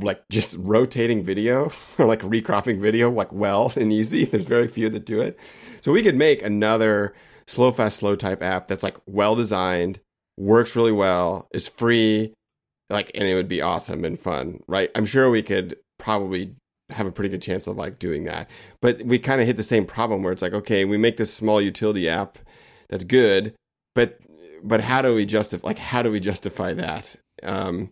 like 0.00 0.22
just 0.30 0.56
rotating 0.58 1.22
video 1.22 1.72
or 1.98 2.06
like 2.06 2.22
recropping 2.22 2.80
video 2.80 3.10
like 3.10 3.32
well 3.32 3.72
and 3.76 3.92
easy. 3.92 4.24
There's 4.24 4.44
very 4.44 4.68
few 4.68 4.88
that 4.90 5.04
do 5.04 5.20
it. 5.20 5.38
So 5.80 5.92
we 5.92 6.02
could 6.02 6.16
make 6.16 6.42
another 6.42 7.14
slow 7.46 7.72
fast 7.72 7.98
slow 7.98 8.14
type 8.16 8.42
app 8.42 8.68
that's 8.68 8.82
like 8.82 8.96
well 9.06 9.34
designed, 9.34 10.00
works 10.36 10.76
really 10.76 10.92
well, 10.92 11.48
is 11.52 11.68
free, 11.68 12.34
like 12.90 13.10
and 13.14 13.24
it 13.24 13.34
would 13.34 13.48
be 13.48 13.62
awesome 13.62 14.04
and 14.04 14.20
fun, 14.20 14.62
right? 14.66 14.90
I'm 14.94 15.06
sure 15.06 15.30
we 15.30 15.42
could 15.42 15.76
probably 15.98 16.54
have 16.90 17.06
a 17.06 17.12
pretty 17.12 17.28
good 17.28 17.42
chance 17.42 17.66
of 17.66 17.76
like 17.76 17.98
doing 17.98 18.24
that. 18.24 18.48
But 18.80 19.02
we 19.02 19.18
kind 19.18 19.40
of 19.40 19.46
hit 19.46 19.56
the 19.56 19.62
same 19.62 19.84
problem 19.84 20.22
where 20.22 20.32
it's 20.32 20.42
like, 20.42 20.54
okay, 20.54 20.84
we 20.84 20.96
make 20.96 21.16
this 21.16 21.32
small 21.32 21.60
utility 21.60 22.08
app 22.08 22.38
that's 22.88 23.04
good, 23.04 23.54
but 23.94 24.18
but 24.62 24.80
how 24.82 25.02
do 25.02 25.14
we 25.14 25.26
justify 25.26 25.66
like 25.66 25.78
how 25.78 26.02
do 26.02 26.10
we 26.10 26.20
justify 26.20 26.74
that? 26.74 27.16
Um, 27.42 27.90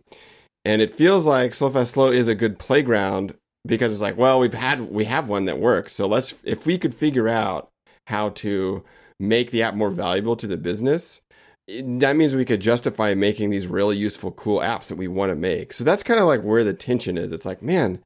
and 0.65 0.81
it 0.81 0.93
feels 0.93 1.25
like 1.25 1.53
Slow 1.53 1.69
Fast 1.69 1.93
Slow 1.93 2.11
is 2.11 2.27
a 2.27 2.35
good 2.35 2.59
playground 2.59 3.35
because 3.65 3.93
it's 3.93 4.01
like, 4.01 4.17
well, 4.17 4.39
we've 4.39 4.53
had 4.53 4.81
we 4.91 5.05
have 5.05 5.27
one 5.29 5.45
that 5.45 5.59
works, 5.59 5.93
so 5.93 6.07
let's 6.07 6.35
if 6.43 6.65
we 6.65 6.77
could 6.77 6.93
figure 6.93 7.27
out 7.27 7.69
how 8.07 8.29
to 8.29 8.83
make 9.19 9.51
the 9.51 9.61
app 9.63 9.73
more 9.75 9.89
valuable 9.89 10.35
to 10.35 10.47
the 10.47 10.57
business, 10.57 11.21
that 11.67 12.15
means 12.15 12.35
we 12.35 12.45
could 12.45 12.61
justify 12.61 13.13
making 13.13 13.49
these 13.49 13.67
really 13.67 13.97
useful, 13.97 14.31
cool 14.31 14.59
apps 14.59 14.87
that 14.87 14.95
we 14.97 15.07
want 15.07 15.31
to 15.31 15.35
make. 15.35 15.73
So 15.73 15.83
that's 15.83 16.03
kind 16.03 16.19
of 16.19 16.25
like 16.27 16.41
where 16.43 16.63
the 16.63 16.73
tension 16.73 17.17
is. 17.17 17.31
It's 17.31 17.45
like, 17.45 17.61
man, 17.61 17.99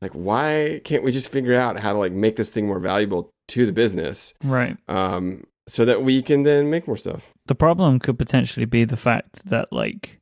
like 0.00 0.12
why 0.12 0.80
can't 0.84 1.04
we 1.04 1.12
just 1.12 1.28
figure 1.28 1.54
out 1.54 1.80
how 1.80 1.92
to 1.92 1.98
like 1.98 2.12
make 2.12 2.36
this 2.36 2.50
thing 2.50 2.66
more 2.66 2.78
valuable 2.78 3.30
to 3.48 3.66
the 3.66 3.72
business, 3.72 4.32
Right. 4.42 4.76
um, 4.88 5.44
so 5.68 5.84
that 5.84 6.02
we 6.02 6.22
can 6.22 6.42
then 6.42 6.70
make 6.70 6.86
more 6.86 6.96
stuff. 6.96 7.30
The 7.46 7.54
problem 7.54 7.98
could 7.98 8.18
potentially 8.18 8.66
be 8.66 8.84
the 8.84 8.96
fact 8.96 9.46
that 9.46 9.72
like 9.72 10.20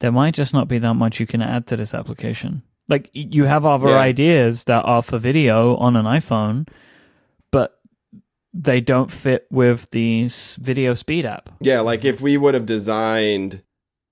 there 0.00 0.12
might 0.12 0.34
just 0.34 0.54
not 0.54 0.68
be 0.68 0.78
that 0.78 0.94
much 0.94 1.20
you 1.20 1.26
can 1.26 1.42
add 1.42 1.66
to 1.68 1.76
this 1.76 1.94
application. 1.94 2.62
Like 2.88 3.10
you 3.12 3.44
have 3.44 3.64
other 3.66 3.88
Yeah. 3.88 3.98
ideas 3.98 4.64
that 4.64 4.82
are 4.84 5.02
for 5.02 5.18
video 5.18 5.76
on 5.76 5.94
an 5.96 6.06
iPhone, 6.06 6.66
but 7.50 7.78
they 8.54 8.80
don't 8.80 9.10
fit 9.10 9.46
with 9.50 9.90
the 9.90 10.28
video 10.60 10.94
speed 10.94 11.26
app. 11.26 11.50
Yeah, 11.60 11.80
like 11.80 12.04
if 12.04 12.20
we 12.20 12.36
would 12.36 12.54
have 12.54 12.66
designed, 12.66 13.62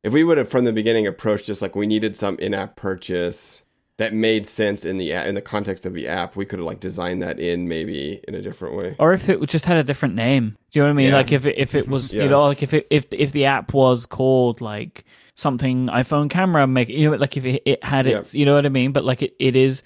if 0.05 0.13
we 0.13 0.23
would 0.25 0.39
have 0.39 0.49
from 0.49 0.65
the 0.65 0.73
beginning 0.73 1.07
approached 1.07 1.47
just 1.47 1.63
like 1.63 1.75
we 1.75 1.87
needed 1.87 2.17
some 2.17 2.39
in-app 2.39 2.77
purchase 2.77 3.63
that 3.99 4.13
made 4.13 4.47
sense 4.47 4.85
in 4.85 4.99
the 4.99 5.13
in 5.13 5.35
the 5.35 5.41
context 5.43 5.87
of 5.87 5.95
the 5.95 6.07
app, 6.07 6.37
we 6.37 6.45
could 6.45 6.59
have 6.59 6.67
like 6.67 6.81
designed 6.81 7.23
that 7.23 7.39
in 7.41 7.67
maybe 7.69 8.21
in 8.29 8.35
a 8.35 8.43
different 8.43 8.77
way. 8.77 8.95
or 8.99 9.13
if 9.15 9.29
it 9.29 9.41
just 9.49 9.65
had 9.65 9.77
a 9.79 9.85
different 9.85 10.15
name. 10.15 10.57
Do 10.71 10.79
you 10.79 10.83
know 10.83 10.89
what 10.89 10.91
I 10.91 10.97
mean? 10.97 11.09
Yeah. 11.09 11.17
Like 11.17 11.33
if 11.33 11.47
it, 11.47 11.57
if 11.59 11.75
it 11.75 11.89
was 11.89 12.13
Yeah. 12.13 12.25
you 12.25 12.29
know 12.31 12.45
like 12.45 12.63
if 12.63 12.75
it 12.75 12.87
if 12.91 13.07
if 13.13 13.33
the 13.33 13.47
app 13.47 13.73
was 13.73 14.05
called 14.07 14.61
like 14.61 15.05
something 15.35 15.89
iPhone 15.89 16.29
camera 16.31 16.67
make 16.67 16.89
you 16.89 17.11
know 17.11 17.17
like 17.17 17.37
if 17.37 17.45
it, 17.47 17.63
it 17.65 17.85
had 17.85 18.07
Yeah. 18.07 18.19
its 18.19 18.35
you 18.35 18.45
know 18.45 18.55
what 18.55 18.67
I 18.67 18.71
mean? 18.71 18.93
But 18.93 19.05
like 19.05 19.23
it, 19.23 19.35
it 19.39 19.57
is 19.57 19.83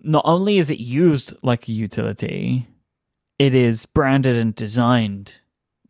not 0.00 0.22
only 0.24 0.58
is 0.58 0.70
it 0.70 0.78
used 0.78 1.34
like 1.42 1.68
a 1.68 1.72
utility, 1.72 2.66
it 3.38 3.54
is 3.54 3.84
branded 3.86 4.36
and 4.36 4.54
designed 4.54 5.40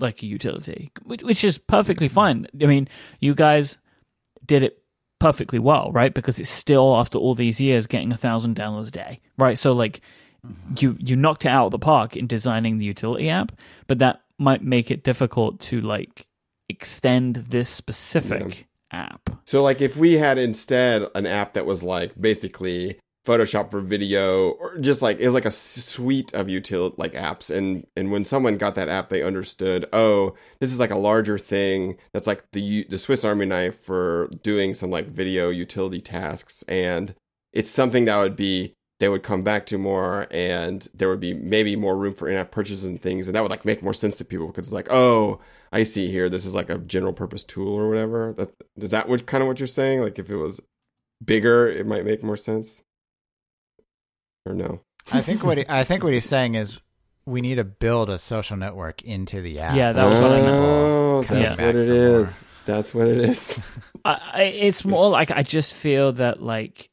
like 0.00 0.22
a 0.22 0.26
utility, 0.26 0.90
which, 1.04 1.22
which 1.22 1.44
is 1.44 1.58
perfectly 1.58 2.08
fine. 2.08 2.46
I 2.60 2.66
mean, 2.66 2.88
you 3.20 3.34
guys 3.34 3.78
did 4.46 4.62
it 4.62 4.82
perfectly 5.18 5.58
well, 5.58 5.90
right? 5.92 6.14
Because 6.14 6.38
it's 6.38 6.50
still 6.50 6.96
after 6.96 7.18
all 7.18 7.34
these 7.34 7.60
years 7.60 7.86
getting 7.86 8.12
a 8.12 8.16
thousand 8.16 8.56
downloads 8.56 8.88
a 8.88 8.92
day, 8.92 9.20
right? 9.36 9.58
So 9.58 9.72
like 9.72 10.00
mm-hmm. 10.46 10.74
you 10.78 10.96
you 11.00 11.16
knocked 11.16 11.44
it 11.44 11.48
out 11.48 11.66
of 11.66 11.70
the 11.72 11.78
park 11.78 12.16
in 12.16 12.26
designing 12.26 12.78
the 12.78 12.84
utility 12.84 13.28
app, 13.28 13.52
but 13.86 13.98
that 13.98 14.22
might 14.38 14.62
make 14.62 14.90
it 14.90 15.02
difficult 15.02 15.60
to 15.60 15.80
like 15.80 16.26
extend 16.68 17.36
this 17.36 17.68
specific 17.68 18.68
app. 18.90 19.30
So 19.44 19.62
like 19.62 19.80
if 19.80 19.96
we 19.96 20.18
had 20.18 20.38
instead 20.38 21.06
an 21.14 21.26
app 21.26 21.54
that 21.54 21.66
was 21.66 21.82
like 21.82 22.12
basically 22.20 22.98
Photoshop 23.28 23.70
for 23.70 23.82
video 23.82 24.52
or 24.52 24.78
just 24.78 25.02
like 25.02 25.20
it 25.20 25.26
was 25.26 25.34
like 25.34 25.44
a 25.44 25.50
suite 25.50 26.32
of 26.32 26.46
util 26.46 26.94
like 26.96 27.12
apps. 27.12 27.54
And 27.54 27.86
and 27.94 28.10
when 28.10 28.24
someone 28.24 28.56
got 28.56 28.74
that 28.76 28.88
app 28.88 29.10
they 29.10 29.22
understood 29.22 29.86
oh 29.92 30.34
this 30.60 30.72
is 30.72 30.78
like 30.78 30.90
a 30.90 30.96
larger 30.96 31.36
thing 31.36 31.98
that's 32.14 32.26
like 32.26 32.50
the 32.52 32.86
the 32.88 32.96
Swiss 32.96 33.26
Army 33.26 33.44
knife 33.44 33.78
for 33.78 34.30
doing 34.42 34.72
some 34.72 34.90
like 34.90 35.08
video 35.08 35.50
utility 35.50 36.00
tasks. 36.00 36.64
And 36.68 37.14
it's 37.52 37.70
something 37.70 38.06
that 38.06 38.16
would 38.16 38.34
be 38.34 38.74
they 38.98 39.10
would 39.10 39.22
come 39.22 39.42
back 39.42 39.66
to 39.66 39.76
more 39.76 40.26
and 40.30 40.88
there 40.94 41.08
would 41.08 41.20
be 41.20 41.34
maybe 41.34 41.76
more 41.76 41.98
room 41.98 42.14
for 42.14 42.28
in-app 42.28 42.50
purchases 42.50 42.86
and 42.86 43.00
things. 43.00 43.28
And 43.28 43.36
that 43.36 43.42
would 43.42 43.50
like 43.50 43.66
make 43.66 43.82
more 43.82 43.94
sense 43.94 44.16
to 44.16 44.24
people 44.24 44.46
because 44.46 44.68
it's 44.68 44.74
like 44.74 44.90
oh 44.90 45.38
I 45.70 45.82
see 45.82 46.10
here 46.10 46.30
this 46.30 46.46
is 46.46 46.54
like 46.54 46.70
a 46.70 46.78
general 46.78 47.12
purpose 47.12 47.44
tool 47.44 47.78
or 47.78 47.90
whatever. 47.90 48.32
That 48.38 48.54
is 48.78 48.90
that 48.90 49.06
what 49.06 49.26
kind 49.26 49.42
of 49.42 49.48
what 49.48 49.60
you're 49.60 49.66
saying? 49.66 50.00
Like 50.00 50.18
if 50.18 50.30
it 50.30 50.36
was 50.36 50.62
bigger 51.22 51.68
it 51.68 51.86
might 51.86 52.06
make 52.06 52.22
more 52.22 52.36
sense 52.36 52.82
or 54.46 54.54
no 54.54 54.80
I 55.12 55.20
think 55.20 55.42
what 55.42 55.58
he, 55.58 55.64
I 55.68 55.84
think 55.84 56.04
what 56.04 56.12
he's 56.12 56.24
saying 56.24 56.54
is 56.54 56.78
we 57.24 57.40
need 57.40 57.56
to 57.56 57.64
build 57.64 58.10
a 58.10 58.18
social 58.18 58.56
network 58.56 59.02
into 59.02 59.40
the 59.40 59.60
app. 59.60 59.76
Yeah, 59.76 59.92
that 59.92 60.04
was 60.04 60.20
what 60.20 60.32
I 60.32 60.42
meant. 60.42 60.48
oh 60.48 61.22
That's 61.22 61.56
what 61.56 61.76
it 61.76 61.88
is. 61.88 62.40
more. 62.40 62.44
That's 62.64 62.94
what 62.94 63.08
it 63.08 63.18
is. 63.18 63.64
I, 64.04 64.20
I, 64.32 64.42
it's 64.42 64.84
more 64.84 65.08
like 65.08 65.30
I 65.30 65.42
just 65.42 65.74
feel 65.74 66.12
that 66.12 66.42
like 66.42 66.90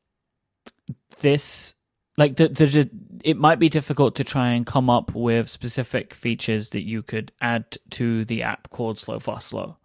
this, 1.20 1.76
like 2.18 2.36
the, 2.36 2.48
the 2.50 2.90
it 3.24 3.38
might 3.38 3.60
be 3.60 3.70
difficult 3.70 4.16
to 4.16 4.24
try 4.24 4.50
and 4.50 4.66
come 4.66 4.90
up 4.90 5.14
with 5.14 5.50
specific 5.50 6.14
features 6.14 6.70
that 6.70 6.84
you 6.84 7.02
could 7.02 7.32
add 7.42 7.78
to 7.92 8.26
the 8.26 8.44
app 8.44 8.70
called 8.70 8.98
Slow 8.98 9.20
Fast 9.20 9.48
Slow. 9.48 9.78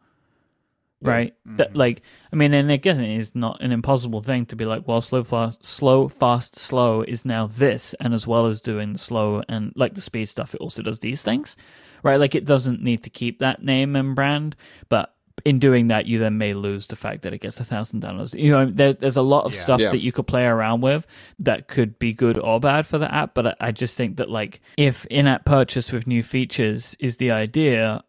Right, 1.02 1.34
that 1.46 1.70
mm-hmm. 1.70 1.78
like 1.78 2.02
I 2.30 2.36
mean, 2.36 2.52
and 2.52 2.70
again, 2.70 3.00
it 3.00 3.16
is 3.16 3.34
not 3.34 3.62
an 3.62 3.72
impossible 3.72 4.22
thing 4.22 4.44
to 4.46 4.56
be 4.56 4.66
like, 4.66 4.86
well, 4.86 5.00
slow, 5.00 5.24
fast, 5.24 5.64
slow, 5.64 6.08
fast, 6.08 6.56
slow 6.56 7.00
is 7.00 7.24
now 7.24 7.46
this, 7.46 7.94
and 8.00 8.12
as 8.12 8.26
well 8.26 8.44
as 8.46 8.60
doing 8.60 8.92
the 8.92 8.98
slow 8.98 9.42
and 9.48 9.72
like 9.76 9.94
the 9.94 10.02
speed 10.02 10.28
stuff, 10.28 10.54
it 10.54 10.60
also 10.60 10.82
does 10.82 11.00
these 11.00 11.22
things, 11.22 11.56
right? 12.02 12.20
Like 12.20 12.34
it 12.34 12.44
doesn't 12.44 12.82
need 12.82 13.02
to 13.04 13.10
keep 13.10 13.38
that 13.38 13.62
name 13.64 13.96
and 13.96 14.14
brand, 14.14 14.56
but 14.90 15.14
in 15.46 15.58
doing 15.58 15.88
that, 15.88 16.04
you 16.04 16.18
then 16.18 16.36
may 16.36 16.52
lose 16.52 16.86
the 16.88 16.96
fact 16.96 17.22
that 17.22 17.32
it 17.32 17.40
gets 17.40 17.58
a 17.60 17.64
thousand 17.64 18.02
downloads. 18.02 18.38
You 18.38 18.50
know, 18.50 18.66
there's 18.70 18.96
there's 18.96 19.16
a 19.16 19.22
lot 19.22 19.46
of 19.46 19.54
Yeah. 19.54 19.60
stuff 19.60 19.80
Yeah. 19.80 19.90
that 19.92 20.02
you 20.02 20.12
could 20.12 20.26
play 20.26 20.44
around 20.44 20.82
with 20.82 21.06
that 21.38 21.66
could 21.66 21.98
be 21.98 22.12
good 22.12 22.38
or 22.38 22.60
bad 22.60 22.86
for 22.86 22.98
the 22.98 23.10
app. 23.12 23.32
But 23.32 23.46
I, 23.46 23.54
I 23.60 23.72
just 23.72 23.96
think 23.96 24.18
that 24.18 24.28
like 24.28 24.60
if 24.76 25.06
in-app 25.06 25.46
purchase 25.46 25.92
with 25.92 26.06
new 26.06 26.22
features 26.22 26.94
is 27.00 27.16
the 27.16 27.30
idea, 27.30 28.04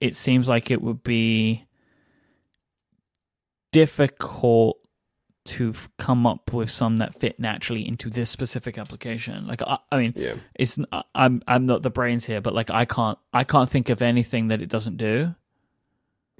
it 0.00 0.14
seems 0.14 0.46
like 0.46 0.70
it 0.70 0.82
would 0.82 1.02
be 1.02 1.64
difficult 3.74 4.78
to 5.46 5.70
f- 5.70 5.88
come 5.98 6.26
up 6.26 6.52
with 6.52 6.70
some 6.70 6.98
that 6.98 7.18
fit 7.20 7.38
naturally 7.38 7.86
into 7.86 8.08
this 8.08 8.30
specific 8.30 8.78
application. 8.78 9.46
Like 9.46 9.60
I, 9.62 9.78
I 9.92 9.98
mean, 9.98 10.12
Yeah. 10.16 10.34
it's 10.54 10.78
n- 10.78 10.86
I'm 11.14 11.42
I'm 11.46 11.66
not 11.66 11.82
the 11.82 11.90
brains 11.90 12.24
here, 12.24 12.40
but 12.40 12.54
like 12.54 12.70
I 12.70 12.84
can't 12.86 13.18
I 13.32 13.44
can't 13.44 13.68
think 13.68 13.90
of 13.90 14.00
anything 14.00 14.48
that 14.48 14.62
it 14.62 14.70
doesn't 14.70 14.96
do. 14.96 15.34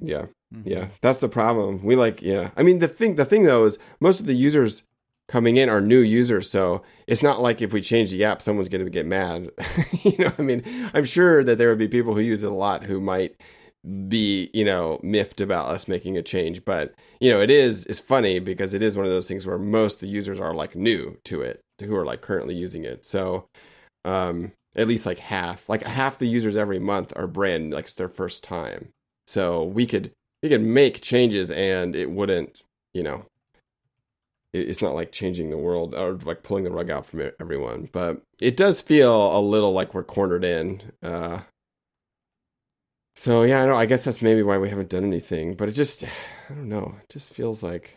Yeah. 0.01 0.27
Mm-hmm. 0.55 0.69
Yeah. 0.69 0.89
That's 1.03 1.19
the 1.21 1.29
problem. 1.29 1.83
We 1.85 1.97
like 1.97 2.23
yeah. 2.23 2.51
I 2.57 2.63
mean 2.63 2.79
the 2.79 2.89
thing 2.89 3.17
the 3.17 3.25
thing 3.27 3.43
though 3.45 3.65
is 3.65 3.79
most 4.01 4.21
of 4.21 4.27
the 4.27 4.35
users 4.35 4.85
coming 5.27 5.57
in 5.57 5.69
are 5.69 5.81
new 5.81 6.01
users, 6.01 6.49
so 6.51 6.83
it's 7.07 7.23
not 7.23 7.41
like 7.43 7.61
if 7.63 7.73
we 7.73 7.81
change 7.81 8.11
the 8.11 8.25
app 8.25 8.41
someone's 8.43 8.69
gonna 8.71 8.89
get 8.89 9.07
mad. 9.07 9.51
you 10.03 10.17
know, 10.19 10.33
I 10.39 10.43
mean, 10.43 10.63
I'm 10.95 11.05
sure 11.05 11.43
that 11.45 11.59
there 11.59 11.69
would 11.69 11.79
be 11.79 11.89
people 11.89 12.15
who 12.15 12.21
use 12.21 12.43
it 12.43 12.53
a 12.53 12.55
lot 12.55 12.85
who 12.85 13.01
might 13.01 13.35
be, 14.09 14.51
you 14.55 14.65
know, 14.65 14.99
miffed 15.03 15.41
about 15.41 15.69
us 15.71 15.87
making 15.89 16.17
a 16.17 16.23
change. 16.23 16.65
But, 16.65 16.95
you 17.21 17.31
know, 17.31 17.41
it 17.41 17.51
is 17.51 17.87
it's 17.87 18.01
funny 18.01 18.39
because 18.39 18.75
it 18.75 18.83
is 18.83 18.97
one 18.97 19.07
of 19.07 19.13
those 19.13 19.29
things 19.29 19.47
where 19.47 19.59
most 19.59 19.97
of 19.97 20.01
the 20.01 20.09
users 20.09 20.41
are 20.41 20.55
like 20.55 20.75
new 20.75 21.19
to 21.25 21.43
it, 21.43 21.61
who 21.81 21.95
are 21.97 22.05
like 22.05 22.21
currently 22.23 22.55
using 22.55 22.85
it. 22.85 23.05
So 23.05 23.47
um 24.05 24.53
at 24.77 24.89
least 24.89 25.07
like 25.07 25.19
half, 25.19 25.69
like 25.69 25.85
half 25.85 26.19
the 26.19 26.27
users 26.29 26.57
every 26.57 26.79
month 26.81 27.13
are 27.17 27.27
brand 27.29 27.73
like 27.73 27.85
it's 27.85 27.95
their 27.95 28.09
first 28.09 28.43
time. 28.45 28.89
So 29.27 29.63
we 29.65 29.87
could 29.87 30.13
we 30.43 30.49
could 30.49 30.63
make 30.63 31.01
changes 31.01 31.51
and 31.51 31.95
it 31.97 32.11
wouldn't, 32.11 32.63
you 32.93 33.03
know, 33.03 33.27
it- 34.53 34.69
it's 34.69 34.83
not 34.83 34.95
like 34.95 35.13
changing 35.13 35.51
the 35.51 35.59
world 35.59 35.95
or 35.95 36.13
like 36.25 36.43
pulling 36.43 36.65
the 36.65 36.71
rug 36.71 36.91
out 36.91 37.07
from 37.07 37.31
everyone. 37.41 37.89
But 37.93 38.23
it 38.41 38.57
does 38.57 38.81
feel 38.81 39.37
a 39.37 39.41
little 39.41 39.73
like 39.73 39.95
we're 39.95 40.05
cornered 40.05 40.45
in. 40.45 40.93
Uh, 41.03 41.41
so 43.15 43.43
yeah, 43.43 43.63
I 43.63 43.67
know. 43.67 43.77
I 43.77 43.87
guess 43.87 44.05
that's 44.05 44.23
maybe 44.23 44.43
why 44.43 44.59
we 44.59 44.69
haven't 44.71 44.91
done 44.91 45.05
anything. 45.05 45.55
But 45.55 45.69
it 45.69 45.73
just, 45.73 46.05
I 46.05 46.55
don't 46.55 46.69
know. 46.69 46.97
It 47.03 47.09
just 47.13 47.33
feels 47.33 47.63
like 47.63 47.97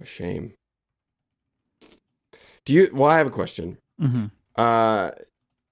a 0.00 0.04
shame. 0.04 0.54
Do 2.64 2.72
you? 2.72 2.90
Well, 2.92 3.10
I 3.10 3.18
have 3.18 3.26
a 3.26 3.30
question. 3.30 3.78
hmm 3.98 4.26
Uh, 4.56 5.10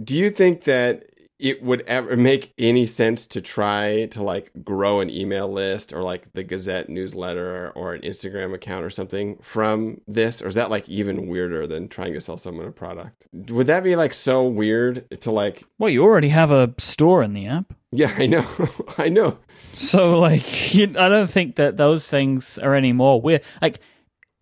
do 0.02 0.16
you 0.16 0.30
think 0.30 0.64
that 0.64 1.04
it 1.38 1.62
would 1.62 1.82
ever 1.82 2.16
make 2.16 2.52
any 2.58 2.86
sense 2.86 3.26
to 3.26 3.40
try 3.40 4.06
to 4.06 4.22
like 4.22 4.50
grow 4.62 5.00
an 5.00 5.10
email 5.10 5.50
list 5.50 5.92
or 5.92 6.02
like 6.02 6.32
the 6.32 6.44
Gazette 6.44 6.88
newsletter 6.88 7.72
or 7.74 7.92
an 7.94 8.02
Instagram 8.02 8.54
account 8.54 8.84
or 8.84 8.90
something 8.90 9.36
from 9.42 10.00
this? 10.06 10.40
Or 10.40 10.46
is 10.48 10.54
that 10.54 10.70
like 10.70 10.88
even 10.88 11.26
weirder 11.26 11.66
than 11.66 11.88
trying 11.88 12.12
to 12.12 12.20
sell 12.20 12.36
someone 12.38 12.66
a 12.66 12.70
product? 12.72 13.26
Would 13.32 13.66
that 13.66 13.82
be 13.82 13.96
like 13.96 14.12
so 14.14 14.44
weird 14.46 15.08
to 15.22 15.30
like, 15.32 15.64
Well, 15.78 15.90
you 15.90 16.02
already 16.04 16.28
have 16.28 16.50
a 16.52 16.72
store 16.78 17.22
in 17.22 17.34
the 17.34 17.46
app. 17.48 17.72
yeah, 17.90 18.14
I 18.16 18.26
know, 18.26 18.46
I 18.98 19.08
know. 19.08 19.38
So, 19.74 20.20
like, 20.20 20.74
you, 20.74 20.84
I 20.98 21.08
don't 21.08 21.30
think 21.30 21.56
that 21.56 21.76
those 21.76 22.08
things 22.08 22.58
are 22.58 22.74
any 22.74 22.92
more 22.92 23.20
weird. 23.20 23.42
Like, 23.60 23.80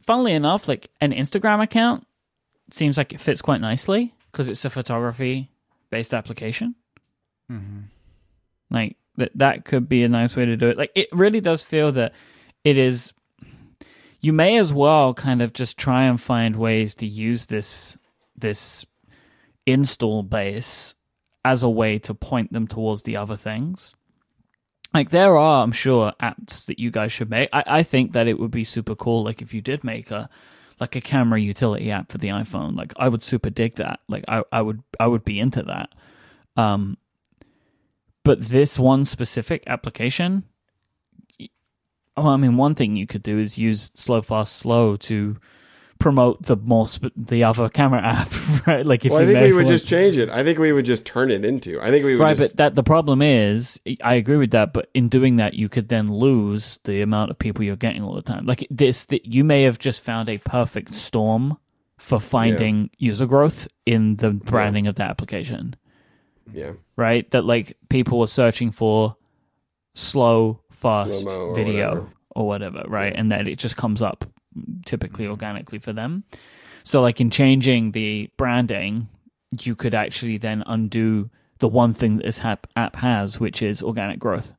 funnily 0.02 0.32
enough, 0.32 0.68
like 0.68 0.90
an 1.00 1.12
Instagram 1.12 1.62
account 1.62 2.06
seems 2.70 2.96
like 2.98 3.12
it 3.14 3.20
fits 3.20 3.40
quite 3.42 3.60
nicely 3.62 4.14
because 4.30 4.48
it's 4.48 4.64
a 4.64 4.70
photography 4.70 5.48
based 5.90 6.12
application. 6.14 6.74
Mm-hmm. 7.50 7.80
Like 8.70 8.96
that, 9.16 9.32
that 9.34 9.64
could 9.64 9.88
be 9.88 10.02
a 10.04 10.08
nice 10.08 10.36
way 10.36 10.46
to 10.46 10.56
do 10.56 10.68
it. 10.68 10.78
Like, 10.78 10.92
it 10.94 11.08
really 11.12 11.40
does 11.40 11.62
feel 11.62 11.92
that 11.92 12.12
it 12.64 12.78
is. 12.78 13.12
You 14.20 14.32
may 14.32 14.56
as 14.56 14.72
well 14.72 15.14
kind 15.14 15.42
of 15.42 15.52
just 15.52 15.76
try 15.76 16.04
and 16.04 16.20
find 16.20 16.56
ways 16.56 16.94
to 16.96 17.06
use 17.06 17.46
this 17.46 17.98
this 18.36 18.86
install 19.66 20.22
base 20.22 20.94
as 21.44 21.62
a 21.62 21.70
way 21.70 21.98
to 21.98 22.14
point 22.14 22.52
them 22.52 22.66
towards 22.66 23.02
the 23.02 23.16
other 23.16 23.36
things 23.36 23.94
like 24.92 25.10
there 25.10 25.36
are 25.36 25.62
i'm 25.62 25.72
sure 25.72 26.12
apps 26.20 26.66
that 26.66 26.78
you 26.78 26.90
guys 26.90 27.12
should 27.12 27.30
make 27.30 27.48
I, 27.52 27.64
I 27.66 27.82
think 27.82 28.12
that 28.12 28.26
it 28.26 28.38
would 28.38 28.50
be 28.50 28.64
super 28.64 28.94
cool 28.94 29.24
like 29.24 29.42
if 29.42 29.54
you 29.54 29.60
did 29.60 29.84
make 29.84 30.10
a 30.10 30.28
like 30.80 30.96
a 30.96 31.00
camera 31.00 31.40
utility 31.40 31.90
app 31.90 32.10
for 32.10 32.18
the 32.18 32.28
iphone 32.28 32.76
like 32.76 32.92
i 32.96 33.08
would 33.08 33.22
super 33.22 33.50
dig 33.50 33.76
that 33.76 34.00
like 34.08 34.24
i, 34.28 34.42
I 34.50 34.62
would 34.62 34.82
i 34.98 35.06
would 35.06 35.24
be 35.24 35.38
into 35.38 35.62
that 35.64 35.90
um 36.56 36.96
but 38.24 38.40
this 38.40 38.78
one 38.78 39.04
specific 39.04 39.62
application 39.66 40.44
well 42.16 42.28
i 42.28 42.36
mean 42.36 42.56
one 42.56 42.74
thing 42.74 42.96
you 42.96 43.06
could 43.06 43.22
do 43.22 43.38
is 43.38 43.58
use 43.58 43.90
slow 43.94 44.20
fast 44.22 44.56
slow 44.56 44.96
to 44.96 45.36
promote 45.98 46.42
the 46.42 46.56
more 46.56 46.86
sp- 46.90 47.14
the 47.16 47.44
other 47.44 47.68
camera 47.68 48.00
app 48.04 48.66
right 48.66 48.84
like 48.84 49.04
if 49.04 49.12
Well, 49.12 49.22
I 49.22 49.26
think 49.26 49.38
we 49.40 49.52
would 49.52 49.66
one- 49.66 49.72
just 49.72 49.86
change 49.86 50.16
it. 50.16 50.28
I 50.30 50.42
think 50.42 50.58
we 50.58 50.72
would 50.72 50.84
just 50.84 51.06
turn 51.06 51.30
it 51.30 51.44
into. 51.44 51.80
I 51.80 51.90
think 51.90 52.04
we 52.04 52.16
would 52.16 52.20
right 52.20 52.36
just. 52.36 52.50
but 52.52 52.56
that 52.56 52.74
the 52.74 52.82
problem 52.82 53.22
is 53.22 53.78
i 54.02 54.14
agree 54.14 54.36
with 54.36 54.50
that 54.50 54.72
but 54.72 54.90
in 54.94 55.08
doing 55.08 55.36
that 55.36 55.54
you 55.54 55.68
could 55.68 55.88
then 55.88 56.12
lose 56.12 56.80
the 56.84 57.02
amount 57.02 57.30
of 57.30 57.38
people 57.38 57.62
you're 57.64 57.76
getting 57.76 58.02
all 58.02 58.14
the 58.14 58.22
time 58.22 58.44
like 58.46 58.66
this 58.68 59.04
that 59.06 59.26
you 59.26 59.44
may 59.44 59.62
have 59.62 59.78
just 59.78 60.02
found 60.02 60.28
a 60.28 60.38
perfect 60.38 60.92
storm 60.94 61.56
for 61.98 62.18
finding 62.18 62.90
user 62.98 63.26
growth 63.26 63.68
in 63.86 64.16
the 64.16 64.30
branding 64.30 64.88
of 64.88 64.96
that 64.96 65.08
application 65.08 65.76
yeah. 66.52 66.72
right? 66.96 67.30
That 67.30 67.44
like 67.44 67.76
people 67.88 68.18
were 68.18 68.26
searching 68.26 68.70
for 68.70 69.16
slow 69.94 70.60
fast 70.70 71.22
Slow-mo 71.22 71.46
or 71.48 71.54
video 71.54 71.88
whatever. 71.88 72.12
or 72.30 72.46
whatever 72.46 72.84
right? 72.88 73.12
And 73.14 73.30
that 73.32 73.46
it 73.46 73.58
just 73.58 73.76
comes 73.76 74.02
up 74.02 74.24
typically 74.86 75.24
mm-hmm. 75.24 75.32
organically 75.32 75.78
for 75.78 75.92
them. 75.92 76.24
So 76.84 77.00
like 77.02 77.20
in 77.20 77.30
changing 77.30 77.92
the 77.92 78.30
branding 78.36 79.08
you 79.60 79.76
could 79.76 79.94
actually 79.94 80.38
then 80.38 80.62
undo 80.66 81.30
the 81.58 81.68
one 81.68 81.92
thing 81.92 82.16
that 82.16 82.24
this 82.24 82.40
app, 82.44 82.66
app 82.74 82.96
has 82.96 83.38
which 83.38 83.62
is 83.62 83.82
organic 83.82 84.18
growth. 84.18 84.54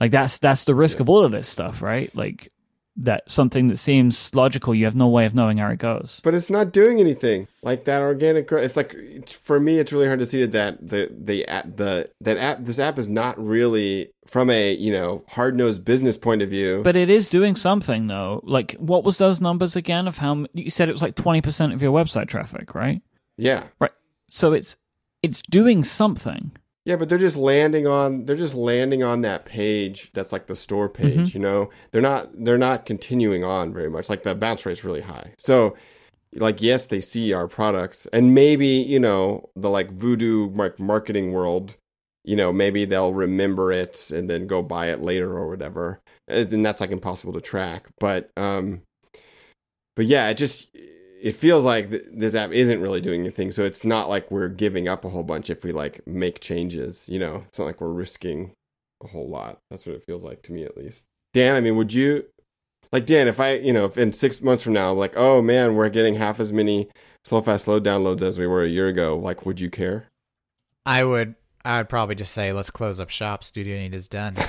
Like 0.00 0.10
that's 0.10 0.38
that's 0.38 0.64
the 0.64 0.74
risk 0.74 1.00
of 1.00 1.08
all 1.08 1.24
of 1.24 1.32
this 1.32 1.48
stuff 1.48 1.80
right? 1.80 2.14
Like 2.14 2.52
that 2.96 3.30
something 3.30 3.68
that 3.68 3.78
seems 3.78 4.34
logical 4.34 4.74
you 4.74 4.84
have 4.84 4.94
no 4.94 5.08
way 5.08 5.24
of 5.24 5.34
knowing 5.34 5.58
how 5.58 5.68
it 5.68 5.78
goes 5.78 6.20
But 6.22 6.34
it's 6.34 6.50
not 6.50 6.72
doing 6.72 7.00
anything 7.00 7.48
like 7.62 7.84
that 7.84 8.02
organic 8.02 8.46
growth. 8.46 8.64
It's 8.64 8.76
like 8.76 8.92
it's- 8.94 9.34
for 9.34 9.58
me, 9.60 9.78
it's 9.78 9.92
really 9.92 10.06
hard 10.06 10.18
to 10.18 10.26
see 10.26 10.44
that 10.44 10.88
the 10.88 11.10
the 11.16 11.46
app 11.48 11.76
the 11.76 12.10
that 12.20 12.36
app 12.36 12.58
this 12.64 12.78
app 12.78 12.98
is 12.98 13.08
not 13.08 13.38
really 13.42 14.10
from 14.26 14.50
a 14.50 14.72
you 14.74 14.92
know 14.92 15.24
hard 15.28 15.56
nosed 15.56 15.84
business 15.84 16.18
point 16.18 16.42
of 16.42 16.50
view. 16.50 16.82
But 16.84 16.96
it 16.96 17.08
is 17.08 17.28
doing 17.28 17.54
something 17.56 18.08
though. 18.08 18.40
Like, 18.44 18.74
what 18.74 19.04
was 19.04 19.16
those 19.18 19.40
numbers 19.40 19.74
again? 19.76 20.06
Of 20.08 20.18
how 20.18 20.46
you 20.52 20.68
said 20.70 20.88
it 20.88 20.92
was 20.92 21.02
like 21.02 21.14
twenty 21.14 21.40
percent 21.40 21.72
of 21.72 21.80
your 21.80 21.92
website 21.92 22.28
traffic, 22.28 22.74
right? 22.74 23.00
yeah, 23.38 23.64
Right. 23.80 23.92
So 24.28 24.52
it's 24.52 24.76
it's 25.22 25.40
doing 25.42 25.84
something. 25.84 26.52
Yeah, 26.84 26.96
but 26.96 27.08
they're 27.08 27.18
just 27.18 27.36
landing 27.36 27.86
on 27.86 28.26
they're 28.26 28.36
just 28.36 28.54
landing 28.54 29.02
on 29.02 29.20
that 29.22 29.44
page 29.44 30.10
that's 30.14 30.32
like 30.32 30.46
the 30.46 30.56
store 30.56 30.88
page. 30.88 31.14
Mm-hmm. 31.14 31.38
You 31.38 31.42
know, 31.42 31.70
they're 31.90 32.02
not 32.02 32.30
they're 32.44 32.58
not 32.58 32.86
continuing 32.86 33.44
on 33.44 33.72
very 33.72 33.90
much. 33.90 34.08
Like 34.08 34.22
the 34.22 34.34
bounce 34.34 34.66
rate's 34.66 34.84
really 34.84 35.02
high. 35.02 35.34
So. 35.38 35.76
Like 36.34 36.62
yes, 36.62 36.86
they 36.86 37.02
see 37.02 37.34
our 37.34 37.46
products, 37.46 38.06
and 38.10 38.34
maybe 38.34 38.66
you 38.66 38.98
know 38.98 39.50
the 39.54 39.68
like 39.68 39.90
voodoo 39.90 40.48
like 40.48 40.80
marketing 40.80 41.32
world 41.32 41.74
you 42.24 42.36
know, 42.36 42.52
maybe 42.52 42.84
they'll 42.84 43.12
remember 43.12 43.72
it 43.72 44.10
and 44.10 44.30
then 44.30 44.46
go 44.46 44.62
buy 44.62 44.90
it 44.90 45.00
later 45.00 45.36
or 45.36 45.48
whatever. 45.48 46.00
And 46.28 46.64
that's 46.64 46.80
like 46.80 46.90
impossible 46.90 47.32
to 47.32 47.40
track. 47.40 47.88
But 47.98 48.30
um 48.36 48.82
but 49.96 50.06
yeah, 50.06 50.28
it 50.28 50.34
just 50.34 50.74
it 51.22 51.36
feels 51.36 51.64
like 51.64 51.90
th- 51.90 52.04
this 52.12 52.34
app 52.34 52.50
isn't 52.50 52.80
really 52.80 53.00
doing 53.00 53.20
anything. 53.20 53.52
So 53.52 53.64
it's 53.64 53.84
not 53.84 54.08
like 54.08 54.30
we're 54.30 54.48
giving 54.48 54.88
up 54.88 55.04
a 55.04 55.08
whole 55.08 55.22
bunch 55.22 55.50
if 55.50 55.62
we 55.62 55.70
like 55.70 56.04
make 56.06 56.40
changes, 56.40 57.08
you 57.08 57.18
know. 57.20 57.44
It's 57.48 57.60
not 57.60 57.66
like 57.66 57.80
we're 57.80 57.92
risking 57.92 58.52
a 59.02 59.06
whole 59.06 59.28
lot. 59.28 59.58
That's 59.70 59.86
what 59.86 59.94
it 59.94 60.04
feels 60.04 60.24
like 60.24 60.42
to 60.42 60.52
me 60.52 60.64
at 60.64 60.76
least. 60.76 61.06
Dan, 61.32 61.54
I 61.54 61.60
mean, 61.60 61.76
would 61.76 61.92
you 61.92 62.24
like 62.92 63.06
Dan, 63.06 63.28
if 63.28 63.38
I, 63.38 63.54
you 63.54 63.72
know, 63.72 63.84
if 63.84 63.96
in 63.96 64.12
6 64.12 64.42
months 64.42 64.64
from 64.64 64.72
now, 64.72 64.90
I'm 64.90 64.98
like, 64.98 65.14
"Oh 65.16 65.40
man, 65.40 65.76
we're 65.76 65.88
getting 65.88 66.16
half 66.16 66.40
as 66.40 66.52
many 66.52 66.88
slow 67.24 67.40
fast 67.40 67.64
slow 67.66 67.80
downloads 67.80 68.22
as 68.22 68.38
we 68.38 68.48
were 68.48 68.64
a 68.64 68.68
year 68.68 68.88
ago." 68.88 69.16
Like, 69.16 69.46
would 69.46 69.60
you 69.60 69.70
care? 69.70 70.08
I 70.84 71.04
would 71.04 71.36
I 71.64 71.78
would 71.78 71.88
probably 71.88 72.16
just 72.16 72.32
say, 72.32 72.52
let's 72.52 72.70
close 72.70 72.98
up 72.98 73.10
shop. 73.10 73.44
Studio 73.44 73.78
Neat 73.78 73.94
is 73.94 74.08
done. 74.08 74.34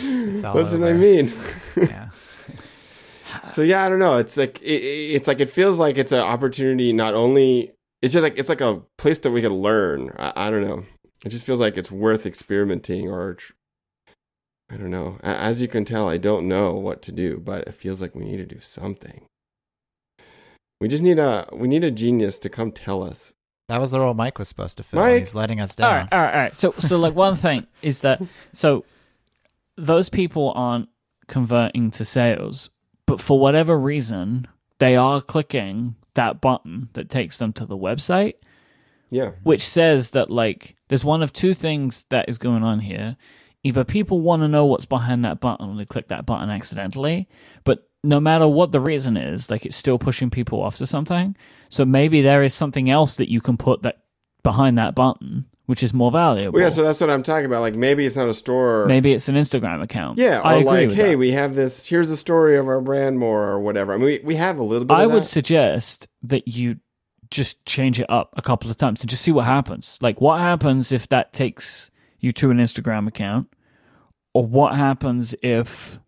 That's 0.00 0.42
what 0.42 0.84
I 0.84 0.92
mean. 0.92 1.32
Yeah. 1.76 2.10
So 3.50 3.62
yeah, 3.62 3.84
I 3.84 3.88
don't 3.88 3.98
know. 3.98 4.18
It's 4.18 4.36
like 4.36 4.60
it, 4.62 4.82
it- 4.82 5.14
it's 5.16 5.28
like 5.28 5.40
it 5.40 5.50
feels 5.50 5.78
like 5.78 5.98
it's 5.98 6.12
an 6.12 6.20
opportunity. 6.20 6.92
Not 6.92 7.14
only 7.14 7.72
it's 8.02 8.12
just 8.12 8.22
like 8.22 8.38
it's 8.38 8.48
like 8.48 8.60
a 8.60 8.82
place 8.96 9.18
that 9.20 9.30
we 9.30 9.40
can 9.42 9.54
learn. 9.54 10.12
I, 10.18 10.32
I 10.36 10.50
don't 10.50 10.66
know. 10.66 10.84
It 11.24 11.30
just 11.30 11.44
feels 11.46 11.60
like 11.60 11.76
it's 11.76 11.90
worth 11.90 12.26
experimenting. 12.26 13.08
Or 13.10 13.36
I 14.70 14.76
don't 14.76 14.90
know. 14.90 15.18
As 15.22 15.60
you 15.62 15.68
can 15.68 15.84
tell, 15.84 16.08
I 16.08 16.18
don't 16.18 16.46
know 16.46 16.74
what 16.74 17.02
to 17.02 17.12
do, 17.12 17.38
but 17.38 17.66
it 17.66 17.74
feels 17.74 18.00
like 18.00 18.14
we 18.14 18.24
need 18.24 18.36
to 18.36 18.46
do 18.46 18.60
something. 18.60 19.22
We 20.80 20.88
just 20.88 21.02
need 21.02 21.18
a 21.18 21.48
we 21.52 21.66
need 21.68 21.84
a 21.84 21.90
genius 21.90 22.38
to 22.40 22.48
come 22.48 22.70
tell 22.72 23.02
us. 23.02 23.32
That 23.68 23.80
was 23.80 23.90
the 23.90 24.00
role 24.00 24.14
Myke 24.14 24.38
was 24.38 24.48
supposed 24.48 24.76
to 24.78 24.82
fill. 24.82 25.00
Myke? 25.00 25.18
He's 25.18 25.34
letting 25.34 25.60
us 25.60 25.74
down. 25.74 25.92
right, 25.92 26.08
all 26.12 26.18
right, 26.20 26.34
all 26.34 26.40
right. 26.40 26.54
So, 26.54 26.70
so 26.70 26.98
like 26.98 27.14
one 27.14 27.34
thing 27.36 27.66
is 27.82 28.00
that 28.00 28.22
so 28.52 28.84
those 29.76 30.08
people 30.08 30.52
aren't 30.54 30.88
converting 31.26 31.90
to 31.90 32.04
sales, 32.04 32.70
but 33.08 33.22
for 33.22 33.40
whatever 33.40 33.78
reason, 33.78 34.46
they 34.80 34.94
are 34.94 35.22
clicking 35.22 35.96
that 36.12 36.42
button 36.42 36.90
that 36.92 37.08
takes 37.08 37.38
them 37.38 37.54
to 37.54 37.64
the 37.64 37.76
website, 37.76 38.34
Yeah, 39.08 39.30
which 39.42 39.66
says 39.66 40.10
that 40.10 40.30
like 40.30 40.76
there's 40.88 41.06
one 41.06 41.22
of 41.22 41.32
two 41.32 41.54
things 41.54 42.04
that 42.10 42.28
is 42.28 42.36
going 42.36 42.62
on 42.62 42.80
here. 42.80 43.16
Either 43.64 43.82
people 43.82 44.20
want 44.20 44.42
to 44.42 44.48
know 44.48 44.66
what's 44.66 44.84
behind 44.84 45.24
that 45.24 45.40
button 45.40 45.70
and 45.70 45.80
they 45.80 45.86
click 45.86 46.08
that 46.08 46.26
button 46.26 46.50
accidentally, 46.50 47.26
but 47.64 47.88
no 48.04 48.20
matter 48.20 48.46
what 48.46 48.72
the 48.72 48.80
reason 48.80 49.16
is, 49.16 49.50
like 49.50 49.64
it's 49.64 49.74
still 49.74 49.98
pushing 49.98 50.28
people 50.28 50.62
off 50.62 50.76
to 50.76 50.86
something. 50.86 51.34
So 51.70 51.86
maybe 51.86 52.20
there 52.20 52.42
is 52.42 52.52
something 52.52 52.90
else 52.90 53.16
that 53.16 53.30
you 53.30 53.40
can 53.40 53.56
put 53.56 53.82
that 53.82 54.02
behind 54.42 54.76
that 54.76 54.94
button, 54.94 55.46
which 55.68 55.82
is 55.82 55.92
more 55.92 56.10
valuable. 56.10 56.54
well, 56.54 56.62
yeah. 56.62 56.70
So 56.70 56.82
that's 56.82 56.98
what 56.98 57.10
I'm 57.10 57.22
talking 57.22 57.44
about. 57.44 57.60
Like 57.60 57.76
maybe 57.76 58.06
it's 58.06 58.16
not 58.16 58.26
a 58.26 58.32
store. 58.32 58.86
Maybe 58.86 59.12
it's 59.12 59.28
an 59.28 59.34
Instagram 59.34 59.82
account. 59.82 60.16
Yeah, 60.16 60.40
I 60.40 60.54
or 60.54 60.56
agree 60.60 60.86
like, 60.86 60.90
hey, 60.92 61.10
that. 61.10 61.18
we 61.18 61.32
have 61.32 61.56
this. 61.56 61.86
Here's 61.86 62.08
the 62.08 62.16
story 62.16 62.56
of 62.56 62.66
our 62.68 62.80
brand 62.80 63.18
more, 63.18 63.46
or 63.46 63.60
whatever. 63.60 63.92
I 63.92 63.98
mean, 63.98 64.06
we, 64.06 64.20
we 64.24 64.34
have 64.36 64.56
a 64.58 64.62
little 64.62 64.86
bit. 64.86 64.94
I 64.94 65.06
would 65.06 65.26
suggest 65.26 66.08
that 66.22 66.48
you 66.48 66.76
just 67.30 67.66
change 67.66 68.00
it 68.00 68.06
up 68.08 68.32
a 68.34 68.40
couple 68.40 68.70
of 68.70 68.78
times 68.78 69.02
and 69.02 69.10
just 69.10 69.20
see 69.22 69.30
what 69.30 69.44
happens. 69.44 69.98
Like, 70.00 70.22
what 70.22 70.40
happens 70.40 70.90
if 70.90 71.06
that 71.10 71.34
takes 71.34 71.90
you 72.18 72.32
to 72.32 72.50
an 72.50 72.56
Instagram 72.56 73.06
account, 73.06 73.48
or 74.32 74.46
what 74.46 74.74
happens 74.74 75.34
if 75.42 75.98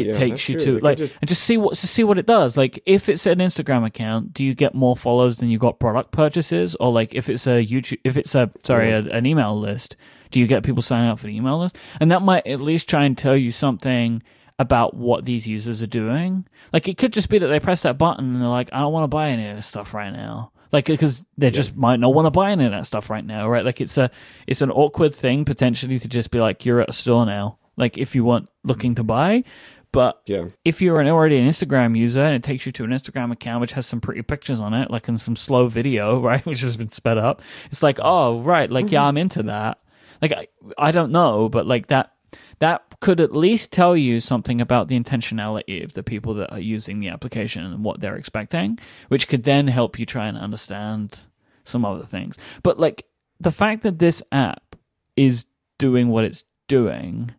it 0.00 0.06
Yeah, 0.08 0.12
takes 0.12 0.48
you 0.48 0.56
true. 0.58 0.64
to 0.64 0.72
Like, 0.74 0.82
like, 0.82 0.98
just- 0.98 1.16
and 1.20 1.28
just 1.28 1.42
see 1.42 1.56
what 1.56 1.74
to 1.74 1.86
see 1.86 2.04
what 2.04 2.18
it 2.18 2.26
does. 2.26 2.56
Like, 2.56 2.82
if 2.86 3.08
it's 3.08 3.26
an 3.26 3.38
Instagram 3.38 3.84
account, 3.86 4.32
do 4.32 4.44
you 4.44 4.54
get 4.54 4.74
more 4.74 4.96
followers 4.96 5.38
than 5.38 5.48
you 5.50 5.58
got 5.58 5.78
product 5.78 6.12
purchases, 6.12 6.74
or 6.76 6.92
like 6.92 7.14
if 7.14 7.28
it's 7.28 7.46
a 7.46 7.64
YouTube, 7.64 8.00
if 8.04 8.16
it's 8.16 8.34
a 8.34 8.50
sorry, 8.64 8.90
a, 8.92 8.98
an 9.10 9.26
email 9.26 9.58
list, 9.58 9.96
do 10.30 10.40
you 10.40 10.46
get 10.46 10.62
people 10.62 10.82
signing 10.82 11.10
up 11.10 11.18
for 11.18 11.26
the 11.26 11.36
email 11.36 11.58
list? 11.58 11.78
And 12.00 12.10
that 12.10 12.22
might 12.22 12.46
at 12.46 12.60
least 12.60 12.88
try 12.88 13.04
and 13.04 13.16
tell 13.16 13.36
you 13.36 13.50
something 13.50 14.22
about 14.58 14.94
what 14.94 15.24
these 15.24 15.46
users 15.46 15.80
are 15.82 15.86
doing. 15.86 16.44
Like 16.72 16.88
it 16.88 16.98
could 16.98 17.12
just 17.12 17.28
be 17.30 17.38
that 17.38 17.46
they 17.46 17.60
press 17.60 17.82
that 17.82 17.96
button 17.96 18.32
and 18.34 18.42
they're 18.42 18.48
like, 18.48 18.68
I 18.72 18.80
don't 18.80 18.92
want 18.92 19.04
to 19.04 19.08
buy 19.08 19.30
any 19.30 19.46
of 19.48 19.56
this 19.56 19.66
stuff 19.66 19.94
right 19.94 20.10
now. 20.12 20.50
Like 20.72 20.84
because 20.86 21.24
they 21.38 21.50
just 21.50 21.76
might 21.76 21.98
not 22.00 22.12
want 22.12 22.26
to 22.26 22.30
buy 22.30 22.50
any 22.50 22.64
of 22.66 22.72
that 22.72 22.84
stuff 22.84 23.08
right 23.08 23.24
now, 23.24 23.48
right? 23.48 23.64
Like 23.64 23.80
it's 23.80 23.96
a 23.96 24.10
it's 24.46 24.60
an 24.60 24.70
awkward 24.70 25.14
thing 25.14 25.44
potentially 25.46 25.98
to 25.98 26.08
just 26.08 26.30
be 26.30 26.40
like, 26.40 26.66
you're 26.66 26.80
at 26.80 26.90
a 26.90 26.92
store 26.92 27.24
now. 27.24 27.56
Like 27.76 27.96
if 27.96 28.14
you 28.16 28.24
weren't 28.24 28.50
looking 28.64 28.96
to 28.96 29.04
buy, 29.04 29.44
but 29.92 30.22
Yeah. 30.26 30.48
if 30.64 30.80
you're 30.82 31.00
an, 31.00 31.08
already 31.08 31.38
an 31.38 31.48
Instagram 31.48 31.96
user 31.96 32.22
and 32.22 32.34
it 32.34 32.42
takes 32.42 32.66
you 32.66 32.72
to 32.72 32.84
an 32.84 32.90
Instagram 32.90 33.32
account 33.32 33.60
which 33.60 33.72
has 33.72 33.86
some 33.86 34.00
pretty 34.00 34.22
pictures 34.22 34.60
on 34.60 34.74
it, 34.74 34.90
like 34.90 35.08
and 35.08 35.20
some 35.20 35.36
slow 35.36 35.68
video, 35.68 36.20
right, 36.28 36.44
which 36.46 36.60
has 36.60 36.76
been 36.76 36.90
sped 36.90 37.18
up, 37.18 37.42
it's 37.66 37.82
like, 37.82 37.98
oh, 38.02 38.40
right, 38.40 38.70
like 38.70 38.90
yeah, 38.90 39.00
mm-hmm. 39.00 39.08
I'm 39.08 39.16
into 39.16 39.42
that. 39.44 39.80
Like 40.20 40.32
I, 40.32 40.48
I 40.76 40.90
don't 40.90 41.12
know, 41.12 41.48
but 41.48 41.66
like 41.66 41.86
that 41.88 42.12
that 42.58 42.82
could 43.00 43.20
at 43.20 43.34
least 43.34 43.72
tell 43.72 43.96
you 43.96 44.18
something 44.18 44.60
about 44.60 44.88
the 44.88 44.98
intentionality 44.98 45.84
of 45.84 45.92
the 45.92 46.02
people 46.02 46.34
that 46.34 46.52
are 46.52 46.60
using 46.60 46.98
the 47.00 47.08
application 47.08 47.64
and 47.64 47.84
what 47.84 48.00
they're 48.00 48.16
expecting, 48.16 48.78
which 49.08 49.28
could 49.28 49.44
then 49.44 49.68
help 49.68 49.98
you 49.98 50.04
try 50.04 50.26
and 50.26 50.36
understand 50.36 51.26
some 51.64 51.84
other 51.84 52.04
things. 52.04 52.36
But 52.62 52.80
like 52.80 53.06
the 53.38 53.52
fact 53.52 53.82
that 53.84 54.00
this 54.00 54.22
app 54.32 54.74
is 55.16 55.46
doing 55.78 56.08
what 56.08 56.24
it's 56.24 56.44
doing 56.66 57.30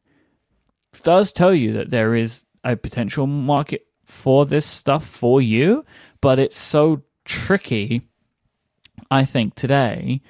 does 1.04 1.32
tell 1.32 1.54
you 1.54 1.74
that 1.74 1.90
there 1.90 2.16
is 2.16 2.46
a 2.64 2.76
potential 2.76 3.28
market 3.28 3.86
for 4.06 4.46
this 4.46 4.66
stuff 4.66 5.06
for 5.06 5.42
you, 5.42 5.84
but 6.22 6.40
it's 6.40 6.58
so 6.58 7.04
tricky, 7.26 8.08
I 9.10 9.26
think, 9.26 9.56
today 9.56 10.22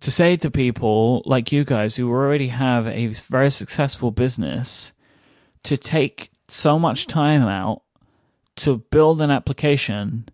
to 0.00 0.10
say 0.10 0.36
to 0.36 0.50
people 0.50 1.22
like 1.24 1.52
you 1.52 1.64
guys 1.64 1.96
who 1.96 2.10
already 2.10 2.48
have 2.48 2.86
a 2.86 3.08
very 3.08 3.50
successful 3.50 4.10
business 4.10 4.92
to 5.64 5.76
take 5.76 6.30
so 6.48 6.78
much 6.78 7.06
time 7.06 7.42
out 7.42 7.82
to 8.56 8.78
build 8.90 9.20
an 9.20 9.30
application 9.30 10.28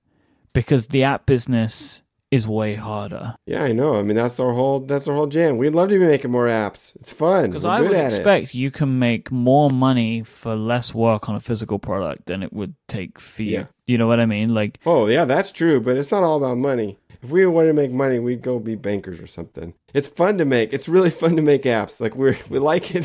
because 0.53 0.89
the 0.89 1.05
app 1.05 1.27
business 1.27 2.02
is 2.33 2.49
way 2.49 2.75
harder. 2.75 3.37
Yeah, 3.45 3.63
I 3.63 3.73
know. 3.73 3.95
I 3.97 4.03
mean, 4.03 4.17
that's 4.17 4.41
our 4.41 4.55
whole 4.55 4.81
that's 4.81 5.07
our 5.07 5.15
whole 5.15 5.27
jam. 5.27 5.59
We'd 5.59 5.75
love 5.75 5.91
to 5.91 5.99
be 5.99 6.07
making 6.07 6.31
more 6.33 6.47
apps. 6.47 6.97
It's 6.97 7.13
fun. 7.13 7.51
Because 7.51 7.67
I 7.67 7.83
would 7.83 7.93
at 7.93 8.11
it. 8.11 8.17
expect 8.17 8.55
you 8.55 8.71
can 8.71 8.99
make 8.99 9.31
more 9.31 9.69
money 9.69 10.23
for 10.23 10.57
less 10.57 10.95
work 10.95 11.29
on 11.29 11.35
a 11.37 11.41
physical 11.41 11.79
product 11.79 12.27
than 12.27 12.43
it 12.43 12.51
would 12.53 12.75
take 12.89 13.21
for 13.21 13.43
you. 13.43 13.51
Yeah. 13.53 13.67
You 13.87 13.99
know 13.99 14.07
what 14.07 14.19
I 14.19 14.25
mean? 14.27 14.55
Like, 14.55 14.81
Oh 14.87 15.07
yeah, 15.07 15.27
that's 15.27 15.53
true. 15.53 15.79
But 15.81 15.99
it's 15.99 16.11
not 16.11 16.23
all 16.23 16.39
about 16.39 16.57
money. 16.57 16.99
If 17.23 17.31
we 17.31 17.47
wanted 17.47 17.69
to 17.69 17.75
make 17.75 17.93
money, 17.93 18.19
we'd 18.19 18.43
go 18.43 18.59
be 18.59 18.75
bankers 18.77 19.21
or 19.21 19.27
something. 19.29 19.75
It's 19.95 20.09
fun 20.09 20.39
to 20.39 20.47
make. 20.47 20.73
It's 20.73 20.89
really 20.89 21.11
fun 21.23 21.37
to 21.37 21.43
make 21.43 21.65
apps. 21.65 22.01
Like 22.01 22.17
we're 22.17 22.39
we 22.49 22.59
like 22.59 22.95
it, 22.95 23.05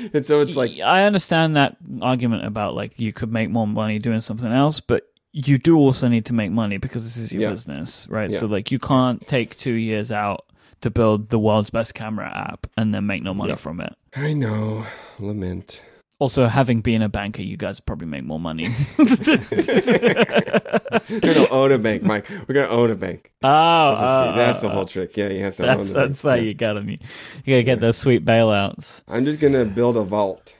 and 0.14 0.24
so 0.24 0.40
it's 0.40 0.56
like 0.56 0.80
I 0.80 1.04
understand 1.04 1.56
that 1.56 1.76
argument 2.00 2.46
about 2.46 2.74
like 2.74 2.98
you 2.98 3.12
could 3.12 3.30
make 3.30 3.50
more 3.50 3.66
money 3.66 3.98
doing 3.98 4.20
something 4.20 4.50
else, 4.50 4.80
but 4.80 5.11
you 5.32 5.58
do 5.58 5.76
also 5.76 6.08
need 6.08 6.26
to 6.26 6.32
make 6.32 6.50
money 6.50 6.76
because 6.76 7.04
this 7.04 7.16
is 7.16 7.32
your 7.32 7.42
Yeah. 7.42 7.50
business, 7.50 8.06
right? 8.10 8.30
Yeah. 8.30 8.38
So 8.38 8.46
like 8.46 8.70
you 8.70 8.78
can't 8.78 9.26
take 9.26 9.56
two 9.56 9.72
years 9.74 10.12
out 10.12 10.44
to 10.82 10.90
build 10.90 11.30
the 11.30 11.38
world's 11.38 11.70
best 11.70 11.94
camera 11.94 12.30
app 12.34 12.66
and 12.76 12.94
then 12.94 13.06
make 13.06 13.22
no 13.22 13.32
money 13.32 13.50
Yeah. 13.50 13.56
from 13.56 13.80
it. 13.80 13.94
I 14.14 14.34
know. 14.34 14.84
Lament. 15.18 15.80
Also, 16.18 16.46
having 16.46 16.82
been 16.82 17.02
a 17.02 17.08
banker, 17.08 17.42
you 17.42 17.56
guys 17.56 17.80
probably 17.80 18.06
make 18.06 18.22
more 18.24 18.38
money. 18.38 18.68
We're 18.98 19.06
gonna 21.20 21.48
own 21.50 21.72
a 21.72 21.78
bank, 21.78 22.02
Myke. 22.04 22.28
We're 22.48 22.54
gonna 22.54 22.68
own 22.68 22.90
a 22.90 22.94
bank. 22.94 23.32
Oh, 23.42 23.90
That's, 23.90 24.00
the- 24.00 24.32
oh, 24.32 24.36
that's 24.36 24.58
the 24.58 24.66
oh. 24.68 24.70
whole 24.70 24.86
trick. 24.86 25.16
Yeah, 25.16 25.28
you 25.30 25.40
have 25.40 25.56
to 25.56 25.62
That's 25.62 25.90
that's 25.90 26.22
how. 26.22 26.34
You 26.34 26.54
got 26.54 26.74
them. 26.74 26.88
You 26.90 26.98
gotta 27.46 27.62
get 27.64 27.80
those 27.80 27.96
sweet 27.96 28.24
bailouts. 28.24 29.02
I'm 29.08 29.24
just 29.24 29.40
gonna 29.40 29.64
build 29.64 29.96
a 29.96 30.02
vault 30.02 30.56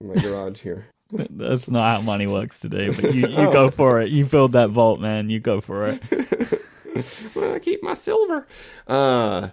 in 0.00 0.08
my 0.08 0.14
garage 0.14 0.60
here. 0.60 0.86
That's 1.10 1.70
not 1.70 1.96
how 1.98 2.02
money 2.02 2.26
works 2.26 2.58
today. 2.60 2.88
But 2.90 3.14
you, 3.14 3.28
you 3.28 3.36
Oh. 3.48 3.52
go 3.52 3.70
for 3.70 4.00
it. 4.00 4.10
You 4.10 4.24
build 4.24 4.52
that 4.52 4.70
vault, 4.70 5.00
man. 5.00 5.30
You 5.30 5.38
go 5.40 5.60
for 5.60 5.86
it. 5.86 6.02
well, 7.34 7.54
I 7.54 7.58
keep 7.58 7.82
my 7.82 7.94
silver. 7.94 8.46
Uh, 8.86 9.50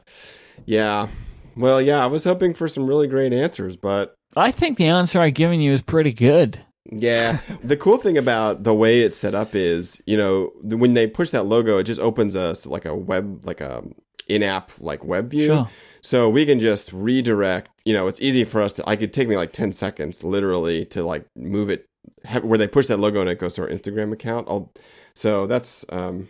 yeah. 0.66 1.08
Well, 1.56 1.82
yeah. 1.82 2.04
I 2.04 2.08
was 2.08 2.24
hoping 2.24 2.54
for 2.54 2.68
some 2.68 2.88
really 2.88 3.08
great 3.08 3.34
answers, 3.34 3.76
but 3.76 4.16
I 4.36 4.52
think 4.52 4.78
the 4.78 4.88
answer 4.88 5.22
I've 5.22 5.36
given 5.36 5.62
you 5.62 5.72
is 5.72 5.82
pretty 5.82 6.14
good. 6.14 6.60
yeah. 6.92 7.40
the 7.64 7.78
cool 7.78 7.98
thing 7.98 8.18
about 8.18 8.64
the 8.64 8.74
way 8.74 9.02
it's 9.02 9.18
set 9.20 9.36
up 9.36 9.54
is, 9.54 10.02
you 10.08 10.18
know, 10.18 10.52
when 10.64 10.94
they 10.96 11.06
push 11.08 11.30
that 11.32 11.44
logo, 11.46 11.78
it 11.78 11.84
just 11.84 12.02
opens 12.02 12.36
us 12.36 12.66
like 12.66 12.86
a 12.86 12.96
web, 12.96 13.46
like 13.46 13.62
a 13.62 13.84
in-app 14.28 14.72
like 14.80 15.04
web 15.06 15.30
view. 15.30 15.46
Sure. 15.46 15.70
So 16.04 16.30
we 16.30 16.46
can 16.46 16.60
just 16.60 16.92
redirect. 16.92 17.70
You 17.86 17.94
know, 17.94 18.08
it's 18.08 18.22
easy 18.22 18.44
for 18.44 18.62
us 18.62 18.74
to. 18.74 18.88
I 18.90 18.96
could 18.96 19.14
take 19.14 19.28
me 19.28 19.38
like 19.38 19.54
ten 19.54 19.72
seconds, 19.72 20.24
literally, 20.24 20.86
to 20.88 21.04
like 21.04 21.26
move 21.36 21.70
it 21.70 21.86
have, 22.26 22.44
where 22.44 22.58
they 22.58 22.68
push 22.68 22.88
that 22.88 23.00
logo 23.00 23.22
and 23.22 23.30
it 23.30 23.40
goes 23.40 23.54
to 23.54 23.62
our 23.64 23.70
Instagram 23.70 24.12
account. 24.12 24.48
I'll, 24.50 24.72
so 25.16 25.48
that's 25.48 25.86
um, 25.90 26.30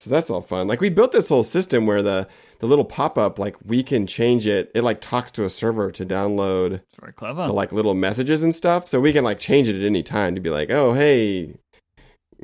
so 0.00 0.10
that's 0.10 0.30
all 0.30 0.42
fun. 0.42 0.68
Like 0.68 0.80
we 0.80 0.90
built 0.90 1.12
this 1.12 1.28
whole 1.28 1.42
system 1.42 1.86
where 1.86 2.02
the 2.02 2.28
the 2.60 2.66
little 2.66 2.84
pop 2.84 3.18
up, 3.18 3.38
like 3.38 3.56
we 3.64 3.82
can 3.82 4.06
change 4.06 4.46
it. 4.46 4.70
It 4.74 4.84
like 4.84 5.00
talks 5.00 5.30
to 5.32 5.44
a 5.44 5.50
server 5.50 5.90
to 5.90 6.06
download 6.06 6.74
It's 6.74 7.00
very 7.00 7.12
clever. 7.12 7.46
the 7.46 7.52
like 7.52 7.72
little 7.72 7.94
messages 7.94 8.42
and 8.42 8.54
stuff. 8.54 8.86
So 8.86 9.00
we 9.00 9.12
can 9.12 9.24
like 9.24 9.40
change 9.40 9.66
it 9.68 9.76
at 9.76 9.84
any 9.84 10.02
time 10.02 10.34
to 10.34 10.40
be 10.40 10.50
like, 10.50 10.70
oh 10.70 10.92
hey, 10.92 11.54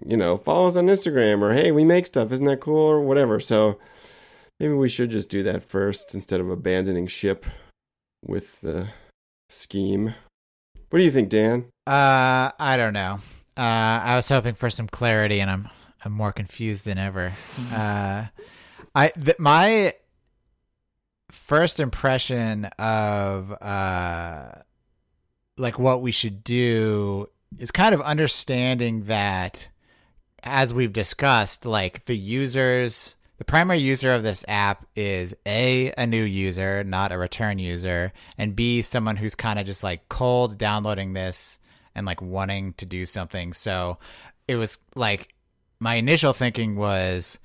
you 0.04 0.16
know, 0.16 0.36
follow 0.36 0.66
us 0.66 0.76
on 0.76 0.86
Instagram 0.86 1.42
or 1.42 1.52
hey, 1.54 1.70
we 1.70 1.84
make 1.84 2.06
stuff. 2.06 2.32
Isn't 2.32 2.46
that 2.46 2.60
cool 2.60 2.76
or 2.76 3.00
whatever? 3.00 3.38
So 3.40 3.78
maybe 4.60 4.74
we 4.74 4.88
should 4.88 5.10
just 5.10 5.30
do 5.30 5.42
that 5.42 5.64
first 5.64 6.14
instead 6.14 6.40
of 6.40 6.50
abandoning 6.50 7.06
ship 7.06 7.46
with 8.24 8.60
the 8.60 8.90
scheme. 9.48 10.14
What 10.90 10.98
do 10.98 11.04
you 11.04 11.10
think, 11.10 11.30
Dan? 11.30 11.66
Uh, 11.86 12.52
I 12.58 12.76
don't 12.76 12.92
know. 12.92 13.18
Uh, 13.56 14.00
I 14.04 14.16
was 14.16 14.28
hoping 14.28 14.54
for 14.54 14.70
some 14.70 14.86
clarity, 14.86 15.40
and 15.40 15.50
I'm 15.50 15.68
I'm 16.04 16.12
more 16.12 16.32
confused 16.32 16.84
than 16.84 16.98
ever. 16.98 17.32
Uh, 17.72 18.26
I 18.94 19.08
th- 19.08 19.38
my 19.38 19.94
first 21.30 21.78
impression 21.80 22.66
of 22.78 23.52
uh, 23.62 24.52
like 25.56 25.78
what 25.78 26.02
we 26.02 26.10
should 26.10 26.42
do 26.42 27.28
is 27.58 27.70
kind 27.70 27.94
of 27.94 28.00
understanding 28.00 29.04
that, 29.04 29.68
as 30.42 30.72
we've 30.72 30.92
discussed, 30.92 31.66
like 31.66 32.06
the 32.06 32.16
users 32.16 33.16
the 33.40 33.44
primary 33.46 33.78
user 33.78 34.12
of 34.12 34.22
this 34.22 34.44
app 34.48 34.84
is 34.94 35.34
A, 35.46 35.94
a 35.96 36.06
new 36.06 36.24
user, 36.24 36.84
not 36.84 37.10
a 37.10 37.16
return 37.16 37.58
user, 37.58 38.12
and 38.36 38.54
B, 38.54 38.82
someone 38.82 39.16
who's 39.16 39.34
kind 39.34 39.58
of 39.58 39.64
just 39.64 39.82
like 39.82 40.10
cold 40.10 40.58
downloading 40.58 41.14
this 41.14 41.58
and 41.94 42.04
like 42.04 42.20
wanting 42.20 42.74
to 42.74 42.84
do 42.84 43.06
something. 43.06 43.54
So 43.54 43.96
it 44.46 44.56
was 44.56 44.76
like 44.94 45.32
my 45.78 45.94
initial 45.94 46.34
thinking 46.34 46.76
was 46.76 47.38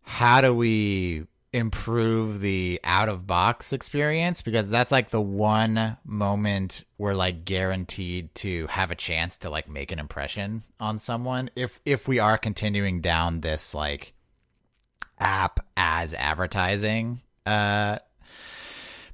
how 0.00 0.40
do 0.40 0.52
we 0.52 1.24
improve 1.52 2.40
the 2.40 2.80
out 2.82 3.08
of 3.08 3.24
box 3.24 3.72
experience 3.72 4.42
because 4.42 4.70
that's 4.70 4.90
like 4.90 5.10
the 5.10 5.20
one 5.20 5.96
moment 6.04 6.84
we're 6.98 7.14
like 7.14 7.44
guaranteed 7.44 8.34
to 8.34 8.66
have 8.66 8.90
a 8.90 8.96
chance 8.96 9.38
to 9.38 9.50
like 9.50 9.68
make 9.68 9.92
an 9.92 10.00
impression 10.00 10.64
on 10.80 10.98
someone 10.98 11.50
if 11.54 11.78
if 11.84 12.08
we 12.08 12.18
are 12.18 12.38
continuing 12.38 13.02
down 13.02 13.42
this 13.42 13.74
like 13.74 14.14
app 15.22 15.60
as 15.76 16.14
advertising 16.14 17.20
uh 17.46 17.98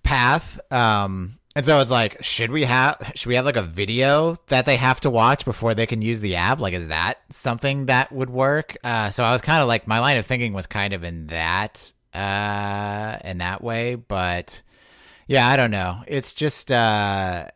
path 0.03 0.59
um 0.73 1.39
and 1.55 1.67
so 1.67 1.81
it's 1.81 1.91
like 1.91 2.23
should 2.25 2.51
we 2.51 2.65
have 2.65 3.13
should 3.15 3.29
we 3.29 3.37
have 3.37 3.45
like 3.45 3.57
a 3.57 3.63
video 3.63 4.35
that 4.47 4.65
they 4.65 4.77
have 4.77 5.01
to 5.01 5.11
watch 5.11 5.45
before 5.45 5.75
they 5.75 5.87
can 5.87 6.03
use 6.03 6.21
the 6.21 6.37
app 6.37 6.61
like 6.61 6.75
is 6.75 6.89
that 6.89 7.19
something 7.31 7.87
that 7.87 8.11
would 8.11 8.31
work 8.31 8.77
uh 8.85 9.11
so 9.11 9.23
i 9.23 9.33
was 9.33 9.43
kind 9.43 9.61
of 9.61 9.69
like 9.69 9.87
my 9.87 9.99
line 9.99 10.17
of 10.17 10.27
thinking 10.27 10.53
was 10.53 10.67
kind 10.67 10.93
of 10.93 11.05
in 11.05 11.27
that 11.29 11.93
uh, 12.15 13.19
in 13.25 13.39
that 13.39 13.63
way. 13.63 13.95
But 13.95 14.63
yeah, 15.27 15.49
I 15.49 15.57
don't 15.57 15.71
know. 15.71 16.03
It's 16.07 16.33
just 16.33 16.71
uh, 16.73 17.49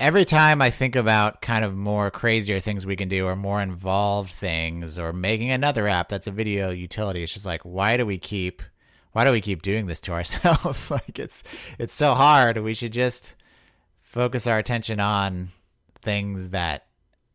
every 0.00 0.24
time 0.24 0.60
I 0.60 0.70
think 0.70 0.96
about 0.96 1.40
kind 1.40 1.64
of 1.64 1.74
more 1.74 2.10
crazier 2.10 2.60
things 2.60 2.86
we 2.86 2.96
can 2.96 3.08
do 3.08 3.26
or 3.26 3.36
more 3.36 3.60
involved 3.60 4.30
things 4.30 4.98
or 4.98 5.12
making 5.12 5.50
another 5.50 5.88
app 5.88 6.08
that's 6.08 6.26
a 6.26 6.32
video 6.32 6.70
utility, 6.70 7.22
it's 7.22 7.32
just 7.32 7.46
like 7.46 7.62
why 7.62 7.96
do 7.96 8.06
we 8.06 8.18
keep 8.18 8.62
why 9.12 9.24
do 9.24 9.30
we 9.30 9.40
keep 9.40 9.62
doing 9.62 9.86
this 9.86 10.00
to 10.02 10.12
ourselves? 10.14 10.90
like 10.90 11.18
it's 11.18 11.44
it's 11.78 11.94
so 11.94 12.14
hard. 12.14 12.58
We 12.58 12.74
should 12.74 12.92
just 12.92 13.34
focus 14.02 14.46
our 14.46 14.58
attention 14.58 15.00
on 15.00 15.48
things 16.02 16.50
that 16.50 16.86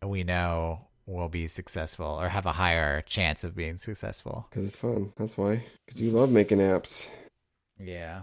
we 0.04 0.24
know 0.24 0.82
will 1.06 1.30
be 1.30 1.48
successful 1.48 2.06
or 2.06 2.30
have 2.30 2.46
a 2.46 2.52
higher 2.52 3.02
chance 3.02 3.44
of 3.44 3.56
being 3.56 3.78
successful. 3.78 4.48
Because 4.50 4.64
it's 4.64 4.76
fun. 4.76 5.12
That's 5.18 5.38
why. 5.38 5.64
Because 5.86 6.00
you 6.00 6.12
love 6.12 6.32
making 6.32 6.60
apps. 6.60 7.08
Yeah. 7.80 8.22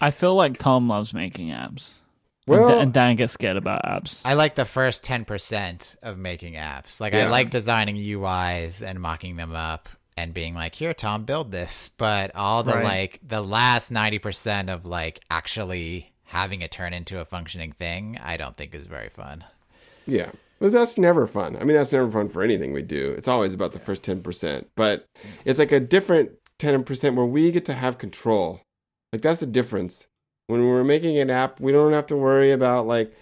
I 0.00 0.10
feel 0.10 0.34
like 0.34 0.58
Tom 0.58 0.88
loves 0.88 1.14
making 1.14 1.48
apps. 1.48 1.94
Well, 2.48 2.68
and, 2.68 2.80
and 2.80 2.92
Dan 2.92 3.16
gets 3.16 3.32
scared 3.32 3.56
about 3.56 3.82
apps. 3.84 4.22
I 4.24 4.34
like 4.34 4.54
the 4.54 4.64
first 4.64 5.04
10% 5.04 5.96
of 6.02 6.18
making 6.18 6.54
apps. 6.54 7.00
Like, 7.00 7.14
I 7.14 7.28
like 7.28 7.50
designing 7.50 7.96
UIs 7.96 8.82
and 8.86 9.00
mocking 9.00 9.36
them 9.36 9.54
up 9.54 9.88
and 10.16 10.34
being 10.34 10.54
like, 10.54 10.74
here, 10.74 10.94
Tom, 10.94 11.24
build 11.24 11.52
this. 11.52 11.90
But 11.96 12.34
all 12.34 12.62
the, 12.64 12.74
Right. 12.74 12.84
like, 12.84 13.20
the 13.26 13.42
last 13.42 13.92
90% 13.92 14.68
of, 14.72 14.84
like, 14.84 15.20
actually 15.30 16.12
having 16.24 16.60
it 16.60 16.70
turn 16.70 16.92
into 16.92 17.20
a 17.20 17.24
functioning 17.24 17.72
thing, 17.72 18.18
I 18.22 18.36
don't 18.36 18.56
think 18.56 18.74
is 18.74 18.86
very 18.86 19.08
fun. 19.08 19.44
Yeah. 20.06 20.30
But 20.60 20.72
that's 20.72 20.98
never 20.98 21.26
fun. 21.26 21.56
I 21.56 21.60
mean, 21.64 21.76
that's 21.76 21.92
never 21.92 22.10
fun 22.10 22.28
for 22.30 22.42
anything 22.42 22.72
we 22.72 22.82
do. 22.82 23.12
It's 23.16 23.28
always 23.28 23.54
about 23.54 23.72
the 23.72 23.78
first 23.78 24.02
10%. 24.02 24.66
But 24.74 25.04
it's 25.44 25.58
like 25.58 25.70
a 25.72 25.78
different 25.80 26.32
10% 26.58 27.14
where 27.14 27.24
we 27.24 27.52
get 27.52 27.64
to 27.66 27.74
have 27.74 27.98
control. 27.98 28.62
Like, 29.12 29.22
that's 29.22 29.38
the 29.40 29.46
difference. 29.46 30.08
When 30.48 30.66
we're 30.66 30.82
making 30.82 31.18
an 31.18 31.28
app, 31.28 31.60
we 31.60 31.72
don't 31.72 31.92
have 31.92 32.06
to 32.06 32.16
worry 32.16 32.50
about, 32.52 32.86
like, 32.86 33.14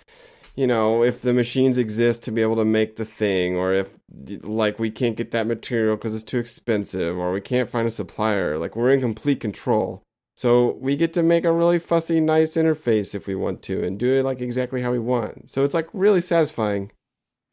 you 0.55 0.66
know, 0.66 1.03
if 1.03 1.22
the 1.22 1.35
machines 1.35 1.77
exist 1.77 2.22
to 2.22 2.31
be 2.31 2.41
able 2.41 2.57
to 2.57 2.64
make 2.64 2.97
the 2.97 3.05
thing, 3.05 3.57
or 3.57 3.74
if, 3.74 3.99
like, 4.43 4.79
we 4.79 4.93
can't 4.93 5.16
get 5.16 5.33
that 5.33 5.49
material 5.49 5.97
because 5.97 6.14
it's 6.14 6.22
too 6.22 6.39
expensive, 6.39 7.18
or 7.18 7.33
we 7.33 7.41
can't 7.41 7.68
find 7.68 7.89
a 7.89 7.91
supplier. 7.91 8.59
Like, 8.59 8.77
we're 8.77 8.93
in 8.93 9.01
complete 9.01 9.41
control. 9.41 10.05
So 10.37 10.77
we 10.81 10.95
get 10.95 11.12
to 11.14 11.22
make 11.24 11.45
a 11.45 11.53
really 11.53 11.81
fussy, 11.81 12.20
nice 12.20 12.55
interface 12.57 13.12
if 13.12 13.27
we 13.27 13.35
want 13.35 13.61
to 13.62 13.83
and 13.83 13.99
do 13.99 14.12
it 14.12 14.22
like 14.22 14.41
exactly 14.41 14.83
how 14.83 14.93
we 14.93 14.99
want. 14.99 15.49
So 15.49 15.64
it's 15.64 15.72
like 15.72 15.89
really 15.95 16.20
satisfying 16.20 16.93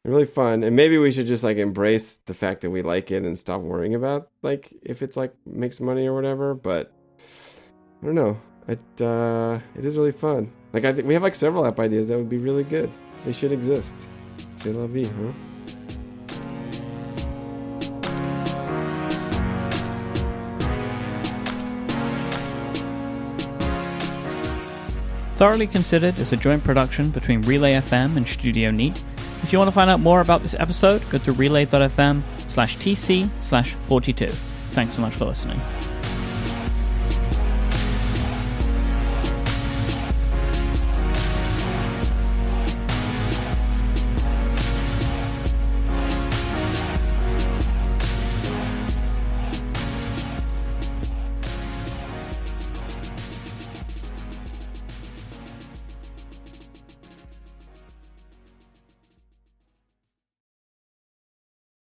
and 0.04 0.12
really 0.12 0.26
fun. 0.26 0.62
And 0.62 0.76
maybe 0.76 0.98
we 0.98 1.10
should 1.10 1.26
just 1.26 1.42
like 1.42 1.56
embrace 1.56 2.18
the 2.26 2.34
fact 2.34 2.60
that 2.60 2.70
we 2.70 2.82
like 2.82 3.10
it 3.10 3.24
and 3.24 3.38
stop 3.38 3.62
worrying 3.62 3.94
about 3.94 4.28
like 4.42 4.74
if 4.82 5.00
it's 5.00 5.16
like 5.16 5.34
makes 5.46 5.80
money 5.80 6.06
or 6.06 6.14
whatever. 6.14 6.54
But 6.54 6.92
I 8.02 8.06
don't 8.06 8.14
know. 8.14 8.38
It 8.66 8.80
uh, 9.00 9.60
it 9.76 9.84
is 9.84 9.96
really 9.96 10.12
fun. 10.12 10.50
Like 10.72 10.84
I 10.84 10.92
think 10.92 11.06
we 11.06 11.14
have 11.14 11.22
like 11.22 11.34
several 11.34 11.66
app 11.66 11.78
ideas 11.78 12.08
that 12.08 12.16
would 12.16 12.30
be 12.30 12.38
really 12.38 12.64
good. 12.64 12.90
They 13.24 13.32
should 13.32 13.52
exist. 13.52 13.94
C'est 14.58 14.72
la 14.72 14.86
vie, 14.86 15.04
huh? 15.04 15.32
Thoroughly 25.36 25.66
Considered 25.66 26.18
is 26.18 26.32
a 26.32 26.36
joint 26.36 26.62
production 26.62 27.10
between 27.10 27.42
Relay 27.42 27.74
FM 27.74 28.16
and 28.16 28.26
Studio 28.26 28.70
Neat. 28.70 29.04
If 29.42 29.52
you 29.52 29.58
want 29.58 29.68
to 29.68 29.72
find 29.72 29.90
out 29.90 30.00
more 30.00 30.20
about 30.20 30.42
this 30.42 30.54
episode, 30.54 31.02
go 31.10 31.18
to 31.18 31.32
relay.fm 31.32 32.22
slash 32.48 32.78
tc 32.78 33.28
slash 33.40 33.74
42. 33.88 34.28
Thanks 34.70 34.94
so 34.94 35.02
much 35.02 35.12
for 35.12 35.26
listening. 35.26 35.60